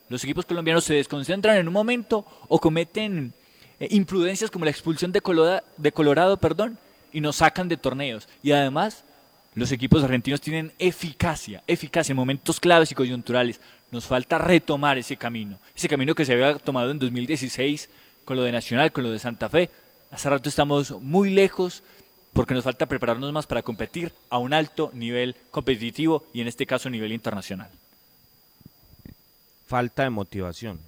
Los 0.09 0.23
equipos 0.23 0.47
colombianos 0.47 0.85
se 0.85 0.95
desconcentran 0.95 1.57
en 1.57 1.67
un 1.67 1.73
momento 1.73 2.25
o 2.47 2.61
cometen 2.61 3.33
eh, 3.81 3.89
imprudencias 3.91 4.51
como 4.51 4.65
la 4.65 4.71
expulsión 4.71 5.11
de 5.11 5.21
Colorado, 5.21 5.63
de 5.77 5.91
Colorado 5.91 6.37
perdón, 6.37 6.79
y 7.13 7.21
nos 7.21 7.37
sacan 7.37 7.67
de 7.67 7.77
torneos. 7.77 8.29
Y 8.43 8.53
además, 8.53 9.05
los 9.55 9.73
equipos 9.73 10.05
argentinos 10.05 10.41
tienen 10.41 10.73
eficacia, 10.79 11.65
eficacia 11.67 12.13
en 12.13 12.17
momentos 12.17 12.61
claves 12.61 12.93
y 12.93 12.95
coyunturales. 12.95 13.61
Nos 13.93 14.07
falta 14.07 14.39
retomar 14.39 14.97
ese 14.97 15.19
camino, 15.19 15.59
ese 15.77 15.87
camino 15.87 16.15
que 16.15 16.25
se 16.25 16.33
había 16.33 16.57
tomado 16.57 16.91
en 16.91 16.99
2016 16.99 17.91
con 18.25 18.39
lo 18.39 18.43
de 18.43 18.51
Nacional, 18.51 18.91
con 18.91 19.05
lo 19.05 19.11
de 19.11 19.19
Santa 19.19 19.51
Fe. 19.51 19.69
Hace 20.11 20.31
rato 20.31 20.49
estamos 20.49 20.91
muy 21.03 21.29
lejos 21.29 21.83
porque 22.33 22.55
nos 22.55 22.65
falta 22.65 22.87
prepararnos 22.87 23.31
más 23.35 23.47
para 23.47 23.63
competir 23.63 24.11
a 24.31 24.39
un 24.39 24.55
alto 24.55 24.91
nivel 24.95 25.37
competitivo 25.51 26.25
y 26.33 26.41
en 26.41 26.49
este 26.49 26.65
caso 26.65 26.89
a 26.89 26.91
nivel 26.91 27.13
internacional. 27.13 27.69
Falta 29.67 30.05
de 30.05 30.11
motivación. 30.11 30.81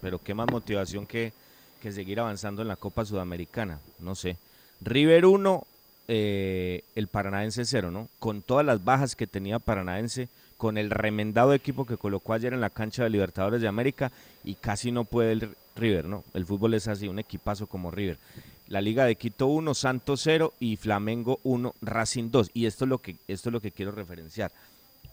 Pero 0.00 0.18
qué 0.18 0.32
más 0.32 0.50
motivación 0.50 1.06
que, 1.06 1.34
que 1.82 1.92
seguir 1.92 2.20
avanzando 2.20 2.62
en 2.62 2.68
la 2.68 2.76
Copa 2.76 3.04
Sudamericana. 3.04 3.80
No 3.98 4.14
sé. 4.14 4.38
River 4.80 5.26
1, 5.26 5.66
eh, 6.12 6.82
el 6.96 7.06
Paranaense 7.06 7.64
0, 7.64 7.92
¿no? 7.92 8.08
Con 8.18 8.42
todas 8.42 8.66
las 8.66 8.84
bajas 8.84 9.14
que 9.14 9.28
tenía 9.28 9.60
Paranaense, 9.60 10.28
con 10.56 10.76
el 10.76 10.90
remendado 10.90 11.54
equipo 11.54 11.86
que 11.86 11.96
colocó 11.96 12.32
ayer 12.32 12.52
en 12.52 12.60
la 12.60 12.68
cancha 12.68 13.04
de 13.04 13.10
Libertadores 13.10 13.60
de 13.60 13.68
América 13.68 14.10
y 14.42 14.54
casi 14.54 14.90
no 14.90 15.04
puede 15.04 15.30
el 15.30 15.48
River, 15.76 16.06
¿no? 16.06 16.24
El 16.34 16.46
fútbol 16.46 16.74
es 16.74 16.88
así, 16.88 17.06
un 17.06 17.20
equipazo 17.20 17.68
como 17.68 17.92
River. 17.92 18.18
La 18.66 18.80
Liga 18.80 19.04
de 19.04 19.14
Quito 19.14 19.46
1, 19.46 19.72
Santos 19.72 20.22
0 20.24 20.52
y 20.58 20.74
Flamengo 20.78 21.38
1, 21.44 21.76
Racing 21.80 22.32
2. 22.32 22.50
Y 22.54 22.66
esto 22.66 22.86
es 22.86 22.88
lo 22.88 22.98
que, 22.98 23.14
esto 23.28 23.50
es 23.50 23.52
lo 23.52 23.60
que 23.60 23.70
quiero 23.70 23.92
referenciar. 23.92 24.50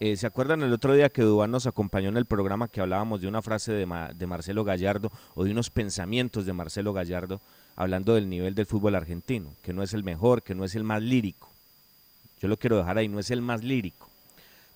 Eh, 0.00 0.16
¿Se 0.16 0.26
acuerdan 0.26 0.62
el 0.62 0.72
otro 0.72 0.94
día 0.94 1.10
que 1.10 1.22
Dubán 1.22 1.52
nos 1.52 1.68
acompañó 1.68 2.08
en 2.08 2.16
el 2.16 2.26
programa 2.26 2.66
que 2.66 2.80
hablábamos 2.80 3.20
de 3.20 3.28
una 3.28 3.40
frase 3.40 3.72
de 3.72 3.86
Marcelo 4.26 4.64
Gallardo 4.64 5.12
o 5.36 5.44
de 5.44 5.52
unos 5.52 5.70
pensamientos 5.70 6.44
de 6.44 6.52
Marcelo 6.54 6.92
Gallardo 6.92 7.40
hablando 7.78 8.14
del 8.14 8.28
nivel 8.28 8.56
del 8.56 8.66
fútbol 8.66 8.96
argentino? 8.96 9.54
Que 9.62 9.72
no 9.72 9.84
es 9.84 9.94
el 9.94 10.02
mejor, 10.02 10.42
que 10.42 10.54
no 10.54 10.64
es 10.64 10.74
el 10.74 10.82
más 10.82 11.00
lírico. 11.00 11.48
Yo 12.40 12.48
lo 12.48 12.56
quiero 12.56 12.76
dejar 12.76 12.98
ahí, 12.98 13.08
no 13.08 13.20
es 13.20 13.30
el 13.30 13.40
más 13.40 13.62
lírico. 13.62 14.08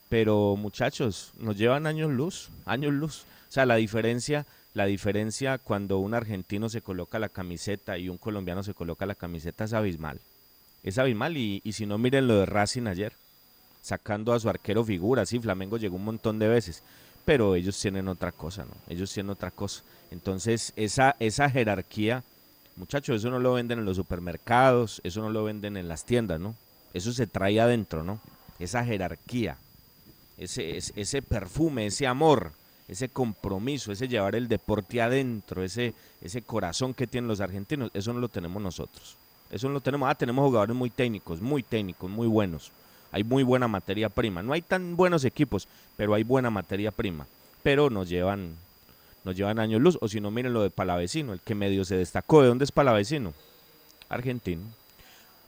Pero 0.09 0.57
muchachos, 0.57 1.33
nos 1.39 1.59
llevan 1.59 1.87
años 1.87 2.11
luz, 2.11 2.51
años 2.65 2.93
luz. 2.93 3.25
O 3.49 3.53
sea, 3.53 3.67
la 3.67 3.77
diferencia, 3.77 4.47
la 4.73 4.87
diferencia 4.87 5.59
cuando 5.59 5.99
un 5.99 6.15
argentino 6.15 6.69
se 6.69 6.81
coloca 6.81 7.19
la 7.19 7.29
camiseta 7.29 7.99
y 7.99 8.09
un 8.09 8.19
colombiano 8.19 8.63
se 8.63 8.73
coloca 8.73 9.05
la 9.05 9.17
camiseta 9.17 9.65
es 9.65 9.73
abismal. 9.73 10.21
Es 10.85 10.99
abismal 10.99 11.37
y, 11.37 11.61
y 11.65 11.73
si 11.73 11.87
no 11.87 11.99
miren 11.99 12.29
lo 12.29 12.37
de 12.39 12.47
Racing 12.47 12.87
ayer, 12.87 13.15
sacando 13.81 14.33
a 14.33 14.39
su 14.39 14.49
arquero 14.49 14.85
figura, 14.85 15.27
sí, 15.27 15.41
Flamengo 15.41 15.77
llegó 15.77 15.97
un 15.97 16.05
montón 16.05 16.39
de 16.39 16.49
veces, 16.49 16.83
pero 17.25 17.57
ellos 17.57 17.79
tienen 17.81 18.07
otra 18.07 18.31
cosa, 18.31 18.65
¿no? 18.65 18.75
Ellos 18.89 19.13
tienen 19.13 19.31
otra 19.31 19.51
cosa. 19.51 19.83
Entonces, 20.11 20.73
esa, 20.77 21.17
esa 21.19 21.51
jerarquía, 21.51 22.23
muchachos, 22.77 23.17
eso 23.17 23.31
no 23.31 23.39
lo 23.39 23.55
venden 23.55 23.81
en 23.81 23.85
los 23.85 23.97
supermercados, 23.97 25.01
eso 25.05 25.21
no 25.21 25.31
lo 25.31 25.45
venden 25.45 25.77
en 25.77 25.89
las 25.89 26.05
tiendas, 26.05 26.41
¿no? 26.41 26.55
Eso 26.95 27.13
se 27.13 27.27
trae 27.27 27.61
adentro, 27.61 28.03
¿no? 28.03 28.21
Esa 28.59 28.85
jerarquía, 28.85 29.57
ese, 30.39 30.77
ese, 30.77 31.23
perfume, 31.23 31.87
ese 31.87 32.07
amor, 32.07 32.53
ese 32.89 33.09
compromiso, 33.09 33.93
ese 33.93 34.09
llevar 34.09 34.35
el 34.35 34.49
deporte 34.49 35.01
adentro, 35.01 35.63
ese, 35.63 35.95
ese 36.21 36.43
corazón 36.43 36.95
que 36.95 37.07
tienen 37.07 37.29
los 37.29 37.41
argentinos, 37.41 37.91
eso 37.95 38.13
no 38.13 38.21
lo 38.21 38.29
tenemos 38.29 38.63
nosotros. 38.63 39.17
Eso 39.53 39.69
no 39.69 39.75
lo 39.75 39.81
tenemos. 39.81 40.09
Ah, 40.09 40.15
tenemos 40.15 40.45
jugadores 40.47 40.75
muy 40.75 40.89
técnicos, 40.89 41.41
muy 41.41 41.63
técnicos, 41.63 42.11
muy 42.11 42.27
buenos. 42.27 42.73
Hay 43.13 43.23
muy 43.23 43.43
buena 43.43 43.69
materia 43.69 44.09
prima. 44.09 44.43
No 44.43 44.55
hay 44.55 44.63
tan 44.63 44.97
buenos 44.97 45.25
equipos, 45.25 45.69
pero 45.97 46.15
hay 46.15 46.23
buena 46.23 46.49
materia 46.49 46.91
prima. 46.91 47.27
Pero 47.63 47.91
nos 47.91 48.09
llevan, 48.09 48.57
nos 49.25 49.37
llevan 49.37 49.59
años 49.59 49.81
luz. 49.81 49.99
O 50.01 50.09
si 50.09 50.21
no, 50.21 50.31
miren 50.31 50.53
lo 50.53 50.63
de 50.63 50.71
Palavecino, 50.71 51.33
el 51.33 51.41
que 51.41 51.55
medio 51.55 51.85
se 51.85 51.97
destacó. 51.97 52.43
¿De 52.43 52.49
dónde 52.49 52.65
es 52.65 52.73
Palavecino? 52.73 53.33
Argentino. 54.09 54.63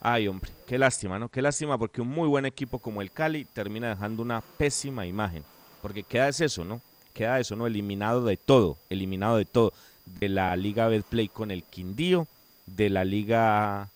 Ay, 0.01 0.27
hombre, 0.27 0.51
qué 0.67 0.77
lástima, 0.77 1.17
¿no? 1.17 1.29
Qué 1.29 1.41
lástima 1.41 1.77
porque 1.77 2.01
un 2.01 2.09
muy 2.09 2.27
buen 2.27 2.45
equipo 2.45 2.79
como 2.79 3.01
el 3.01 3.11
Cali 3.11 3.45
termina 3.45 3.89
dejando 3.89 4.21
una 4.21 4.41
pésima 4.41 5.05
imagen. 5.07 5.43
Porque 5.81 6.03
queda 6.03 6.29
es 6.29 6.41
eso, 6.41 6.63
¿no? 6.63 6.81
Queda 7.13 7.39
eso, 7.39 7.55
¿no? 7.55 7.65
Eliminado 7.65 8.23
de 8.23 8.37
todo, 8.37 8.77
eliminado 8.89 9.37
de 9.37 9.45
todo. 9.45 9.73
De 10.19 10.29
la 10.29 10.55
Liga 10.55 10.87
Betplay 10.87 11.27
con 11.27 11.49
el 11.49 11.63
Quindío, 11.63 12.27
de 12.67 12.89
la 12.91 13.03
Liga, 13.03 13.89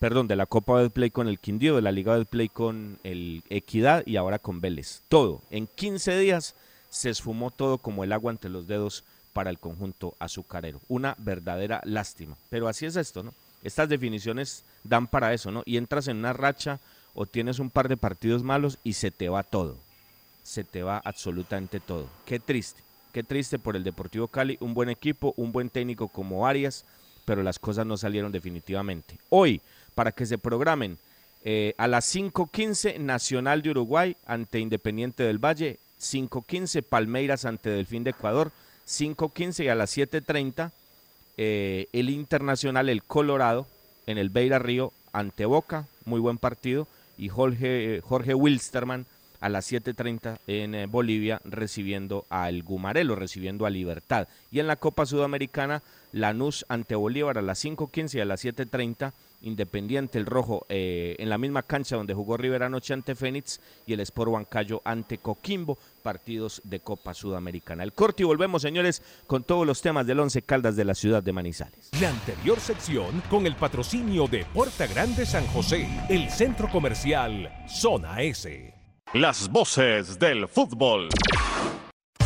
perdón, 0.00 0.26
de 0.26 0.34
la 0.34 0.46
Copa 0.46 0.82
Betplay 0.82 1.10
con 1.10 1.28
el 1.28 1.38
Quindío, 1.38 1.76
de 1.76 1.82
la 1.82 1.92
Liga 1.92 2.16
Betplay 2.16 2.48
con 2.48 2.98
el 3.04 3.44
Equidad 3.48 4.04
y 4.04 4.16
ahora 4.16 4.40
con 4.40 4.60
Vélez. 4.60 5.02
Todo. 5.08 5.42
En 5.50 5.68
15 5.68 6.18
días 6.18 6.56
se 6.96 7.10
esfumó 7.10 7.50
todo 7.50 7.76
como 7.76 8.04
el 8.04 8.12
agua 8.12 8.30
ante 8.30 8.48
los 8.48 8.66
dedos 8.66 9.04
para 9.34 9.50
el 9.50 9.58
conjunto 9.58 10.14
azucarero. 10.18 10.80
Una 10.88 11.14
verdadera 11.18 11.82
lástima. 11.84 12.38
Pero 12.48 12.68
así 12.68 12.86
es 12.86 12.96
esto, 12.96 13.22
¿no? 13.22 13.34
Estas 13.62 13.90
definiciones 13.90 14.64
dan 14.82 15.06
para 15.06 15.34
eso, 15.34 15.50
¿no? 15.50 15.62
Y 15.66 15.76
entras 15.76 16.08
en 16.08 16.16
una 16.16 16.32
racha 16.32 16.80
o 17.12 17.26
tienes 17.26 17.58
un 17.58 17.68
par 17.68 17.88
de 17.88 17.98
partidos 17.98 18.42
malos 18.42 18.78
y 18.82 18.94
se 18.94 19.10
te 19.10 19.28
va 19.28 19.42
todo. 19.42 19.76
Se 20.42 20.64
te 20.64 20.82
va 20.82 21.02
absolutamente 21.04 21.80
todo. 21.80 22.08
Qué 22.24 22.40
triste, 22.40 22.80
qué 23.12 23.22
triste 23.22 23.58
por 23.58 23.76
el 23.76 23.84
Deportivo 23.84 24.28
Cali, 24.28 24.56
un 24.60 24.72
buen 24.72 24.88
equipo, 24.88 25.34
un 25.36 25.52
buen 25.52 25.68
técnico 25.68 26.08
como 26.08 26.46
Arias, 26.46 26.86
pero 27.26 27.42
las 27.42 27.58
cosas 27.58 27.84
no 27.84 27.98
salieron 27.98 28.32
definitivamente. 28.32 29.18
Hoy, 29.28 29.60
para 29.94 30.12
que 30.12 30.24
se 30.24 30.38
programen, 30.38 30.96
eh, 31.44 31.74
a 31.76 31.88
las 31.88 32.06
5.15 32.14 32.98
Nacional 33.00 33.60
de 33.60 33.70
Uruguay 33.70 34.16
ante 34.24 34.60
Independiente 34.60 35.24
del 35.24 35.44
Valle, 35.44 35.78
5.15 36.00 36.82
Palmeiras 36.82 37.44
ante 37.44 37.70
Delfín 37.70 38.04
de 38.04 38.10
Ecuador, 38.10 38.52
5.15 38.86 39.64
y 39.64 39.68
a 39.68 39.74
las 39.74 39.96
7.30 39.96 40.70
eh, 41.38 41.88
el 41.92 42.10
Internacional, 42.10 42.88
el 42.88 43.02
Colorado, 43.02 43.66
en 44.06 44.18
el 44.18 44.30
Beira 44.30 44.58
Río 44.58 44.92
ante 45.12 45.44
Boca, 45.44 45.86
muy 46.04 46.20
buen 46.20 46.38
partido, 46.38 46.86
y 47.18 47.28
Jorge, 47.28 48.00
Jorge 48.04 48.34
Wilstermann 48.34 49.06
a 49.40 49.48
las 49.48 49.70
7.30 49.70 50.38
en 50.46 50.74
eh, 50.74 50.86
Bolivia 50.86 51.40
recibiendo 51.44 52.24
al 52.30 52.62
Gumarelo, 52.62 53.16
recibiendo 53.16 53.66
a 53.66 53.70
Libertad. 53.70 54.28
Y 54.50 54.60
en 54.60 54.66
la 54.66 54.76
Copa 54.76 55.06
Sudamericana, 55.06 55.82
Lanús 56.12 56.64
ante 56.68 56.94
Bolívar 56.94 57.38
a 57.38 57.42
las 57.42 57.64
5.15 57.64 58.14
y 58.14 58.20
a 58.20 58.24
las 58.24 58.44
7.30 58.44 59.12
Independiente, 59.42 60.18
el 60.18 60.26
Rojo, 60.26 60.66
eh, 60.68 61.16
en 61.18 61.28
la 61.28 61.38
misma 61.38 61.62
cancha 61.62 61.96
donde 61.96 62.14
jugó 62.14 62.36
River 62.36 62.62
anoche 62.62 62.94
ante 62.94 63.14
Fénix 63.14 63.60
y 63.86 63.92
el 63.92 64.00
Sport 64.00 64.30
Huancayo 64.30 64.82
ante 64.84 65.18
Coquimbo, 65.18 65.78
partidos 66.02 66.60
de 66.64 66.80
Copa 66.80 67.14
Sudamericana. 67.14 67.82
El 67.82 67.92
corte 67.92 68.22
y 68.22 68.26
volvemos, 68.26 68.62
señores, 68.62 69.02
con 69.26 69.44
todos 69.44 69.66
los 69.66 69.82
temas 69.82 70.06
del 70.06 70.20
Once 70.20 70.42
Caldas 70.42 70.76
de 70.76 70.84
la 70.84 70.94
ciudad 70.94 71.22
de 71.22 71.32
Manizales. 71.32 71.90
La 72.00 72.10
anterior 72.10 72.60
sección 72.60 73.22
con 73.28 73.46
el 73.46 73.56
patrocinio 73.56 74.26
de 74.26 74.44
Puerta 74.46 74.86
Grande 74.86 75.26
San 75.26 75.46
José, 75.48 75.88
el 76.08 76.30
centro 76.30 76.68
comercial 76.70 77.50
Zona 77.68 78.22
S. 78.22 78.74
Las 79.14 79.48
voces 79.48 80.18
del 80.18 80.48
fútbol. 80.48 81.08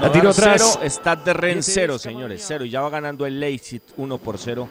La 0.00 0.12
tiró 0.12 0.28
atrás. 0.28 0.78
Stade 0.84 1.24
de 1.24 1.32
Rennes 1.32 1.70
cero, 1.72 1.98
señores, 1.98 2.44
cero. 2.46 2.66
Y 2.66 2.70
ya 2.70 2.82
va 2.82 2.90
ganando 2.90 3.24
el 3.24 3.40
Leipzig 3.40 3.80
1 3.96 4.18
por 4.18 4.36
0 4.36 4.68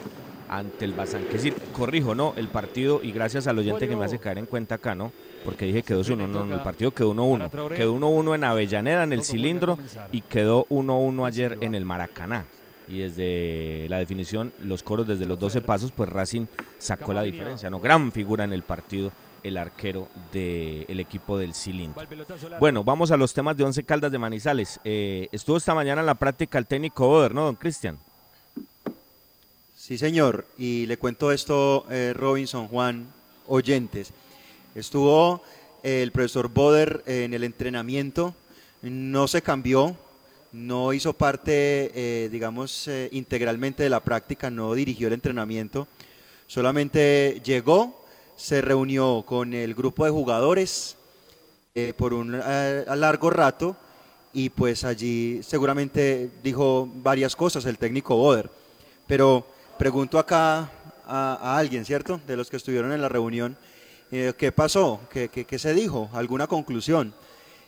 ante 0.49 0.85
el 0.85 0.93
Bazán. 0.93 1.23
Que 1.23 1.33
decir, 1.33 1.55
corrijo, 1.73 2.13
¿no? 2.13 2.33
El 2.35 2.47
partido, 2.47 2.99
y 3.01 3.11
gracias 3.11 3.47
al 3.47 3.57
oyente 3.57 3.87
que 3.87 3.95
me 3.95 4.05
hace 4.05 4.19
caer 4.19 4.37
en 4.37 4.45
cuenta 4.45 4.75
acá, 4.75 4.93
¿no? 4.93 5.11
Porque 5.43 5.65
dije 5.65 5.81
que 5.81 5.95
2-1, 5.95 6.27
no, 6.27 6.45
no, 6.45 6.53
el 6.53 6.61
partido 6.61 6.91
quedó 6.91 7.15
1-1. 7.15 7.75
Quedó 7.75 7.95
1-1 7.95 8.35
en 8.35 8.43
Avellaneda, 8.43 9.03
en 9.03 9.13
el 9.13 9.23
cilindro, 9.23 9.79
y 10.11 10.21
quedó 10.21 10.67
1-1 10.69 11.25
ayer 11.25 11.57
en 11.61 11.73
el 11.73 11.85
Maracaná. 11.85 12.45
Y 12.91 12.99
desde 12.99 13.87
la 13.87 13.99
definición, 13.99 14.51
los 14.61 14.83
coros 14.83 15.07
desde 15.07 15.25
los 15.25 15.39
12 15.39 15.61
pasos, 15.61 15.93
pues 15.93 16.09
Racing 16.09 16.45
sacó 16.77 17.13
la 17.13 17.23
diferencia, 17.23 17.69
¿no? 17.69 17.79
Gran 17.79 18.11
figura 18.11 18.43
en 18.43 18.51
el 18.51 18.63
partido 18.63 19.13
el 19.43 19.57
arquero 19.57 20.09
del 20.33 20.99
equipo 20.99 21.37
del 21.37 21.53
cilindro. 21.53 22.05
Bueno, 22.59 22.83
vamos 22.83 23.11
a 23.11 23.17
los 23.17 23.33
temas 23.33 23.55
de 23.55 23.63
Once 23.63 23.81
Caldas 23.83 24.11
de 24.11 24.17
Manizales. 24.17 24.79
Eh, 24.83 25.29
estuvo 25.31 25.57
esta 25.57 25.73
mañana 25.73 26.01
en 26.01 26.07
la 26.07 26.15
práctica 26.15 26.57
el 26.57 26.67
técnico 26.67 27.09
Oder, 27.09 27.33
¿no, 27.33 27.45
don 27.45 27.55
Cristian? 27.55 27.97
Sí, 29.75 29.97
señor. 29.97 30.45
Y 30.57 30.85
le 30.85 30.97
cuento 30.97 31.31
esto, 31.31 31.85
eh, 31.89 32.13
Robinson, 32.13 32.67
Juan, 32.67 33.07
oyentes. 33.47 34.11
Estuvo 34.75 35.41
eh, 35.81 36.03
el 36.03 36.11
profesor 36.11 36.49
Boder 36.49 37.03
en 37.05 37.33
el 37.33 37.43
entrenamiento, 37.45 38.35
no 38.81 39.27
se 39.27 39.41
cambió, 39.41 39.95
no 40.51 40.93
hizo 40.93 41.13
parte, 41.13 41.91
eh, 41.95 42.29
digamos, 42.29 42.87
eh, 42.87 43.09
integralmente 43.11 43.83
de 43.83 43.89
la 43.89 44.01
práctica, 44.01 44.49
no 44.49 44.73
dirigió 44.73 45.07
el 45.07 45.13
entrenamiento, 45.13 45.87
solamente 46.47 47.41
llegó, 47.43 48.05
se 48.35 48.61
reunió 48.61 49.23
con 49.25 49.53
el 49.53 49.73
grupo 49.73 50.03
de 50.05 50.11
jugadores 50.11 50.97
eh, 51.73 51.93
por 51.95 52.13
un 52.13 52.39
eh, 52.43 52.85
largo 52.95 53.29
rato 53.29 53.77
y 54.33 54.49
pues 54.49 54.83
allí 54.83 55.41
seguramente 55.43 56.29
dijo 56.43 56.89
varias 56.95 57.35
cosas 57.35 57.65
el 57.65 57.77
técnico 57.77 58.15
Boder. 58.15 58.49
Pero 59.07 59.45
pregunto 59.77 60.19
acá 60.19 60.69
a, 61.05 61.57
alguien, 61.57 61.85
¿cierto? 61.85 62.19
De 62.27 62.35
los 62.35 62.49
que 62.49 62.57
estuvieron 62.57 62.91
en 62.91 63.01
la 63.01 63.09
reunión, 63.09 63.57
¿qué 64.09 64.51
pasó? 64.55 65.01
¿Qué, 65.09 65.29
qué, 65.29 65.45
qué 65.45 65.59
se 65.59 65.73
dijo? 65.73 66.09
¿Alguna 66.13 66.47
conclusión? 66.47 67.13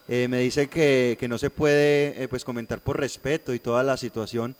Eh, 0.09 0.27
me 0.27 0.39
dice 0.39 0.67
que, 0.67 1.15
que 1.19 1.29
no 1.29 1.37
se 1.37 1.49
puede 1.49 2.21
eh, 2.21 2.27
pues 2.27 2.43
comentar 2.43 2.81
por 2.81 2.99
respeto 2.99 3.53
y 3.53 3.59
toda 3.59 3.83
la 3.83 3.95
situación, 3.95 4.55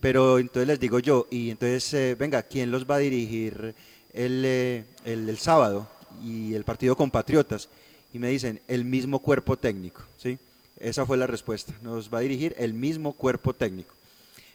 pero 0.00 0.38
entonces 0.38 0.68
les 0.68 0.78
digo 0.78 1.00
yo, 1.00 1.26
y 1.30 1.50
entonces, 1.50 1.92
eh, 1.94 2.16
venga, 2.16 2.44
¿quién 2.44 2.70
los 2.70 2.88
va 2.88 2.96
a 2.96 2.98
dirigir 2.98 3.74
el, 4.12 4.84
el, 5.04 5.38
sábado 5.38 5.88
y 6.24 6.54
el 6.54 6.62
partido 6.62 6.96
Compatriotas? 6.96 7.68
Y 8.14 8.20
me 8.20 8.28
dicen, 8.28 8.60
el 8.68 8.84
mismo 8.84 9.18
cuerpo 9.18 9.56
técnico, 9.56 10.02
¿sí? 10.16 10.38
Esa 10.78 11.04
fue 11.04 11.16
la 11.16 11.26
respuesta, 11.26 11.74
nos 11.82 12.12
va 12.12 12.18
a 12.18 12.22
dirigir 12.22 12.54
el 12.56 12.72
mismo 12.72 13.12
cuerpo 13.12 13.52
técnico. 13.52 13.92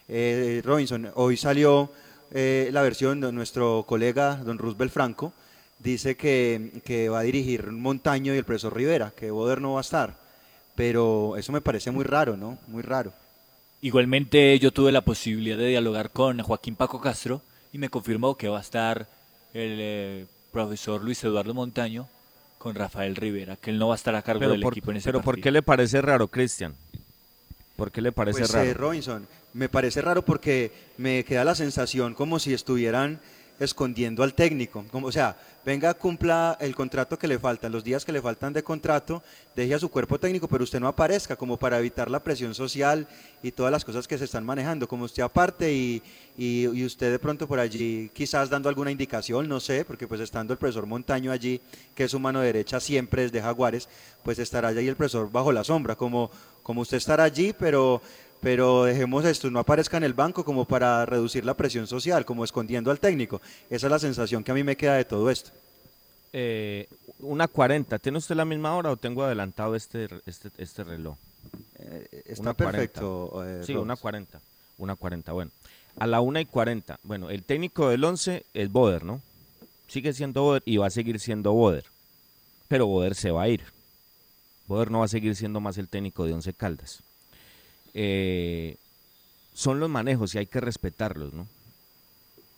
Robinson, 0.08 1.10
hoy 1.14 1.36
salió 1.36 1.90
la 2.32 2.82
versión 2.82 3.20
de 3.20 3.30
nuestro 3.30 3.84
colega 3.86 4.36
don 4.36 4.56
Roosevelt 4.56 4.90
Franco, 4.90 5.34
dice 5.78 6.16
que, 6.16 6.70
que 6.84 7.08
va 7.08 7.20
a 7.20 7.22
dirigir 7.22 7.70
Montaño 7.70 8.34
y 8.34 8.38
el 8.38 8.44
profesor 8.44 8.74
Rivera, 8.74 9.12
que 9.16 9.30
Boder 9.30 9.60
no 9.60 9.74
va 9.74 9.80
a 9.80 9.82
estar, 9.82 10.16
pero 10.74 11.36
eso 11.36 11.52
me 11.52 11.60
parece 11.60 11.90
muy 11.90 12.04
raro, 12.04 12.36
¿no? 12.36 12.58
Muy 12.68 12.82
raro. 12.82 13.12
Igualmente 13.80 14.58
yo 14.58 14.72
tuve 14.72 14.92
la 14.92 15.02
posibilidad 15.02 15.58
de 15.58 15.68
dialogar 15.68 16.10
con 16.10 16.40
Joaquín 16.40 16.74
Paco 16.74 17.00
Castro 17.00 17.42
y 17.72 17.78
me 17.78 17.90
confirmó 17.90 18.36
que 18.36 18.48
va 18.48 18.58
a 18.58 18.62
estar 18.62 19.06
el 19.52 19.76
eh, 19.80 20.26
profesor 20.52 21.02
Luis 21.02 21.22
Eduardo 21.22 21.52
Montaño 21.52 22.08
con 22.58 22.74
Rafael 22.74 23.14
Rivera, 23.14 23.56
que 23.56 23.70
él 23.70 23.78
no 23.78 23.88
va 23.88 23.94
a 23.94 23.96
estar 23.96 24.14
a 24.14 24.22
cargo 24.22 24.40
Pero, 24.40 24.52
del 24.52 24.62
por, 24.62 24.72
equipo 24.72 24.90
en 24.90 24.96
ese 24.96 25.04
pero 25.04 25.18
¿por 25.18 25.34
partido. 25.34 25.42
qué 25.44 25.50
le 25.50 25.62
parece 25.62 26.00
raro, 26.00 26.28
Cristian? 26.28 26.74
¿Por 27.76 27.90
qué 27.92 28.00
le 28.00 28.12
parece 28.12 28.38
Pues, 28.38 28.52
raro? 28.52 28.70
eh, 28.70 28.74
Robinson, 28.74 29.26
me 29.52 29.68
parece 29.68 30.00
raro 30.00 30.24
porque 30.24 30.72
me 30.96 31.24
queda 31.24 31.44
la 31.44 31.54
sensación 31.54 32.14
como 32.14 32.38
si 32.38 32.54
estuvieran 32.54 33.20
escondiendo 33.60 34.22
al 34.22 34.32
técnico. 34.34 34.84
Como, 34.90 35.08
o 35.08 35.12
sea, 35.12 35.36
venga, 35.64 35.94
cumpla 35.94 36.56
el 36.60 36.74
contrato 36.74 37.18
que 37.18 37.26
le 37.26 37.38
faltan, 37.38 37.72
los 37.72 37.82
días 37.82 38.04
que 38.04 38.12
le 38.12 38.20
faltan 38.20 38.52
de 38.52 38.62
contrato, 38.62 39.22
deje 39.56 39.74
a 39.74 39.78
su 39.78 39.88
cuerpo 39.88 40.18
técnico, 40.18 40.48
pero 40.48 40.64
usted 40.64 40.80
no 40.80 40.88
aparezca 40.88 41.36
como 41.36 41.56
para 41.56 41.78
evitar 41.78 42.10
la 42.10 42.22
presión 42.22 42.54
social 42.54 43.06
y 43.42 43.52
todas 43.52 43.72
las 43.72 43.84
cosas 43.84 44.06
que 44.06 44.18
se 44.18 44.24
están 44.24 44.44
manejando. 44.44 44.86
Como 44.86 45.04
usted 45.04 45.22
aparte 45.22 45.72
y, 45.72 46.02
y, 46.36 46.84
usted 46.84 47.10
de 47.10 47.18
pronto 47.18 47.46
por 47.46 47.58
allí 47.58 48.10
quizás 48.12 48.50
dando 48.50 48.68
alguna 48.68 48.90
indicación, 48.90 49.48
no 49.48 49.60
sé, 49.60 49.84
porque 49.84 50.06
pues 50.06 50.20
estando 50.20 50.52
el 50.52 50.58
profesor 50.58 50.86
Montaño 50.86 51.32
allí, 51.32 51.60
que 51.94 52.04
es 52.04 52.10
su 52.10 52.18
mano 52.18 52.40
derecha 52.40 52.80
siempre 52.80 53.22
desde 53.22 53.40
Jaguares, 53.40 53.88
pues 54.22 54.38
estará 54.38 54.68
allí 54.68 54.88
el 54.88 54.96
profesor 54.96 55.30
bajo 55.30 55.52
la 55.52 55.64
sombra, 55.64 55.96
como, 55.96 56.30
como 56.62 56.82
usted 56.82 56.96
estará 56.98 57.24
allí, 57.24 57.54
pero 57.56 58.02
pero 58.40 58.84
dejemos 58.84 59.24
esto, 59.24 59.50
no 59.50 59.58
aparezca 59.58 59.96
en 59.96 60.04
el 60.04 60.14
banco 60.14 60.44
como 60.44 60.64
para 60.64 61.06
reducir 61.06 61.44
la 61.44 61.54
presión 61.54 61.86
social, 61.86 62.24
como 62.24 62.44
escondiendo 62.44 62.90
al 62.90 63.00
técnico. 63.00 63.40
Esa 63.70 63.86
es 63.86 63.90
la 63.90 63.98
sensación 63.98 64.44
que 64.44 64.50
a 64.50 64.54
mí 64.54 64.62
me 64.62 64.76
queda 64.76 64.94
de 64.94 65.04
todo 65.04 65.30
esto. 65.30 65.50
Eh, 66.32 66.88
una 67.20 67.48
40, 67.48 67.98
¿tiene 67.98 68.18
usted 68.18 68.34
la 68.34 68.44
misma 68.44 68.76
hora 68.76 68.90
o 68.90 68.96
tengo 68.96 69.22
adelantado 69.22 69.74
este, 69.76 70.08
este, 70.26 70.50
este 70.58 70.84
reloj? 70.84 71.16
está 72.26 72.42
Una 72.42 72.54
40. 72.54 72.72
perfecto, 72.72 73.44
eh, 73.46 73.62
sí, 73.64 73.74
una 73.74 73.96
40. 73.96 74.40
Una 74.78 74.96
40, 74.96 75.32
bueno. 75.32 75.50
A 75.96 76.06
la 76.06 76.20
1 76.20 76.40
y 76.40 76.44
40, 76.46 76.98
bueno, 77.04 77.30
el 77.30 77.44
técnico 77.44 77.88
del 77.88 78.02
11 78.02 78.44
es 78.52 78.72
Boder, 78.72 79.04
¿no? 79.04 79.20
Sigue 79.86 80.12
siendo 80.12 80.42
Boder 80.42 80.62
y 80.66 80.76
va 80.76 80.88
a 80.88 80.90
seguir 80.90 81.20
siendo 81.20 81.52
Boder. 81.52 81.84
Pero 82.66 82.86
Boder 82.86 83.14
se 83.14 83.30
va 83.30 83.42
a 83.42 83.48
ir. 83.48 83.62
Boder 84.66 84.90
no 84.90 85.00
va 85.00 85.04
a 85.04 85.08
seguir 85.08 85.36
siendo 85.36 85.60
más 85.60 85.78
el 85.78 85.88
técnico 85.88 86.24
de 86.24 86.32
11 86.32 86.52
Caldas. 86.54 87.02
Eh, 87.94 88.76
son 89.54 89.78
los 89.80 89.88
manejos 89.88 90.34
y 90.34 90.38
hay 90.38 90.46
que 90.46 90.60
respetarlos, 90.60 91.32
¿no? 91.32 91.46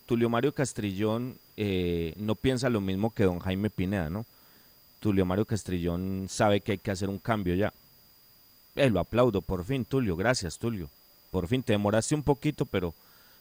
Tulio 0.07 0.31
Mario 0.31 0.53
Castrillón 0.53 1.37
eh, 1.57 2.15
no 2.17 2.35
piensa 2.35 2.71
lo 2.71 2.81
mismo 2.81 3.11
que 3.11 3.25
don 3.25 3.39
Jaime 3.41 3.71
Pineda, 3.71 4.09
¿no? 4.09 4.25
Tulio 5.01 5.27
Mario 5.27 5.45
Castrillón 5.45 6.27
sabe 6.29 6.61
que 6.61 6.73
hay 6.73 6.79
que 6.79 6.91
hacer 6.91 7.09
un 7.09 7.19
cambio 7.19 7.55
ya. 7.55 7.73
Eh, 8.77 8.91
lo 8.91 9.01
aplaudo, 9.01 9.41
por 9.43 9.65
fin, 9.65 9.85
Tulio, 9.85 10.17
gracias, 10.17 10.59
Tulio. 10.59 10.89
Por 11.31 11.49
fin, 11.49 11.63
te 11.63 11.73
demoraste 11.73 12.15
un 12.15 12.23
poquito, 12.23 12.67
pero, 12.67 12.95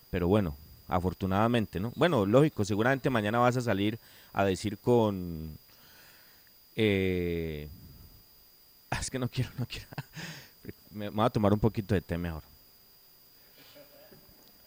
pero 0.10 0.28
bueno, 0.28 0.56
afortunadamente, 0.88 1.80
¿no? 1.80 1.92
Bueno, 1.96 2.26
lógico, 2.26 2.66
seguramente 2.66 3.10
mañana 3.10 3.40
vas 3.40 3.58
a 3.58 3.62
salir 3.62 4.00
a 4.34 4.44
decir 4.44 4.78
con... 4.78 5.58
eh, 6.76 7.68
es 9.00 9.10
que 9.10 9.20
no 9.20 9.30
quiero, 9.30 9.52
no 9.58 9.66
quiero. 9.66 9.88
Me, 10.96 11.10
voy 11.10 11.26
a 11.26 11.30
tomar 11.30 11.52
un 11.52 11.60
poquito 11.60 11.94
de 11.94 12.00
té 12.00 12.18
mejor. 12.18 12.42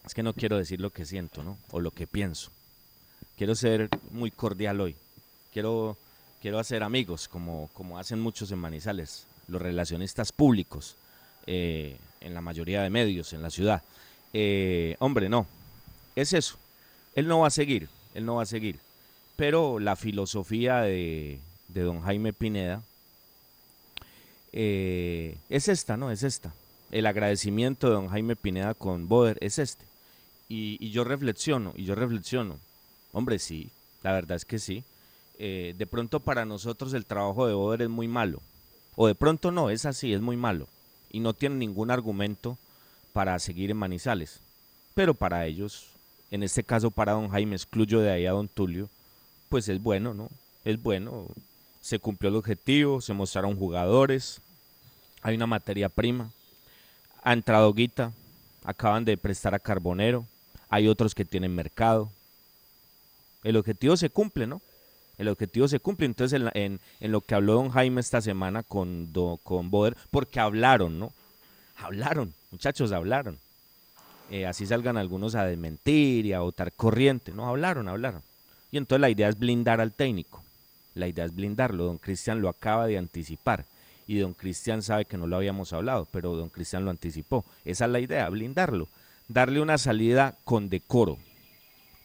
Es 0.05 0.13
que 0.13 0.23
no 0.23 0.35
quiero 0.35 0.59
decir 0.59 0.79
lo 0.79 0.91
que 0.91 1.07
siento, 1.07 1.43
¿no? 1.43 1.57
O 1.71 1.81
lo 1.81 1.91
que 1.91 2.07
pienso. 2.07 2.51
Quiero 3.39 3.55
ser 3.55 3.89
muy 4.11 4.31
cordial 4.31 4.79
hoy. 4.83 4.95
Quiero, 5.55 5.97
quiero 6.43 6.59
hacer 6.59 6.83
amigos, 6.83 7.29
como, 7.29 7.71
como 7.73 7.99
hacen 7.99 8.21
muchos 8.21 8.53
en 8.53 8.59
Manizales, 8.59 9.27
los 9.49 9.61
relacionistas 9.63 10.31
públicos, 10.33 10.97
eh, 11.47 11.97
en 12.21 12.35
la 12.35 12.43
mayoría 12.43 12.83
de 12.83 12.91
medios 12.91 13.33
en 13.33 13.41
la 13.41 13.49
ciudad. 13.49 13.83
Eh, 14.35 14.97
hombre, 14.99 15.31
no. 15.31 15.47
Es 16.15 16.35
eso. 16.35 16.59
Él 17.15 17.27
no 17.27 17.41
va 17.41 17.47
a 17.47 17.51
seguir, 17.51 17.89
él 18.13 18.27
no 18.27 18.35
va 18.35 18.43
a 18.43 18.47
seguir. 18.47 18.81
Pero 19.37 19.79
la 19.79 19.97
filosofía 19.97 20.83
de, 20.83 21.41
de 21.69 21.81
don 21.81 22.03
Jaime 22.03 22.35
Pineda 22.35 22.83
eh, 24.53 25.37
es 25.49 25.69
esta, 25.69 25.97
¿no? 25.97 26.11
Es 26.11 26.23
esta. 26.23 26.53
El 26.91 27.07
agradecimiento 27.07 27.89
de 27.89 27.95
don 27.95 28.09
Jaime 28.09 28.37
Pineda 28.37 28.75
con 28.75 29.09
Boder 29.09 29.39
es 29.41 29.59
este. 29.59 29.85
Y, 30.49 30.91
yo 30.91 31.05
reflexiono, 31.05 31.75
y 31.77 31.85
yo 31.85 31.95
reflexiono. 31.95 32.59
Hombre, 33.13 33.39
sí, 33.39 33.71
la 34.03 34.13
verdad 34.13 34.37
es 34.37 34.45
que 34.45 34.59
sí. 34.59 34.85
Eh, 35.39 35.75
de 35.77 35.87
pronto 35.87 36.21
para 36.21 36.45
nosotros 36.45 36.95
el 36.95 37.05
trabajo 37.05 37.47
de 37.47 37.55
Boder 37.55 37.83
es 37.83 37.89
muy 37.89 38.09
malo. 38.09 38.41
O 38.97 39.07
de 39.07 39.15
pronto 39.15 39.53
no, 39.53 39.71
es 39.71 39.85
así, 39.85 40.13
es 40.13 40.21
muy 40.21 40.37
malo. 40.37 40.67
Y 41.11 41.21
no 41.21 41.35
tiene 41.35 41.57
ningún 41.57 41.91
argumento 41.91 42.57
para 43.13 43.39
seguir 43.39 43.71
en 43.71 43.77
Manizales. 43.77 44.41
Pero 44.95 45.15
para 45.15 45.47
ellos, 45.47 45.87
en 46.31 46.43
este 46.43 46.65
caso 46.65 46.91
para 46.91 47.13
don 47.13 47.29
Jaime, 47.29 47.55
excluyo 47.55 48.01
de 48.01 48.11
ahí 48.11 48.27
a 48.27 48.33
don 48.33 48.49
Tulio, 48.49 48.89
pues 49.49 49.69
es 49.69 49.83
bueno, 49.83 50.15
¿no? 50.15 50.29
Es 50.65 50.83
bueno. 50.83 51.27
Se 51.89 51.99
cumplió 51.99 52.29
el 52.29 52.37
objetivo, 52.37 53.01
se 53.01 53.15
mostraron 53.15 53.57
jugadores, 53.57 54.43
hay 55.23 55.37
una 55.37 55.47
materia 55.47 55.89
prima, 55.89 56.31
ha 57.23 57.33
entrado 57.33 57.73
Guita, 57.73 58.13
acaban 58.63 59.07
de 59.07 59.17
prestar 59.17 59.55
a 59.55 59.59
Carbonero, 59.59 60.27
hay 60.69 60.87
otros 60.87 61.15
que 61.15 61.25
tienen 61.25 61.55
mercado. 61.55 62.11
El 63.43 63.57
objetivo 63.57 63.97
se 63.97 64.11
cumple, 64.11 64.47
¿no? 64.47 64.61
El 65.17 65.29
objetivo 65.29 65.67
se 65.67 65.81
cumple. 65.81 66.05
Entonces, 66.05 66.43
en, 66.53 66.79
en 67.01 67.11
lo 67.11 67.23
que 67.23 67.35
habló 67.35 67.55
don 67.55 67.71
Jaime 67.71 68.03
esta 68.03 68.21
semana 68.21 68.63
con, 68.63 69.11
do- 69.15 69.41
con 69.43 69.71
Boder, 69.71 69.97
porque 70.11 70.41
hablaron, 70.41 70.99
¿no? 70.99 71.11
Hablaron, 71.79 72.35
muchachos, 72.51 72.93
hablaron. 72.93 73.39
Eh, 74.31 74.45
así 74.45 74.67
salgan 74.67 74.99
algunos 74.99 75.35
a 75.37 75.47
desmentir 75.47 76.27
y 76.27 76.35
a 76.35 76.41
votar 76.41 76.71
corriente, 76.71 77.33
¿no? 77.33 77.49
Hablaron, 77.49 77.89
hablaron. 77.89 78.21
Y 78.71 78.77
entonces 78.77 79.01
la 79.01 79.09
idea 79.09 79.31
es 79.31 79.39
blindar 79.39 79.81
al 79.81 79.93
técnico. 79.95 80.43
La 80.99 81.09
idea 81.09 81.25
es 81.25 81.35
blindarlo. 81.35 81.85
Don 81.85 81.99
Cristian 81.99 82.41
lo 82.41 82.49
acaba 82.49 82.87
de 82.87 82.99
anticipar. 82.99 83.65
Y 84.07 84.19
don 84.19 84.35
Cristian 84.35 84.83
sabe 84.83 85.05
que 85.05 85.19
no 85.19 85.27
lo 85.27 85.37
habíamos 85.37 85.73
hablado, 85.73 86.09
pero 86.11 86.35
don 86.35 86.49
Cristian 86.49 86.85
lo 86.85 86.91
anticipó. 86.91 87.45
Esa 87.65 87.85
es 87.85 87.91
la 87.91 88.01
idea, 88.01 88.29
blindarlo. 88.29 88.89
Darle 89.29 89.61
una 89.61 89.77
salida 89.77 90.35
con 90.45 90.69
decoro. 90.69 91.19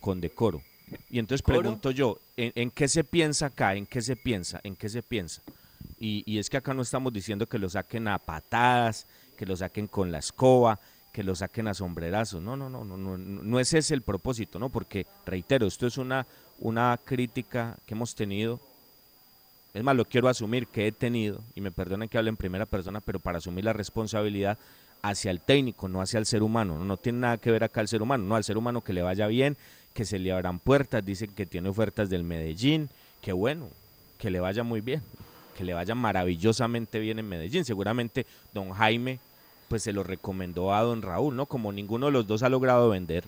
Con 0.02 0.20
decoro. 0.20 0.62
Y 1.10 1.20
entonces 1.20 1.42
¿Coro? 1.42 1.60
pregunto 1.60 1.92
yo, 1.92 2.20
¿en, 2.36 2.52
en 2.56 2.72
qué 2.72 2.88
se 2.88 3.04
piensa 3.04 3.48
acá? 3.48 3.74
¿En 3.76 3.86
qué 3.86 4.02
se 4.02 4.16
piensa? 4.16 4.60
¿En 4.64 4.76
qué 4.76 4.90
se 4.90 5.02
piensa? 5.02 5.42
Y, 5.98 6.24
y 6.26 6.40
es 6.40 6.50
que 6.50 6.58
acá 6.58 6.74
no 6.74 6.82
estamos 6.82 7.14
diciendo 7.14 7.48
que 7.48 7.58
lo 7.58 7.70
saquen 7.70 8.10
a 8.10 8.18
patadas, 8.20 9.08
que 9.38 9.46
lo 9.46 9.56
saquen 9.56 9.88
con 9.88 10.12
la 10.12 10.20
escoba, 10.20 10.80
que 11.14 11.24
lo 11.24 11.36
saquen 11.36 11.70
a 11.70 11.74
sombrerazos. 11.74 12.42
No, 12.42 12.58
no, 12.58 12.70
no, 12.70 12.84
no, 12.84 12.98
no, 12.98 13.18
no 13.18 13.60
es 13.60 13.74
ese 13.74 13.94
el 13.94 14.02
propósito, 14.02 14.60
¿no? 14.60 14.70
Porque, 14.70 15.08
reitero, 15.26 15.68
esto 15.68 15.88
es 15.88 15.98
una, 15.98 16.28
una 16.60 17.00
crítica 17.04 17.78
que 17.86 17.94
hemos 17.94 18.14
tenido. 18.14 18.60
Es 19.74 19.84
más, 19.84 19.96
lo 19.96 20.06
quiero 20.06 20.30
asumir 20.30 20.68
que 20.68 20.88
he 20.88 20.92
tenido, 20.92 21.42
y 21.56 21.62
me 21.62 21.72
perdonen 21.72 22.08
que 22.08 22.18
hable 22.18 22.30
en 22.30 22.38
primera 22.38 22.66
persona, 22.66 23.02
pero 23.02 23.20
para 23.20 23.40
asumir 23.40 23.66
la 23.66 23.74
responsabilidad 23.74 24.58
hacia 25.02 25.32
el 25.32 25.42
técnico, 25.42 25.88
no 25.88 26.00
hacia 26.00 26.20
el 26.20 26.26
ser 26.26 26.44
humano. 26.44 26.78
No, 26.84 26.98
tiene 26.98 27.20
nada 27.20 27.38
que 27.38 27.52
ver 27.52 27.64
acá 27.64 27.82
el 27.82 27.88
ser 27.88 28.02
humano, 28.02 28.24
no 28.24 28.36
al 28.36 28.44
ser 28.44 28.58
humano 28.58 28.82
que 28.82 28.94
le 28.94 29.02
vaya 29.02 29.26
bien, 29.28 29.58
que 29.94 30.06
se 30.06 30.20
le 30.20 30.32
abran 30.32 30.60
puertas, 30.60 31.04
dicen 31.04 31.32
que 31.36 31.46
tiene 31.46 31.70
ofertas 31.70 32.10
del 32.10 32.24
Medellín, 32.24 32.90
que 33.22 33.34
bueno, 33.34 33.68
que 34.20 34.30
le 34.30 34.40
vaya 34.40 34.64
muy 34.64 34.82
bien, 34.82 35.02
que 35.58 35.64
le 35.64 35.74
vaya 35.74 35.96
maravillosamente 35.96 37.00
bien 37.00 37.20
en 37.20 37.28
Medellín. 37.28 37.66
Seguramente 37.66 38.26
don 38.54 38.72
Jaime 38.72 39.20
pues 39.68 39.82
se 39.82 39.94
lo 39.94 40.04
recomendó 40.04 40.74
a 40.74 40.82
don 40.82 41.02
Raúl, 41.02 41.36
¿no? 41.36 41.48
Como 41.48 41.72
ninguno 41.72 42.06
de 42.06 42.12
los 42.12 42.28
dos 42.28 42.44
ha 42.44 42.50
logrado 42.50 42.90
vender, 42.90 43.24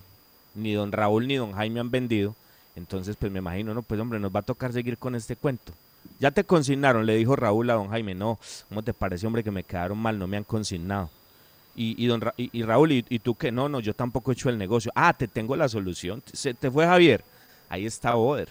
ni 0.54 0.74
don 0.74 0.92
Raúl 0.92 1.28
ni 1.28 1.38
don 1.38 1.54
Jaime 1.54 1.80
han 1.80 1.90
vendido, 1.90 2.36
entonces 2.76 3.16
pues 3.16 3.32
me 3.32 3.40
imagino, 3.40 3.74
no, 3.74 3.82
pues 3.82 4.00
hombre, 4.00 4.20
nos 4.20 4.34
va 4.34 4.42
a 4.42 4.44
tocar 4.44 4.72
seguir 4.72 4.98
con 5.00 5.16
este 5.16 5.36
cuento. 5.36 5.74
Ya 6.20 6.32
te 6.32 6.44
consignaron, 6.46 7.06
le 7.06 7.16
dijo 7.16 7.36
Raúl 7.36 7.70
a 7.70 7.74
don 7.74 7.90
Jaime, 7.90 8.16
no, 8.16 8.40
¿cómo 8.70 8.84
te 8.84 8.94
parece, 8.94 9.28
hombre, 9.28 9.44
que 9.44 9.52
me 9.52 9.64
quedaron 9.64 9.98
mal, 9.98 10.18
no 10.18 10.28
me 10.28 10.38
han 10.38 10.44
consignado? 10.46 11.10
Y, 11.78 12.06
don 12.08 12.22
Ra- 12.22 12.34
y, 12.38 12.64
Raúl, 12.64 12.94
¿y, 12.94 13.06
y 13.10 13.20
tú 13.20 13.36
qué? 13.36 13.52
No, 13.52 13.68
no, 13.68 13.82
yo 13.82 13.94
tampoco 13.94 14.32
he 14.32 14.34
hecho 14.34 14.50
el 14.50 14.58
negocio. 14.58 14.92
Ah, 14.96 15.14
te 15.14 15.28
tengo 15.28 15.58
la 15.58 15.68
solución. 15.68 16.24
Se 16.32 16.54
te 16.54 16.72
fue 16.72 16.86
Javier. 16.86 17.24
Ahí 17.68 17.86
está 17.86 18.14
Boder. 18.14 18.48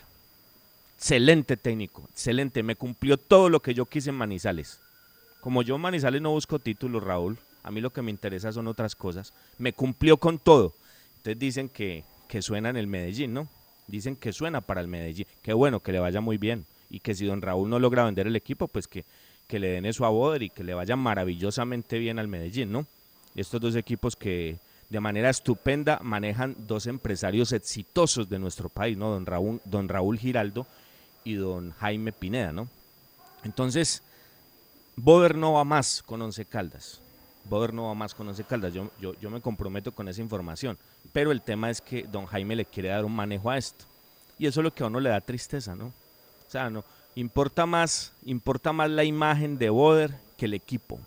excelente 0.96 1.56
técnico, 1.56 2.02
excelente, 2.12 2.62
me 2.62 2.76
cumplió 2.76 3.16
todo 3.16 3.48
lo 3.48 3.60
que 3.60 3.74
yo 3.74 3.86
quise 3.86 4.10
en 4.10 4.16
Manizales. 4.16 4.78
Como 5.40 5.62
yo 5.62 5.76
en 5.76 5.82
Manizales 5.82 6.22
no 6.22 6.30
busco 6.30 6.58
títulos, 6.58 7.02
Raúl, 7.02 7.38
a 7.62 7.70
mí 7.70 7.80
lo 7.80 7.90
que 7.90 8.02
me 8.02 8.10
interesa 8.10 8.52
son 8.52 8.66
otras 8.68 8.94
cosas, 8.94 9.32
me 9.58 9.72
cumplió 9.72 10.16
con 10.16 10.38
todo. 10.38 10.72
Entonces 11.18 11.38
dicen 11.38 11.68
que, 11.68 12.04
que 12.28 12.42
suena 12.42 12.70
en 12.70 12.76
el 12.76 12.86
Medellín, 12.86 13.34
¿no? 13.34 13.48
Dicen 13.86 14.16
que 14.16 14.32
suena 14.32 14.60
para 14.60 14.80
el 14.80 14.88
Medellín. 14.88 15.26
Qué 15.42 15.52
bueno, 15.52 15.80
que 15.80 15.92
le 15.92 15.98
vaya 15.98 16.20
muy 16.20 16.38
bien. 16.38 16.64
Y 16.90 17.00
que 17.00 17.14
si 17.14 17.26
don 17.26 17.42
Raúl 17.42 17.68
no 17.68 17.78
logra 17.78 18.04
vender 18.04 18.26
el 18.26 18.36
equipo, 18.36 18.68
pues 18.68 18.86
que, 18.86 19.04
que 19.46 19.58
le 19.58 19.68
den 19.68 19.86
eso 19.86 20.04
a 20.04 20.10
Boder 20.10 20.42
y 20.42 20.50
que 20.50 20.64
le 20.64 20.74
vaya 20.74 20.96
maravillosamente 20.96 21.98
bien 21.98 22.18
al 22.18 22.28
Medellín, 22.28 22.72
¿no? 22.72 22.86
Estos 23.34 23.60
dos 23.60 23.76
equipos 23.76 24.16
que 24.16 24.58
de 24.90 25.00
manera 25.00 25.30
estupenda 25.30 25.98
manejan 26.02 26.54
dos 26.68 26.86
empresarios 26.86 27.52
exitosos 27.52 28.28
de 28.28 28.38
nuestro 28.38 28.68
país, 28.68 28.96
¿no? 28.96 29.10
Don 29.10 29.26
Raúl, 29.26 29.60
don 29.64 29.88
Raúl 29.88 30.18
Giraldo 30.18 30.66
y 31.24 31.34
don 31.34 31.72
Jaime 31.72 32.12
Pineda, 32.12 32.52
¿no? 32.52 32.68
Entonces, 33.44 34.02
Boder 34.96 35.34
no 35.36 35.54
va 35.54 35.64
más 35.64 36.02
con 36.02 36.22
Once 36.22 36.44
Caldas. 36.44 37.00
Boder 37.44 37.74
no 37.74 37.86
va 37.86 37.94
más 37.94 38.14
con 38.14 38.28
Once 38.28 38.44
Caldas. 38.44 38.72
Yo, 38.72 38.90
yo, 39.00 39.14
yo 39.20 39.30
me 39.30 39.40
comprometo 39.40 39.92
con 39.92 40.08
esa 40.08 40.22
información. 40.22 40.78
Pero 41.12 41.32
el 41.32 41.42
tema 41.42 41.70
es 41.70 41.80
que 41.80 42.04
don 42.04 42.26
Jaime 42.26 42.56
le 42.56 42.64
quiere 42.64 42.90
dar 42.90 43.04
un 43.04 43.14
manejo 43.14 43.50
a 43.50 43.58
esto. 43.58 43.84
Y 44.38 44.46
eso 44.46 44.60
es 44.60 44.64
lo 44.64 44.72
que 44.72 44.82
a 44.82 44.86
uno 44.86 45.00
le 45.00 45.10
da 45.10 45.20
tristeza, 45.20 45.74
¿no? 45.74 45.92
Sea, 46.54 46.70
no, 46.70 46.84
importa 47.16 47.66
más, 47.66 48.12
importa 48.24 48.72
más 48.72 48.88
la 48.88 49.02
imagen 49.02 49.58
de 49.58 49.70
Boder 49.70 50.14
que 50.36 50.44
el 50.44 50.54
equipo. 50.54 51.00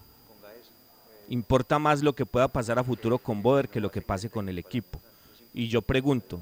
Importa 1.30 1.80
más 1.80 2.04
lo 2.04 2.12
que 2.12 2.26
pueda 2.26 2.50
pasar 2.50 2.80
a 2.80 2.84
futuro 2.84 3.18
con 3.18 3.42
Boder 3.42 3.70
que 3.70 3.80
lo 3.80 3.90
que 3.90 4.02
pase 4.02 4.30
con 4.30 4.50
el 4.50 4.60
equipo. 4.60 5.00
Y 5.54 5.70
yo 5.70 5.82
pregunto, 5.82 6.42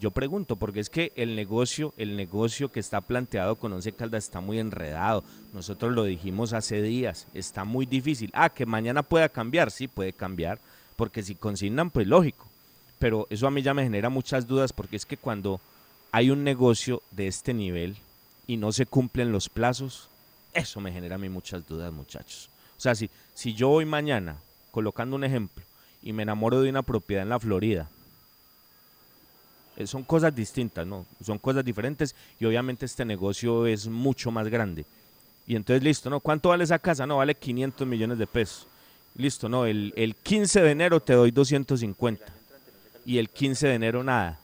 yo 0.00 0.10
pregunto, 0.10 0.56
porque 0.56 0.80
es 0.80 0.90
que 0.90 1.14
el 1.16 1.34
negocio, 1.34 1.94
el 1.96 2.14
negocio 2.14 2.70
que 2.70 2.78
está 2.78 3.00
planteado 3.00 3.56
con 3.56 3.72
Once 3.72 3.90
Caldas 3.92 4.24
está 4.24 4.42
muy 4.42 4.58
enredado. 4.58 5.24
Nosotros 5.54 5.94
lo 5.94 6.04
dijimos 6.04 6.52
hace 6.52 6.82
días, 6.82 7.26
está 7.32 7.64
muy 7.64 7.86
difícil. 7.86 8.30
Ah, 8.34 8.50
que 8.50 8.66
mañana 8.66 9.02
pueda 9.02 9.30
cambiar, 9.30 9.70
sí 9.70 9.88
puede 9.88 10.12
cambiar, 10.12 10.58
porque 10.96 11.22
si 11.22 11.36
consignan, 11.36 11.88
pues 11.88 12.06
lógico. 12.06 12.44
Pero 12.98 13.26
eso 13.30 13.46
a 13.46 13.50
mí 13.50 13.62
ya 13.62 13.72
me 13.72 13.84
genera 13.84 14.10
muchas 14.10 14.46
dudas, 14.46 14.74
porque 14.74 14.96
es 14.96 15.06
que 15.06 15.16
cuando 15.16 15.58
hay 16.12 16.28
un 16.28 16.44
negocio 16.44 17.00
de 17.12 17.28
este 17.28 17.54
nivel 17.54 17.96
y 18.46 18.56
no 18.56 18.72
se 18.72 18.86
cumplen 18.86 19.32
los 19.32 19.48
plazos, 19.48 20.08
eso 20.52 20.80
me 20.80 20.92
genera 20.92 21.16
a 21.16 21.18
mí 21.18 21.28
muchas 21.28 21.66
dudas, 21.66 21.92
muchachos. 21.92 22.48
O 22.76 22.80
sea, 22.80 22.94
si, 22.94 23.10
si 23.34 23.54
yo 23.54 23.68
voy 23.68 23.84
mañana, 23.84 24.36
colocando 24.70 25.16
un 25.16 25.24
ejemplo, 25.24 25.64
y 26.02 26.12
me 26.12 26.22
enamoro 26.22 26.60
de 26.60 26.70
una 26.70 26.82
propiedad 26.82 27.22
en 27.22 27.30
la 27.30 27.40
Florida, 27.40 27.88
eh, 29.76 29.86
son 29.86 30.04
cosas 30.04 30.34
distintas, 30.34 30.86
¿no? 30.86 31.04
Son 31.22 31.38
cosas 31.38 31.64
diferentes 31.64 32.14
y 32.40 32.46
obviamente 32.46 32.86
este 32.86 33.04
negocio 33.04 33.66
es 33.66 33.88
mucho 33.88 34.30
más 34.30 34.48
grande. 34.48 34.86
Y 35.46 35.54
entonces, 35.54 35.82
listo, 35.82 36.10
¿no? 36.10 36.20
¿Cuánto 36.20 36.48
vale 36.48 36.64
esa 36.64 36.78
casa? 36.78 37.06
No, 37.06 37.18
vale 37.18 37.34
500 37.34 37.86
millones 37.86 38.18
de 38.18 38.26
pesos. 38.26 38.66
Listo, 39.16 39.48
¿no? 39.48 39.66
El, 39.66 39.92
el 39.96 40.14
15 40.14 40.60
de 40.60 40.70
enero 40.70 41.00
te 41.00 41.12
doy 41.12 41.30
250 41.30 42.24
y 43.04 43.18
el 43.18 43.28
15 43.28 43.68
de 43.68 43.74
enero 43.74 44.02
nada. 44.02 44.40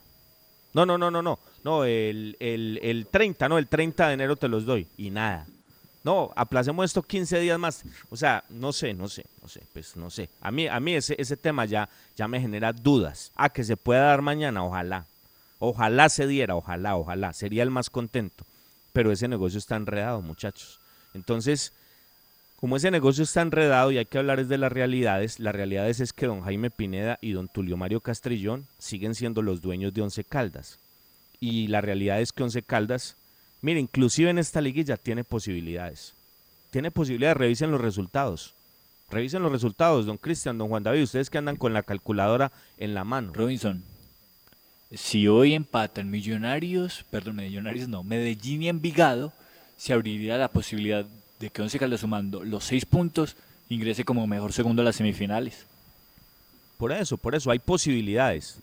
No, 0.74 0.86
no, 0.86 0.96
no, 0.96 1.11
no, 1.11 1.22
no. 1.22 1.38
No, 1.65 1.85
el, 1.85 2.37
el, 2.41 2.81
el 2.83 3.07
30, 3.07 3.49
no, 3.49 3.59
el 3.59 3.69
30 3.69 4.09
de 4.09 4.15
enero 4.15 4.37
te 4.37 4.49
los 4.49 4.65
doy 4.65 4.87
y 4.97 5.11
nada. 5.11 5.47
No, 6.05 6.33
aplacemos 6.35 6.85
esto 6.85 7.03
15 7.03 7.39
días 7.39 7.59
más. 7.59 7.85
O 8.11 8.17
sea, 8.17 8.43
no 8.49 8.73
sé, 8.73 8.93
no 8.93 9.09
sé, 9.09 9.25
no 9.41 9.49
sé, 9.49 9.63
pues 9.73 9.97
no 9.97 10.11
sé. 10.11 10.29
A 10.41 10.51
mí, 10.51 10.67
a 10.67 10.81
mí 10.81 10.95
ese, 10.95 11.15
ese 11.19 11.37
tema 11.37 11.65
ya, 11.65 11.89
ya 12.17 12.27
me 12.27 12.41
genera 12.41 12.73
dudas. 12.73 13.31
Ah, 13.37 13.51
que 13.51 13.63
se 13.63 13.77
pueda 13.77 14.07
dar 14.07 14.23
mañana, 14.23 14.65
ojalá. 14.65 15.07
Ojalá 15.61 16.09
se 16.09 16.27
diera, 16.27 16.57
ojalá, 16.57 16.97
ojalá. 16.97 17.33
Sería 17.33 17.63
el 17.63 17.71
más 17.71 17.89
contento. 17.89 18.45
Pero 18.93 19.13
ese 19.13 19.29
negocio 19.29 19.59
está 19.59 19.77
enredado, 19.77 20.21
muchachos. 20.21 20.81
Entonces, 21.15 21.73
como 22.57 22.77
ese 22.77 22.91
negocio 22.91 23.23
está 23.23 23.43
enredado 23.43 23.93
y 23.93 23.99
hay 23.99 24.07
que 24.07 24.19
hablar 24.19 24.45
de 24.45 24.59
las 24.59 24.73
realidades, 24.73 25.39
las 25.39 25.55
realidades 25.55 26.01
es 26.01 26.13
que 26.13 26.27
don 26.27 26.43
Jaime 26.43 26.71
Pineda 26.71 27.19
y 27.21 27.33
don 27.33 27.47
Tulio 27.47 27.77
Mario 27.77 28.01
Castrillón 28.01 28.67
siguen 28.79 29.15
siendo 29.15 29.41
los 29.41 29.61
dueños 29.61 29.95
de 29.95 30.03
Once 30.03 30.25
Caldas. 30.25 30.79
Y 31.43 31.66
la 31.66 31.82
realidad 31.82 32.22
es 32.22 32.32
que 32.32 32.45
Once 32.45 32.62
Caldas 32.62 33.16
Mire, 33.62 33.78
inclusive 33.78 34.28
en 34.28 34.38
esta 34.38 34.61
liguilla 34.61 34.97
tiene 34.97 35.22
posibilidades. 35.22 36.14
Tiene 36.72 36.90
posibilidades, 36.90 37.36
revisen 37.36 37.70
los 37.70 37.80
resultados. 37.80 38.55
Revisen 39.09 39.43
los 39.43 39.53
resultados, 39.53 40.05
don 40.05 40.18
Cristian, 40.18 40.59
don 40.59 40.68
Juan 40.68 40.82
David, 40.82 41.05
ustedes 41.05 41.30
que 41.30 41.38
andan 41.38 41.57
con 41.57 41.72
la 41.72 41.84
calculadora 41.84 42.51
en 42.76 42.93
la 42.93 43.05
mano. 43.05 43.32
Robinson, 43.32 43.84
si 44.90 45.28
hoy 45.28 45.55
empatan 45.55 46.11
Millonarios, 46.11 47.05
perdón, 47.09 47.36
Millonarios 47.36 47.88
no, 47.88 48.03
Medellín 48.03 48.62
y 48.62 48.68
Envigado, 48.68 49.32
se 49.76 49.93
abriría 49.93 50.36
la 50.38 50.49
posibilidad 50.49 51.07
de 51.38 51.51
que 51.51 51.62
Once 51.62 51.78
Caldas 51.78 52.01
sumando 52.01 52.43
los 52.43 52.64
seis 52.64 52.84
puntos 52.84 53.36
ingrese 53.68 54.05
como 54.05 54.26
mejor 54.26 54.53
segundo 54.53 54.82
a 54.82 54.84
las 54.84 54.97
semifinales. 54.97 55.66
Por 56.78 56.90
eso, 56.90 57.16
por 57.16 57.36
eso, 57.36 57.53
hay 57.53 57.61
posibilidades. 57.61 58.59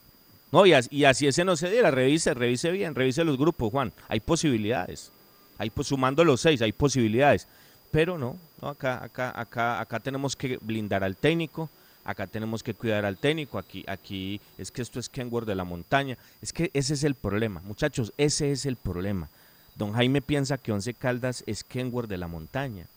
No, 0.51 0.65
y 0.65 0.73
así, 0.73 1.27
ese 1.27 1.45
no 1.45 1.55
se 1.55 1.69
diera, 1.69 1.91
revise, 1.91 2.33
revise 2.33 2.71
bien, 2.71 2.95
revise 2.95 3.23
los 3.23 3.37
grupos, 3.37 3.71
Juan. 3.71 3.93
Hay 4.07 4.19
posibilidades. 4.19 5.11
Hay, 5.59 5.71
sumando 5.83 6.23
los 6.23 6.41
seis, 6.41 6.61
hay 6.61 6.71
posibilidades. 6.71 7.47
Pero 7.91 8.17
no, 8.17 8.35
no, 8.61 8.69
acá, 8.69 9.03
acá, 9.03 9.39
acá, 9.39 9.79
acá 9.79 9.99
tenemos 9.99 10.35
que 10.35 10.57
blindar 10.57 11.03
al 11.03 11.15
técnico, 11.15 11.69
acá 12.03 12.25
tenemos 12.25 12.63
que 12.63 12.73
cuidar 12.73 13.05
al 13.05 13.17
técnico, 13.17 13.57
aquí, 13.57 13.83
aquí 13.87 14.41
es 14.57 14.71
que 14.71 14.81
esto 14.81 14.99
es 14.99 15.09
Kenworth 15.09 15.47
de 15.47 15.55
la 15.55 15.63
montaña. 15.63 16.17
Es 16.41 16.51
que 16.51 16.71
ese 16.73 16.95
es 16.95 17.03
el 17.03 17.13
problema, 17.13 17.61
muchachos, 17.61 18.11
ese 18.17 18.51
es 18.51 18.65
el 18.65 18.75
problema. 18.75 19.29
Don 19.75 19.93
Jaime 19.93 20.21
piensa 20.21 20.57
que 20.57 20.71
Once 20.71 20.93
Caldas 20.93 21.43
es 21.45 21.63
Kenworth 21.63 22.09
de 22.09 22.17
la 22.17 22.27
montaña. 22.27 22.87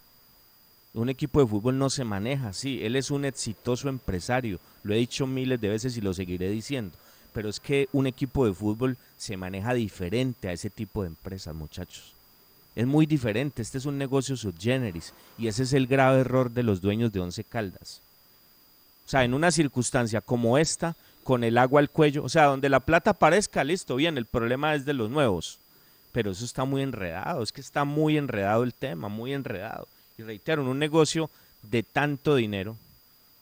Un 0.94 1.08
equipo 1.08 1.40
de 1.40 1.46
fútbol 1.46 1.78
no 1.78 1.88
se 1.90 2.04
maneja 2.04 2.48
así. 2.48 2.84
Él 2.84 2.96
es 2.96 3.10
un 3.10 3.24
exitoso 3.24 3.88
empresario. 3.88 4.58
Lo 4.82 4.92
he 4.92 4.98
dicho 4.98 5.26
miles 5.26 5.58
de 5.60 5.68
veces 5.68 5.96
y 5.96 6.02
lo 6.02 6.12
seguiré 6.12 6.50
diciendo 6.50 6.96
pero 7.32 7.48
es 7.48 7.60
que 7.60 7.88
un 7.92 8.06
equipo 8.06 8.46
de 8.46 8.54
fútbol 8.54 8.96
se 9.16 9.36
maneja 9.36 9.74
diferente 9.74 10.48
a 10.48 10.52
ese 10.52 10.70
tipo 10.70 11.02
de 11.02 11.08
empresas, 11.08 11.54
muchachos. 11.54 12.14
Es 12.74 12.86
muy 12.86 13.06
diferente, 13.06 13.62
este 13.62 13.78
es 13.78 13.86
un 13.86 13.98
negocio 13.98 14.36
subgeneris 14.36 15.12
y 15.38 15.46
ese 15.46 15.64
es 15.64 15.72
el 15.72 15.86
grave 15.86 16.20
error 16.20 16.50
de 16.50 16.62
los 16.62 16.80
dueños 16.80 17.12
de 17.12 17.20
Once 17.20 17.44
Caldas. 17.44 18.00
O 19.06 19.08
sea, 19.08 19.24
en 19.24 19.34
una 19.34 19.50
circunstancia 19.50 20.20
como 20.20 20.56
esta, 20.56 20.96
con 21.22 21.44
el 21.44 21.58
agua 21.58 21.80
al 21.80 21.90
cuello, 21.90 22.24
o 22.24 22.28
sea, 22.28 22.46
donde 22.46 22.68
la 22.68 22.80
plata 22.80 23.10
aparezca, 23.10 23.62
listo, 23.62 23.96
bien, 23.96 24.16
el 24.16 24.26
problema 24.26 24.74
es 24.74 24.84
de 24.84 24.94
los 24.94 25.10
nuevos. 25.10 25.58
Pero 26.12 26.30
eso 26.30 26.44
está 26.44 26.64
muy 26.64 26.82
enredado, 26.82 27.42
es 27.42 27.52
que 27.52 27.60
está 27.60 27.84
muy 27.84 28.16
enredado 28.16 28.64
el 28.64 28.74
tema, 28.74 29.08
muy 29.08 29.32
enredado. 29.32 29.86
Y 30.18 30.22
reitero, 30.22 30.62
en 30.62 30.68
un 30.68 30.78
negocio 30.78 31.30
de 31.62 31.82
tanto 31.82 32.34
dinero, 32.36 32.76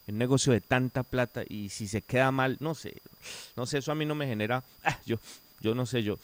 un 0.07 0.17
negocio 0.17 0.53
de 0.53 0.61
tanta 0.61 1.03
plata 1.03 1.43
y 1.47 1.69
si 1.69 1.87
se 1.87 2.01
queda 2.01 2.31
mal, 2.31 2.57
no 2.59 2.75
sé, 2.75 3.01
no 3.55 3.65
sé, 3.65 3.79
eso 3.79 3.91
a 3.91 3.95
mí 3.95 4.05
no 4.05 4.15
me 4.15 4.27
genera, 4.27 4.63
ah, 4.83 4.97
yo, 5.05 5.17
yo 5.61 5.75
no 5.75 5.85
sé, 5.85 6.03
yo, 6.03 6.17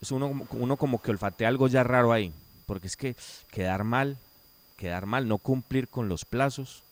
es 0.00 0.10
uno, 0.12 0.46
uno 0.50 0.76
como 0.76 1.02
que 1.02 1.10
olfatea 1.10 1.48
algo 1.48 1.68
ya 1.68 1.82
raro 1.82 2.12
ahí, 2.12 2.32
porque 2.66 2.86
es 2.86 2.96
que 2.96 3.16
quedar 3.50 3.84
mal, 3.84 4.16
quedar 4.76 5.06
mal, 5.06 5.28
no 5.28 5.38
cumplir 5.38 5.88
con 5.88 6.08
los 6.08 6.24
plazos, 6.24 6.82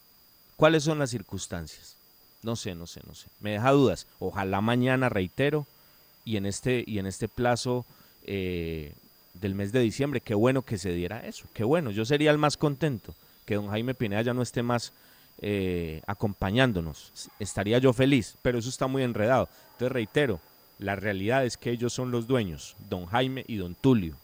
¿cuáles 0.56 0.84
son 0.84 0.98
las 0.98 1.10
circunstancias? 1.10 1.96
No 2.42 2.56
sé, 2.56 2.74
no 2.74 2.86
sé, 2.86 3.00
no 3.06 3.14
sé, 3.14 3.28
me 3.40 3.52
deja 3.52 3.70
dudas, 3.70 4.06
ojalá 4.18 4.60
mañana, 4.60 5.08
reitero, 5.08 5.66
y 6.24 6.36
en 6.36 6.46
este, 6.46 6.84
y 6.86 6.98
en 6.98 7.06
este 7.06 7.28
plazo 7.28 7.84
eh, 8.24 8.92
del 9.34 9.54
mes 9.54 9.72
de 9.72 9.80
diciembre, 9.80 10.20
qué 10.20 10.34
bueno 10.34 10.62
que 10.62 10.78
se 10.78 10.92
diera 10.92 11.26
eso, 11.26 11.46
qué 11.54 11.64
bueno, 11.64 11.90
yo 11.90 12.04
sería 12.04 12.30
el 12.30 12.38
más 12.38 12.56
contento, 12.56 13.14
que 13.46 13.54
don 13.54 13.68
Jaime 13.68 13.94
Pineda 13.94 14.22
ya 14.22 14.34
no 14.34 14.42
esté 14.42 14.62
más 14.62 14.92
eh, 15.38 16.02
acompañándonos. 16.06 17.12
Estaría 17.38 17.78
yo 17.78 17.92
feliz, 17.92 18.36
pero 18.42 18.58
eso 18.58 18.68
está 18.68 18.86
muy 18.86 19.02
enredado. 19.02 19.48
Entonces 19.72 19.92
reitero, 19.92 20.40
la 20.78 20.96
realidad 20.96 21.44
es 21.44 21.56
que 21.56 21.70
ellos 21.70 21.92
son 21.92 22.10
los 22.10 22.26
dueños, 22.26 22.76
don 22.88 23.06
Jaime 23.06 23.44
y 23.46 23.56
don 23.56 23.74
Tulio. 23.74 24.16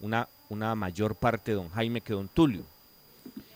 Una, 0.00 0.28
una 0.48 0.74
mayor 0.74 1.14
parte 1.14 1.52
don 1.52 1.68
Jaime 1.70 2.00
que 2.00 2.12
don 2.12 2.28
Tulio. 2.28 2.64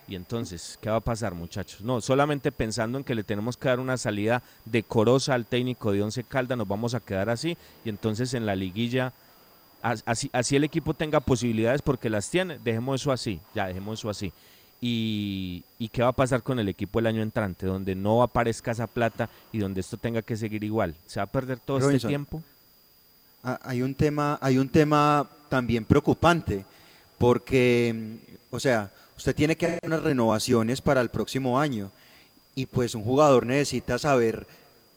Y 0.09 0.15
entonces, 0.15 0.79
¿qué 0.83 0.91
va 0.91 0.97
a 0.97 1.01
pasar, 1.01 1.35
muchachos? 1.35 1.81
No, 1.81 2.01
solamente 2.01 2.53
pensando 2.53 2.99
en 2.99 3.05
que 3.05 3.15
le 3.15 3.25
tenemos 3.25 3.57
que 3.57 3.69
dar 3.69 3.81
una 3.81 3.97
salida 3.97 4.43
decorosa 4.65 5.33
al 5.33 5.47
técnico 5.47 5.93
de 5.93 6.03
Once 6.03 6.23
Calda, 6.25 6.57
nos 6.57 6.69
vamos 6.69 6.95
a 6.95 7.01
quedar 7.01 7.31
así. 7.31 7.57
Y 7.85 7.89
entonces 7.89 8.35
en 8.35 8.45
la 8.45 8.55
liguilla, 8.55 9.13
así, 9.81 10.29
así 10.33 10.57
el 10.57 10.65
equipo 10.65 10.93
tenga 10.93 11.21
posibilidades 11.21 11.83
porque 11.83 12.11
las 12.11 12.29
tiene, 12.29 12.59
dejemos 12.59 13.01
eso 13.01 13.13
así, 13.13 13.41
ya 13.55 13.69
dejemos 13.69 14.01
eso 14.01 14.11
así. 14.11 14.33
Y, 14.85 15.63
qué 15.93 16.03
va 16.03 16.09
a 16.09 16.13
pasar 16.13 16.43
con 16.43 16.59
el 16.59 16.69
equipo 16.69 16.99
el 16.99 17.07
año 17.07 17.23
entrante, 17.23 17.67
donde 17.67 17.95
no 17.95 18.23
aparezca 18.23 18.73
esa 18.73 18.89
plata 18.89 19.31
y 19.53 19.59
donde 19.59 19.81
esto 19.81 19.97
tenga 19.97 20.23
que 20.23 20.37
seguir 20.37 20.65
igual. 20.65 20.97
¿Se 21.07 21.21
va 21.21 21.25
a 21.25 21.27
perder 21.27 21.61
todo 21.61 21.89
este 21.89 22.09
tiempo? 22.09 22.43
Hay 23.45 23.83
un 23.83 23.95
tema, 23.95 24.39
hay 24.43 24.59
un 24.59 24.69
tema 24.69 25.29
también 25.49 25.85
preocupante, 25.85 26.65
porque, 27.17 28.17
o 28.51 28.59
sea, 28.59 28.91
usted 29.17 29.37
tiene 29.37 29.57
que 29.57 29.67
hacer 29.67 29.81
unas 29.85 30.03
renovaciones 30.03 30.81
para 30.81 31.01
el 31.01 31.11
próximo 31.11 31.61
año 31.61 31.93
y 32.57 32.67
pues 32.67 32.97
un 32.97 33.05
jugador 33.05 33.47
necesita 33.47 33.99
saber 33.99 34.47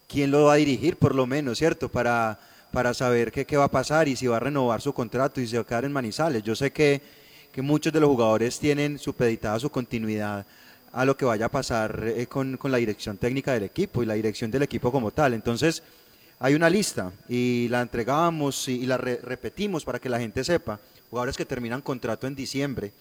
quién 0.07 0.31
lo 0.31 0.45
va 0.45 0.53
a 0.53 0.57
dirigir, 0.57 0.97
por 0.97 1.13
lo 1.13 1.27
menos, 1.27 1.59
¿cierto? 1.59 1.89
Para, 1.89 2.39
para 2.71 2.95
saber 2.95 3.31
qué, 3.31 3.45
qué 3.45 3.57
va 3.57 3.65
a 3.65 3.71
pasar 3.71 4.07
y 4.07 4.15
si 4.15 4.25
va 4.25 4.37
a 4.37 4.39
renovar 4.39 4.81
su 4.81 4.93
contrato 4.93 5.41
y 5.41 5.47
si 5.47 5.55
va 5.55 5.61
a 5.61 5.65
quedar 5.65 5.85
en 5.85 5.93
Manizales. 5.93 6.41
Yo 6.41 6.55
sé 6.55 6.71
que, 6.71 7.01
que 7.55 7.61
muchos 7.61 7.93
de 7.93 8.01
los 8.01 8.09
jugadores 8.09 8.59
tienen 8.59 8.99
supeditada 8.99 9.57
su 9.61 9.69
continuidad 9.69 10.45
a 10.91 11.05
lo 11.05 11.15
que 11.15 11.23
vaya 11.23 11.45
a 11.45 11.49
pasar 11.49 12.03
eh, 12.05 12.27
con, 12.27 12.57
con 12.57 12.69
la 12.69 12.79
dirección 12.79 13.17
técnica 13.17 13.53
del 13.53 13.63
equipo 13.63 14.03
y 14.03 14.05
la 14.05 14.15
dirección 14.15 14.51
del 14.51 14.63
equipo 14.63 14.91
como 14.91 15.11
tal. 15.11 15.33
Entonces, 15.33 15.81
hay 16.37 16.53
una 16.53 16.69
lista 16.69 17.13
y 17.29 17.69
la 17.69 17.81
entregamos 17.81 18.67
y, 18.67 18.85
la 18.85 18.97
re- 18.97 19.21
repetimos 19.23 19.85
para 19.85 19.99
que 19.99 20.09
la 20.09 20.19
gente 20.19 20.43
sepa. 20.43 20.81
Jugadores 21.09 21.37
que 21.37 21.45
terminan 21.45 21.81
contrato 21.81 22.27
en 22.27 22.35
diciembre. 22.35 22.91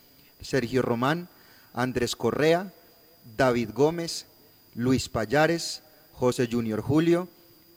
Sergio 0.40 0.82
Román, 0.82 1.26
Andrés 1.72 2.14
Correa, 2.14 2.72
David 3.36 3.70
Gómez, 3.74 4.26
Luis 4.76 5.08
Payares, 5.08 5.82
José 6.12 6.48
Junior 6.48 6.80
Julio, 6.80 7.26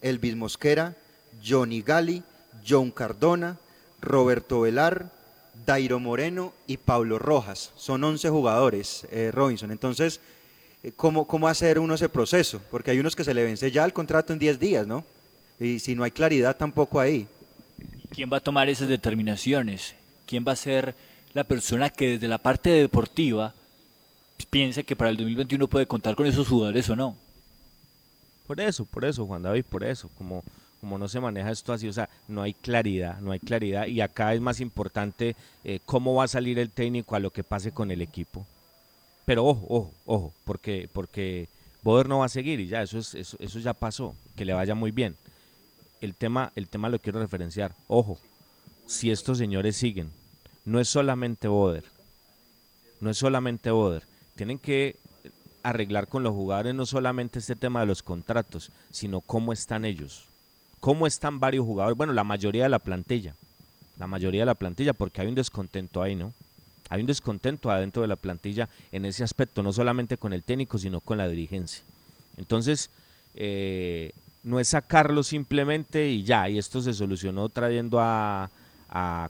Elvis 0.01 0.35
Mosquera, 0.35 0.95
Johnny 1.43 1.81
Gali, 1.81 2.21
John 2.67 2.91
Cardona, 2.91 3.57
Roberto 3.99 4.61
Velar, 4.61 5.16
Dairo 5.65 5.99
Moreno 5.99 6.53
y 6.67 6.77
Pablo 6.77 7.19
Rojas. 7.19 7.71
Son 7.75 8.03
11 8.03 8.29
jugadores, 8.29 9.07
eh, 9.11 9.31
Robinson. 9.33 9.71
Entonces, 9.71 10.19
eh, 10.83 10.91
¿cómo, 10.95 11.27
¿cómo 11.27 11.47
hacer 11.47 11.79
uno 11.79 11.95
ese 11.95 12.09
proceso? 12.09 12.61
Porque 12.71 12.91
hay 12.91 12.99
unos 12.99 13.15
que 13.15 13.23
se 13.23 13.33
le 13.33 13.43
vence 13.43 13.71
ya 13.71 13.85
el 13.85 13.93
contrato 13.93 14.33
en 14.33 14.39
10 14.39 14.59
días, 14.59 14.87
¿no? 14.87 15.03
Y 15.59 15.79
si 15.79 15.95
no 15.95 16.03
hay 16.03 16.11
claridad 16.11 16.55
tampoco 16.55 16.99
ahí. 16.99 17.27
¿Quién 18.09 18.29
va 18.31 18.37
a 18.37 18.41
tomar 18.41 18.69
esas 18.69 18.87
determinaciones? 18.87 19.95
¿Quién 20.25 20.45
va 20.47 20.53
a 20.53 20.55
ser 20.55 20.95
la 21.33 21.43
persona 21.43 21.89
que 21.89 22.11
desde 22.11 22.27
la 22.27 22.37
parte 22.37 22.69
deportiva 22.69 23.53
piense 24.49 24.83
que 24.83 24.95
para 24.95 25.09
el 25.09 25.17
2021 25.17 25.67
puede 25.67 25.87
contar 25.87 26.15
con 26.15 26.25
esos 26.25 26.47
jugadores 26.47 26.89
o 26.89 26.95
no? 26.95 27.15
Por 28.45 28.61
eso, 28.61 28.85
por 28.85 29.03
eso, 29.03 29.25
Juan 29.25 29.43
David, 29.43 29.65
por 29.65 29.83
eso, 29.83 30.09
como, 30.17 30.43
como 30.87 30.99
no 30.99 31.09
se 31.09 31.19
maneja 31.19 31.51
esto 31.51 31.73
así, 31.73 31.85
o 31.89 31.91
sea, 31.91 32.07
no 32.29 32.43
hay 32.43 32.53
claridad, 32.53 33.19
no 33.19 33.33
hay 33.33 33.39
claridad 33.41 33.87
y 33.87 33.99
acá 33.99 34.33
es 34.33 34.39
más 34.39 34.61
importante 34.61 35.35
eh, 35.65 35.81
cómo 35.85 36.15
va 36.15 36.23
a 36.23 36.29
salir 36.29 36.57
el 36.59 36.69
técnico 36.69 37.13
a 37.13 37.19
lo 37.19 37.29
que 37.29 37.43
pase 37.43 37.73
con 37.73 37.91
el 37.91 38.01
equipo. 38.01 38.47
Pero 39.25 39.45
ojo, 39.45 39.65
ojo, 39.67 39.93
ojo, 40.05 40.33
porque, 40.45 40.89
porque 40.93 41.49
Boder 41.83 42.07
no 42.07 42.19
va 42.19 42.27
a 42.27 42.29
seguir 42.29 42.61
y 42.61 42.67
ya, 42.67 42.83
eso, 42.83 42.99
es, 42.99 43.15
eso, 43.15 43.35
eso 43.41 43.59
ya 43.59 43.73
pasó, 43.73 44.15
que 44.37 44.45
le 44.45 44.53
vaya 44.53 44.75
muy 44.75 44.91
bien. 44.91 45.17
El 45.99 46.15
tema, 46.15 46.53
el 46.55 46.69
tema 46.69 46.87
lo 46.87 46.99
quiero 46.99 47.19
referenciar, 47.19 47.73
ojo, 47.89 48.17
si 48.85 49.11
estos 49.11 49.39
señores 49.39 49.75
siguen, 49.75 50.09
no 50.63 50.79
es 50.79 50.87
solamente 50.87 51.49
Boder, 51.49 51.83
no 53.01 53.09
es 53.09 53.17
solamente 53.17 53.71
Boder, 53.71 54.03
tienen 54.37 54.57
que 54.57 54.95
arreglar 55.63 56.07
con 56.07 56.23
los 56.23 56.31
jugadores 56.31 56.73
no 56.73 56.85
solamente 56.85 57.39
este 57.39 57.57
tema 57.57 57.81
de 57.81 57.87
los 57.87 58.03
contratos, 58.03 58.71
sino 58.89 59.19
cómo 59.19 59.51
están 59.51 59.83
ellos, 59.83 60.29
cómo 60.79 61.07
están 61.07 61.39
varios 61.39 61.65
jugadores, 61.65 61.97
bueno, 61.97 62.13
la 62.13 62.23
mayoría 62.23 62.63
de 62.63 62.69
la 62.69 62.79
plantilla, 62.79 63.35
la 63.97 64.07
mayoría 64.07 64.41
de 64.41 64.45
la 64.45 64.55
plantilla, 64.55 64.93
porque 64.93 65.21
hay 65.21 65.27
un 65.27 65.35
descontento 65.35 66.01
ahí, 66.01 66.15
¿no? 66.15 66.33
Hay 66.89 67.01
un 67.01 67.07
descontento 67.07 67.69
adentro 67.69 68.01
de 68.01 68.07
la 68.07 68.15
plantilla 68.15 68.69
en 68.91 69.05
ese 69.05 69.23
aspecto, 69.23 69.61
no 69.61 69.73
solamente 69.73 70.17
con 70.17 70.33
el 70.33 70.43
técnico, 70.43 70.77
sino 70.77 71.01
con 71.01 71.17
la 71.17 71.27
dirigencia. 71.27 71.83
Entonces, 72.37 72.89
eh, 73.35 74.11
no 74.43 74.59
es 74.59 74.69
sacarlo 74.69 75.23
simplemente 75.23 76.09
y 76.09 76.23
ya, 76.23 76.47
y 76.49 76.57
esto 76.57 76.81
se 76.81 76.93
solucionó 76.93 77.49
trayendo 77.49 77.99
a, 77.99 78.49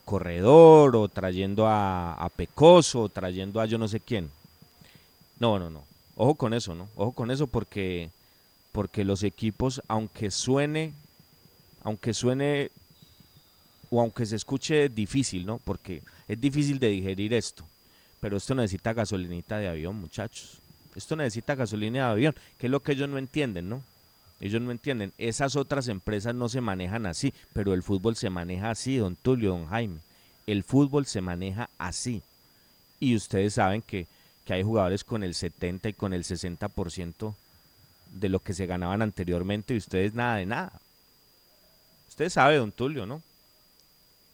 Corredor 0.06 0.96
o 0.96 1.10
trayendo 1.10 1.68
a, 1.68 2.14
a 2.14 2.30
Pecoso 2.30 3.02
o 3.02 3.10
trayendo 3.10 3.60
a 3.60 3.66
yo 3.66 3.78
no 3.78 3.88
sé 3.88 4.00
quién. 4.00 4.30
No, 5.40 5.60
no, 5.60 5.70
no. 5.70 5.84
Ojo 6.16 6.36
con 6.36 6.54
eso, 6.54 6.74
¿no? 6.74 6.88
Ojo 6.96 7.12
con 7.12 7.32
eso 7.32 7.48
porque, 7.48 8.10
porque 8.72 9.04
los 9.04 9.24
equipos, 9.24 9.82
aunque 9.88 10.32
suene, 10.32 10.94
aunque 11.84 12.14
suene 12.14 12.72
o 13.90 14.02
aunque 14.02 14.26
se 14.26 14.36
escuche 14.36 14.90
difícil, 14.90 15.46
¿no? 15.46 15.60
Porque 15.60 16.02
es 16.28 16.40
difícil 16.40 16.80
de 16.80 16.90
digerir 16.90 17.34
esto. 17.34 17.64
Pero 18.20 18.38
esto 18.38 18.56
necesita 18.56 18.94
gasolinita 18.94 19.58
de 19.58 19.68
avión, 19.68 19.96
muchachos. 19.96 20.60
Esto 20.96 21.16
necesita 21.16 21.56
gasolina 21.56 22.00
de 22.00 22.12
avión, 22.12 22.36
que 22.58 22.68
es 22.68 22.72
lo 22.72 22.82
que 22.82 22.94
ellos 22.94 23.08
no 23.08 23.18
entienden, 23.18 23.70
¿no? 23.70 23.84
Ellos 24.40 24.62
no 24.62 24.72
entienden. 24.72 25.14
Esas 25.18 25.56
otras 25.56 25.88
empresas 25.88 26.34
no 26.34 26.50
se 26.50 26.62
manejan 26.62 27.06
así, 27.06 27.34
pero 27.54 27.74
el 27.74 27.84
fútbol 27.84 28.16
se 28.16 28.30
maneja 28.30 28.72
así, 28.72 28.98
don 28.98 29.16
Tulio, 29.16 29.52
don 29.52 29.68
Jaime. 29.68 30.00
El 30.48 30.64
fútbol 30.64 31.06
se 31.06 31.22
maneja 31.22 31.70
así. 31.78 32.22
Y 33.00 33.16
ustedes 33.16 33.54
saben 33.54 33.82
que, 33.82 34.08
que 34.46 34.54
hay 34.54 34.64
jugadores 34.64 35.04
con 35.04 35.24
el 35.24 35.36
70 35.36 35.90
y 35.90 35.94
con 35.94 36.14
el 36.14 36.24
60% 36.24 37.36
de 38.14 38.30
lo 38.30 38.40
que 38.40 38.54
se 38.54 38.66
ganaban 38.66 39.02
anteriormente 39.02 39.74
y 39.74 39.78
ustedes 39.78 40.14
nada 40.14 40.38
de 40.38 40.46
nada. 40.46 40.82
Usted 42.18 42.30
sabe, 42.30 42.58
don 42.58 42.72
Tulio, 42.72 43.06
¿no? 43.06 43.22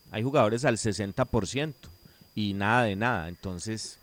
Hay 0.09 0.23
jugadores 0.23 0.63
al 0.63 0.77
60% 0.77 1.73
y 2.34 2.53
nada 2.53 2.84
de 2.84 2.95
nada. 2.95 3.27
Entonces, 3.27 3.97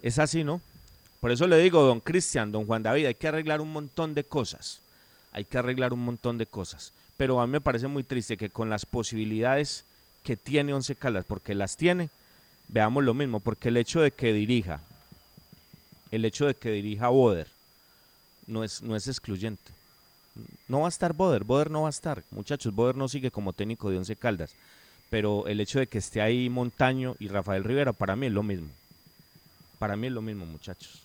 es 0.00 0.20
así, 0.20 0.44
¿no? 0.44 0.60
Por 1.18 1.32
eso 1.32 1.48
le 1.48 1.58
digo, 1.58 1.82
don 1.82 1.98
Cristian, 1.98 2.52
don 2.52 2.64
Juan 2.64 2.84
David, 2.84 3.06
hay 3.06 3.16
que 3.16 3.26
arreglar 3.26 3.60
un 3.60 3.72
montón 3.72 4.14
de 4.14 4.22
cosas. 4.22 4.78
Hay 5.32 5.44
que 5.44 5.58
arreglar 5.58 5.92
un 5.92 6.04
montón 6.04 6.38
de 6.38 6.46
cosas. 6.46 6.92
Pero 7.16 7.40
a 7.40 7.48
mí 7.48 7.50
me 7.50 7.60
parece 7.60 7.88
muy 7.88 8.04
triste 8.04 8.36
que 8.36 8.48
con 8.48 8.70
las 8.70 8.86
posibilidades 8.86 9.84
que 10.22 10.36
tiene 10.36 10.72
Once 10.72 10.94
Caldas, 10.94 11.24
porque 11.26 11.52
las 11.52 11.76
tiene, 11.76 12.10
veamos 12.68 13.02
lo 13.02 13.12
mismo, 13.12 13.40
porque 13.40 13.70
el 13.70 13.76
hecho 13.76 14.00
de 14.00 14.12
que 14.12 14.32
dirija, 14.32 14.80
el 16.12 16.24
hecho 16.24 16.46
de 16.46 16.54
que 16.54 16.70
dirija 16.70 17.08
Boder, 17.08 17.48
no 18.46 18.62
es, 18.62 18.82
no 18.82 18.94
es 18.94 19.08
excluyente. 19.08 19.75
No 20.68 20.80
va 20.80 20.86
a 20.86 20.88
estar 20.88 21.12
Boder, 21.12 21.44
Boder 21.44 21.70
no 21.70 21.82
va 21.82 21.88
a 21.88 21.90
estar. 21.90 22.22
Muchachos, 22.30 22.74
Boder 22.74 22.96
no 22.96 23.08
sigue 23.08 23.30
como 23.30 23.52
técnico 23.52 23.90
de 23.90 23.98
Once 23.98 24.16
Caldas. 24.16 24.54
Pero 25.10 25.46
el 25.46 25.60
hecho 25.60 25.78
de 25.78 25.86
que 25.86 25.98
esté 25.98 26.20
ahí 26.20 26.48
Montaño 26.48 27.14
y 27.18 27.28
Rafael 27.28 27.64
Rivera, 27.64 27.92
para 27.92 28.16
mí 28.16 28.26
es 28.26 28.32
lo 28.32 28.42
mismo. 28.42 28.68
Para 29.78 29.96
mí 29.96 30.08
es 30.08 30.12
lo 30.12 30.22
mismo, 30.22 30.46
muchachos. 30.46 31.02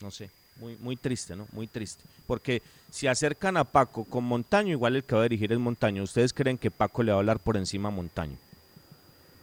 No 0.00 0.10
sé, 0.10 0.30
muy, 0.56 0.76
muy 0.76 0.96
triste, 0.96 1.36
¿no? 1.36 1.46
Muy 1.52 1.66
triste. 1.66 2.02
Porque 2.26 2.62
si 2.90 3.06
acercan 3.06 3.56
a 3.56 3.64
Paco 3.64 4.04
con 4.04 4.24
Montaño, 4.24 4.70
igual 4.70 4.96
el 4.96 5.04
que 5.04 5.14
va 5.14 5.20
a 5.22 5.24
dirigir 5.24 5.52
es 5.52 5.58
Montaño. 5.58 6.02
¿Ustedes 6.02 6.32
creen 6.32 6.58
que 6.58 6.70
Paco 6.70 7.02
le 7.02 7.12
va 7.12 7.18
a 7.18 7.20
hablar 7.20 7.38
por 7.38 7.56
encima 7.56 7.88
a 7.88 7.92
Montaño? 7.92 8.36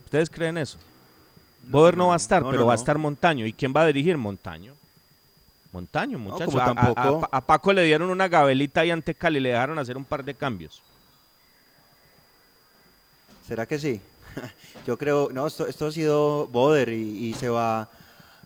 ¿Ustedes 0.06 0.30
creen 0.30 0.58
eso? 0.58 0.78
Boder 1.68 1.96
no, 1.96 2.08
va 2.08 2.14
a 2.14 2.18
estar, 2.18 2.42
no, 2.42 2.50
pero 2.50 2.66
va 2.66 2.74
a 2.74 2.76
estar 2.76 2.98
Montaño. 2.98 3.46
¿Y 3.46 3.54
quién 3.54 3.74
va 3.76 3.84
a 3.84 3.88
dirigir? 3.88 4.18
Montaño. 4.18 4.74
Montaño, 5.72 6.18
muchachos. 6.18 6.56
A- 6.56 6.64
a- 6.64 6.66
tampoco- 6.76 7.30
a, 7.32 7.38
a 7.38 7.42
Paco 7.46 7.74
le 7.74 7.84
dieron 7.84 8.10
una 8.10 8.28
gabelita 8.28 8.82
ahí 8.82 8.92
ante 8.92 9.14
Cali 9.14 9.38
y 9.38 9.42
le 9.42 9.50
dejaron 9.50 9.78
hacer 9.80 9.98
un 9.98 10.06
par 10.06 10.24
de 10.24 10.34
cambios. 10.34 10.82
¿Será 13.48 13.66
que 13.66 13.80
sí? 13.80 14.00
Yo 14.88 14.98
creo, 14.98 15.30
no, 15.32 15.48
esto, 15.48 15.68
esto 15.68 15.88
ha 15.88 15.92
sido 15.92 16.48
Boder 16.48 16.90
y, 16.90 17.30
y 17.30 17.34
se 17.34 17.50
va 17.50 17.90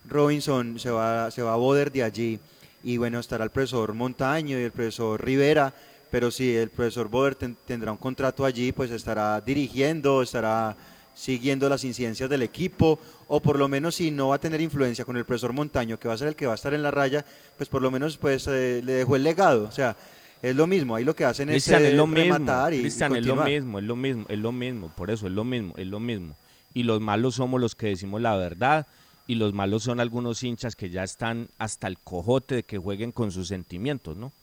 Robinson, 0.08 0.80
se 0.80 0.90
va, 0.90 1.30
se 1.32 1.42
va 1.42 1.56
Boder 1.56 1.92
de 1.92 2.04
allí. 2.04 2.40
Y 2.84 2.98
bueno, 2.98 3.20
estará 3.20 3.44
el 3.46 3.50
profesor 3.50 3.94
Montaño 3.94 4.60
y 4.60 4.64
el 4.64 4.72
profesor 4.72 5.24
Rivera, 5.24 5.74
pero 6.12 6.30
si 6.32 6.56
el 6.56 6.70
profesor 6.70 7.08
Boder 7.08 7.36
ten- 7.36 7.58
tendrá 7.66 7.92
un 7.92 7.98
contrato 7.98 8.44
allí, 8.46 8.72
pues 8.72 8.92
estará 8.92 9.40
dirigiendo, 9.42 10.22
estará 10.22 10.76
siguiendo 11.14 11.70
las 11.70 11.84
incidencias 11.84 12.30
del 12.30 12.42
equipo, 12.42 13.00
o 13.28 13.40
por 13.40 13.58
lo 13.58 13.68
menos 13.68 13.96
si 13.96 14.12
no 14.12 14.30
va 14.30 14.36
a 14.36 14.40
tener 14.40 14.62
influencia 14.62 15.06
con 15.06 15.18
el 15.18 15.26
profesor 15.26 15.54
Montaño, 15.54 16.00
que 16.00 16.08
va 16.08 16.14
a 16.14 16.18
ser 16.18 16.30
el 16.30 16.36
que 16.36 16.46
va 16.46 16.54
a 16.54 16.56
estar 16.56 16.74
en 16.74 16.84
la 16.84 16.92
raya, 16.92 17.26
pues 17.58 17.70
por 17.70 17.82
lo 17.82 17.92
menos 17.92 18.18
pues 18.18 18.48
eh, 18.48 18.82
le 18.84 18.94
dejó 18.94 19.16
el 19.16 19.24
legado. 19.24 19.64
O 19.66 19.72
sea, 19.72 19.96
es 20.42 20.56
lo 20.56 20.68
mismo, 20.68 20.96
ahí 20.96 21.04
lo 21.04 21.16
que 21.16 21.26
hacen 21.26 21.50
es, 21.50 21.68
eh, 21.68 21.90
es 21.90 21.94
lo 21.94 22.08
mismo. 22.08 22.36
rematar 22.36 22.74
y, 22.74 22.78
y 22.78 22.82
Cristian, 22.82 23.16
es 23.16 23.26
lo 23.26 23.36
mismo, 23.38 23.80
es 23.80 23.86
lo 23.86 23.96
mismo, 23.96 24.26
es 24.28 24.40
lo 24.40 24.52
mismo. 24.52 24.90
Por 24.90 25.10
eso, 25.10 25.28
es 25.28 25.34
lo 25.34 25.44
mismo, 25.44 25.74
es 25.78 25.88
lo 25.88 26.00
mismo. 26.00 26.36
Y 26.74 26.84
los 26.84 27.00
malos 27.00 27.36
somos 27.36 27.62
los 27.62 27.76
que 27.76 27.88
decimos 27.88 28.22
la 28.22 28.36
verdad. 28.36 28.88
Y 29.26 29.36
los 29.36 29.54
malos 29.54 29.84
son 29.84 30.02
algunos 30.02 30.44
hinchas 30.44 30.76
que 30.76 30.90
ya 30.90 31.04
están 31.04 31.48
hasta 31.58 31.88
el 31.88 31.98
cojote 31.98 32.56
de 32.56 32.64
que 32.64 32.78
jueguen 32.78 33.14
con 33.14 33.32
sus 33.32 33.48
sentimientos, 33.48 34.18
¿no? 34.18 34.34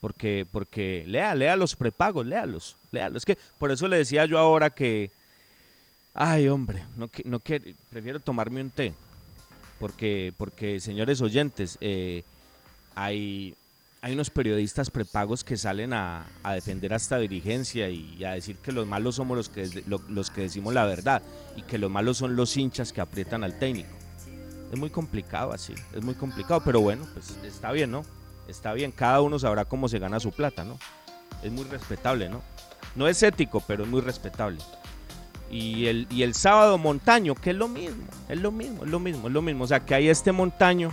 Porque, 0.00 0.46
porque, 0.50 1.04
lea, 1.06 1.34
lea 1.36 1.54
los 1.54 1.76
prepagos, 1.76 2.26
léalos, 2.26 2.76
léalos. 2.90 3.22
Es 3.22 3.24
que 3.24 3.38
por 3.58 3.70
eso 3.70 3.86
le 3.86 3.98
decía 3.98 4.26
yo 4.26 4.38
ahora 4.38 4.70
que, 4.70 5.10
ay, 6.16 6.48
hombre, 6.48 6.82
no, 6.96 7.08
no 7.24 7.38
que, 7.40 7.74
prefiero 7.90 8.18
tomarme 8.20 8.60
un 8.62 8.70
té. 8.70 8.92
Porque, 9.78 10.32
porque 10.38 10.80
señores 10.80 11.20
oyentes, 11.20 11.76
eh, 11.82 12.24
hay, 12.94 13.54
hay 14.00 14.14
unos 14.14 14.30
periodistas 14.30 14.90
prepagos 14.90 15.44
que 15.44 15.58
salen 15.58 15.92
a, 15.92 16.26
a 16.42 16.54
defender 16.54 16.94
a 16.94 16.96
esta 16.96 17.18
dirigencia 17.18 17.90
y, 17.90 18.24
a 18.24 18.32
decir 18.32 18.56
que 18.56 18.72
los 18.72 18.86
malos 18.86 19.16
somos 19.16 19.36
los 19.36 19.48
que, 19.50 19.84
lo- 19.86 20.00
los 20.08 20.30
que 20.30 20.40
decimos 20.42 20.72
la 20.72 20.86
verdad 20.86 21.22
y 21.56 21.62
que 21.62 21.76
los 21.76 21.90
malos 21.90 22.16
son 22.16 22.36
los 22.36 22.56
hinchas 22.56 22.92
que 22.92 23.02
aprietan 23.02 23.44
al 23.44 23.58
técnico. 23.58 23.90
Es 24.72 24.78
muy 24.78 24.88
complicado 24.90 25.52
así, 25.52 25.74
es 25.94 26.02
muy 26.02 26.14
complicado, 26.14 26.62
pero 26.64 26.80
bueno, 26.80 27.06
pues 27.12 27.36
está 27.44 27.70
bien, 27.70 27.90
¿no? 27.90 28.02
Está 28.48 28.72
bien, 28.72 28.92
cada 28.92 29.20
uno 29.20 29.38
sabrá 29.38 29.64
cómo 29.66 29.88
se 29.88 29.98
gana 29.98 30.20
su 30.20 30.32
plata, 30.32 30.64
¿no? 30.64 30.78
Es 31.42 31.52
muy 31.52 31.64
respetable, 31.64 32.28
¿no? 32.30 32.42
No 32.94 33.06
es 33.08 33.22
ético, 33.22 33.62
pero 33.66 33.84
es 33.84 33.90
muy 33.90 34.00
respetable. 34.00 34.58
Y 35.50 35.86
el, 35.86 36.06
y 36.10 36.22
el 36.22 36.34
sábado 36.34 36.76
Montaño, 36.78 37.34
que 37.34 37.50
es 37.50 37.56
lo 37.56 37.68
mismo, 37.68 38.04
es 38.28 38.40
lo 38.40 38.50
mismo, 38.50 38.84
es 38.84 38.90
lo 38.90 38.98
mismo, 38.98 39.28
es 39.28 39.32
lo 39.32 39.42
mismo. 39.42 39.64
O 39.64 39.66
sea, 39.66 39.84
que 39.84 39.94
hay 39.94 40.08
este 40.08 40.32
Montaño, 40.32 40.92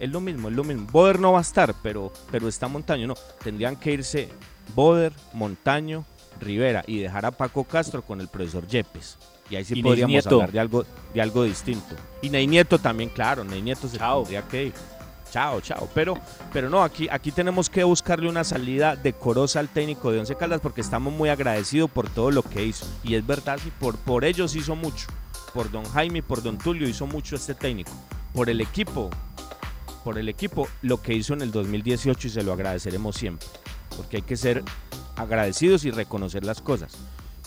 es 0.00 0.10
lo 0.10 0.20
mismo, 0.20 0.48
es 0.48 0.54
lo 0.54 0.64
mismo. 0.64 0.86
Boder 0.90 1.20
no 1.20 1.32
va 1.32 1.38
a 1.38 1.42
estar, 1.42 1.74
pero, 1.82 2.12
pero 2.30 2.48
está 2.48 2.66
Montaño, 2.68 3.06
no. 3.06 3.14
Tendrían 3.42 3.76
que 3.76 3.92
irse 3.92 4.28
Boder, 4.74 5.12
Montaño, 5.32 6.04
Rivera 6.40 6.82
y 6.86 6.98
dejar 6.98 7.24
a 7.26 7.30
Paco 7.30 7.64
Castro 7.64 8.02
con 8.02 8.20
el 8.20 8.28
profesor 8.28 8.66
Yepes. 8.66 9.16
Y 9.50 9.56
ahí 9.56 9.64
sí 9.64 9.78
Y 9.78 9.82
podríamos 9.82 10.10
Nieto. 10.10 10.34
hablar 10.36 10.52
de 10.52 10.60
algo, 10.60 10.84
de 11.12 11.20
algo 11.22 11.44
distinto. 11.44 11.94
Y 12.22 12.30
Ney 12.30 12.46
Nieto 12.46 12.78
también, 12.78 13.10
claro, 13.10 13.44
Ney 13.44 13.62
Nieto 13.62 13.88
se 13.88 13.98
tendría 13.98 14.42
que 14.42 14.64
ir. 14.66 14.72
Chao, 15.34 15.60
chao. 15.60 15.88
Pero, 15.92 16.16
pero 16.52 16.70
no, 16.70 16.84
aquí, 16.84 17.08
aquí 17.10 17.32
tenemos 17.32 17.68
que 17.68 17.82
buscarle 17.82 18.28
una 18.28 18.44
salida 18.44 18.94
decorosa 18.94 19.58
al 19.58 19.68
técnico 19.68 20.12
de 20.12 20.20
Once 20.20 20.36
Caldas 20.36 20.60
porque 20.60 20.80
estamos 20.80 21.12
muy 21.12 21.28
agradecidos 21.28 21.90
por 21.90 22.08
todo 22.08 22.30
lo 22.30 22.44
que 22.44 22.64
hizo. 22.64 22.86
Y 23.02 23.16
es 23.16 23.26
verdad, 23.26 23.58
sí, 23.60 23.72
por, 23.80 23.96
por 23.96 24.24
ellos 24.24 24.54
hizo 24.54 24.76
mucho. 24.76 25.08
Por 25.52 25.72
don 25.72 25.84
Jaime 25.86 26.22
por 26.22 26.40
don 26.40 26.56
Tulio 26.56 26.88
hizo 26.88 27.08
mucho 27.08 27.34
este 27.34 27.56
técnico. 27.56 27.90
Por 28.32 28.48
el 28.48 28.60
equipo, 28.60 29.10
por 30.04 30.18
el 30.18 30.28
equipo, 30.28 30.68
lo 30.82 31.02
que 31.02 31.14
hizo 31.14 31.34
en 31.34 31.42
el 31.42 31.50
2018 31.50 32.28
y 32.28 32.30
se 32.30 32.44
lo 32.44 32.52
agradeceremos 32.52 33.16
siempre. 33.16 33.48
Porque 33.96 34.18
hay 34.18 34.22
que 34.22 34.36
ser 34.36 34.62
agradecidos 35.16 35.84
y 35.84 35.90
reconocer 35.90 36.44
las 36.44 36.60
cosas. 36.62 36.96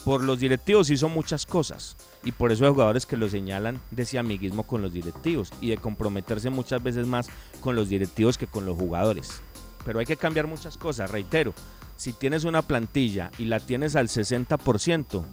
Por 0.08 0.24
los 0.24 0.40
directivos 0.40 0.90
hizo 0.90 1.10
muchas 1.10 1.46
cosas 1.46 1.98
y 2.24 2.32
por 2.32 2.54
eso 2.54 2.64
hay 2.64 2.72
jugadores 2.72 3.06
que 3.06 3.18
lo 3.18 3.28
señalan 3.28 3.82
de 3.92 4.04
ese 4.04 4.18
amiguismo 4.18 4.64
con 4.64 4.82
los 4.82 4.94
directivos 4.94 5.52
y 5.60 5.68
de 5.70 5.76
comprometerse 5.78 6.50
muchas 6.50 6.82
veces 6.82 7.06
más 7.06 7.28
con 7.60 7.76
los 7.76 7.90
directivos 7.90 8.38
que 8.38 8.48
con 8.48 8.66
los 8.66 8.78
jugadores. 8.78 9.42
Pero 9.84 10.00
hay 10.00 10.06
que 10.06 10.16
cambiar 10.16 10.48
muchas 10.48 10.78
cosas, 10.78 11.12
reitero. 11.12 11.54
Si 11.98 12.14
tienes 12.14 12.46
una 12.46 12.62
plantilla 12.62 13.32
y 13.38 13.44
la 13.48 13.60
tienes 13.60 13.98
al 13.98 14.08
60%, 14.08 15.26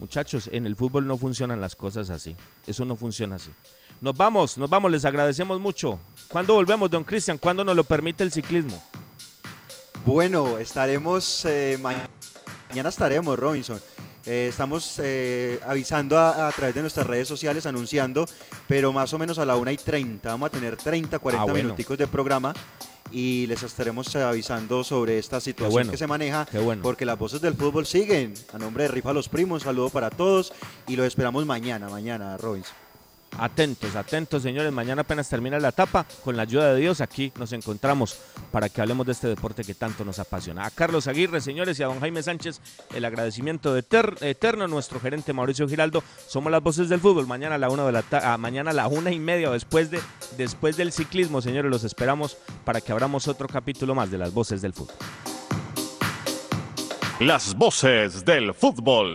muchachos, 0.00 0.48
en 0.54 0.64
el 0.64 0.74
fútbol 0.74 1.06
no 1.06 1.18
funcionan 1.18 1.60
las 1.60 1.76
cosas 1.76 2.08
así. 2.08 2.34
Eso 2.66 2.86
no 2.86 2.96
funciona 2.96 3.36
así. 3.36 3.50
Nos 4.00 4.16
vamos, 4.16 4.56
nos 4.56 4.70
vamos, 4.70 4.90
les 4.90 5.04
agradecemos 5.04 5.60
mucho. 5.60 5.98
¿Cuándo 6.28 6.54
volvemos, 6.54 6.88
don 6.88 7.04
Cristian? 7.04 7.36
¿Cuándo 7.36 7.62
nos 7.62 7.76
lo 7.76 7.84
permite 7.84 8.24
el 8.24 8.32
ciclismo? 8.32 8.82
Bueno, 10.06 10.56
estaremos, 10.56 11.44
eh, 11.44 11.76
ma- 11.82 12.08
mañana 12.68 12.88
estaremos, 12.88 13.38
Robinson. 13.38 13.80
Eh, 14.26 14.48
estamos 14.50 15.00
eh, 15.02 15.58
avisando 15.66 16.18
a, 16.18 16.48
a 16.48 16.52
través 16.52 16.74
de 16.74 16.82
nuestras 16.82 17.06
redes 17.06 17.26
sociales, 17.28 17.64
anunciando, 17.66 18.26
pero 18.66 18.92
más 18.92 19.12
o 19.14 19.18
menos 19.18 19.38
a 19.38 19.44
la 19.44 19.56
1 19.56 19.70
y 19.70 19.76
30. 19.78 20.28
Vamos 20.28 20.48
a 20.48 20.50
tener 20.50 20.76
30, 20.76 21.18
40 21.18 21.42
Ah, 21.42 21.46
bueno. 21.46 21.64
minuticos 21.64 21.96
de 21.96 22.06
programa 22.06 22.52
y 23.10 23.46
les 23.46 23.62
estaremos 23.62 24.14
eh, 24.14 24.22
avisando 24.22 24.84
sobre 24.84 25.18
esta 25.18 25.40
situación 25.40 25.72
bueno, 25.72 25.90
que 25.92 25.96
se 25.96 26.06
maneja, 26.06 26.46
bueno. 26.62 26.82
porque 26.82 27.06
las 27.06 27.18
voces 27.18 27.40
del 27.40 27.54
fútbol 27.54 27.86
siguen. 27.86 28.34
A 28.52 28.58
nombre 28.58 28.82
de 28.84 28.88
Rifa 28.88 29.14
Los 29.14 29.30
Primos, 29.30 29.62
saludo 29.62 29.88
para 29.88 30.10
todos 30.10 30.52
y 30.86 30.96
lo 30.96 31.04
esperamos 31.04 31.46
mañana, 31.46 31.88
mañana, 31.88 32.36
Robinson. 32.36 32.74
Atentos, 33.36 33.94
atentos, 33.94 34.42
señores. 34.42 34.72
Mañana 34.72 35.02
apenas 35.02 35.28
termina 35.28 35.60
la 35.60 35.68
etapa. 35.68 36.04
Con 36.24 36.36
la 36.36 36.42
ayuda 36.42 36.72
de 36.72 36.80
Dios, 36.80 37.00
aquí 37.00 37.32
nos 37.38 37.52
encontramos 37.52 38.18
para 38.50 38.68
que 38.68 38.80
hablemos 38.80 39.06
de 39.06 39.12
este 39.12 39.28
deporte 39.28 39.62
que 39.64 39.74
tanto 39.74 40.04
nos 40.04 40.18
apasiona. 40.18 40.64
A 40.66 40.70
Carlos 40.70 41.06
Aguirre, 41.06 41.40
señores, 41.40 41.78
y 41.78 41.82
a 41.82 41.86
don 41.86 42.00
Jaime 42.00 42.22
Sánchez, 42.22 42.60
el 42.94 43.04
agradecimiento 43.04 43.78
eter- 43.78 44.20
eterno. 44.22 44.66
Nuestro 44.66 44.98
gerente 44.98 45.32
Mauricio 45.32 45.68
Giraldo. 45.68 46.02
Somos 46.26 46.50
las 46.50 46.62
voces 46.62 46.88
del 46.88 47.00
fútbol. 47.00 47.26
Mañana 47.26 47.54
a 47.56 47.58
la 47.58 47.68
una 47.70 47.84
de 47.86 47.92
la 47.92 48.04
ah, 48.24 48.38
mañana 48.38 48.72
a 48.82 48.88
una 48.88 49.12
y 49.12 49.18
media, 49.20 49.50
después 49.50 49.90
de 49.90 50.00
después 50.36 50.76
del 50.76 50.90
ciclismo, 50.90 51.40
señores. 51.40 51.70
Los 51.70 51.84
esperamos 51.84 52.36
para 52.64 52.80
que 52.80 52.90
abramos 52.92 53.28
otro 53.28 53.46
capítulo 53.46 53.94
más 53.94 54.10
de 54.10 54.18
las 54.18 54.32
voces 54.32 54.62
del 54.62 54.72
fútbol. 54.72 54.96
Las 57.20 57.54
voces 57.54 58.24
del 58.24 58.54
fútbol. 58.54 59.14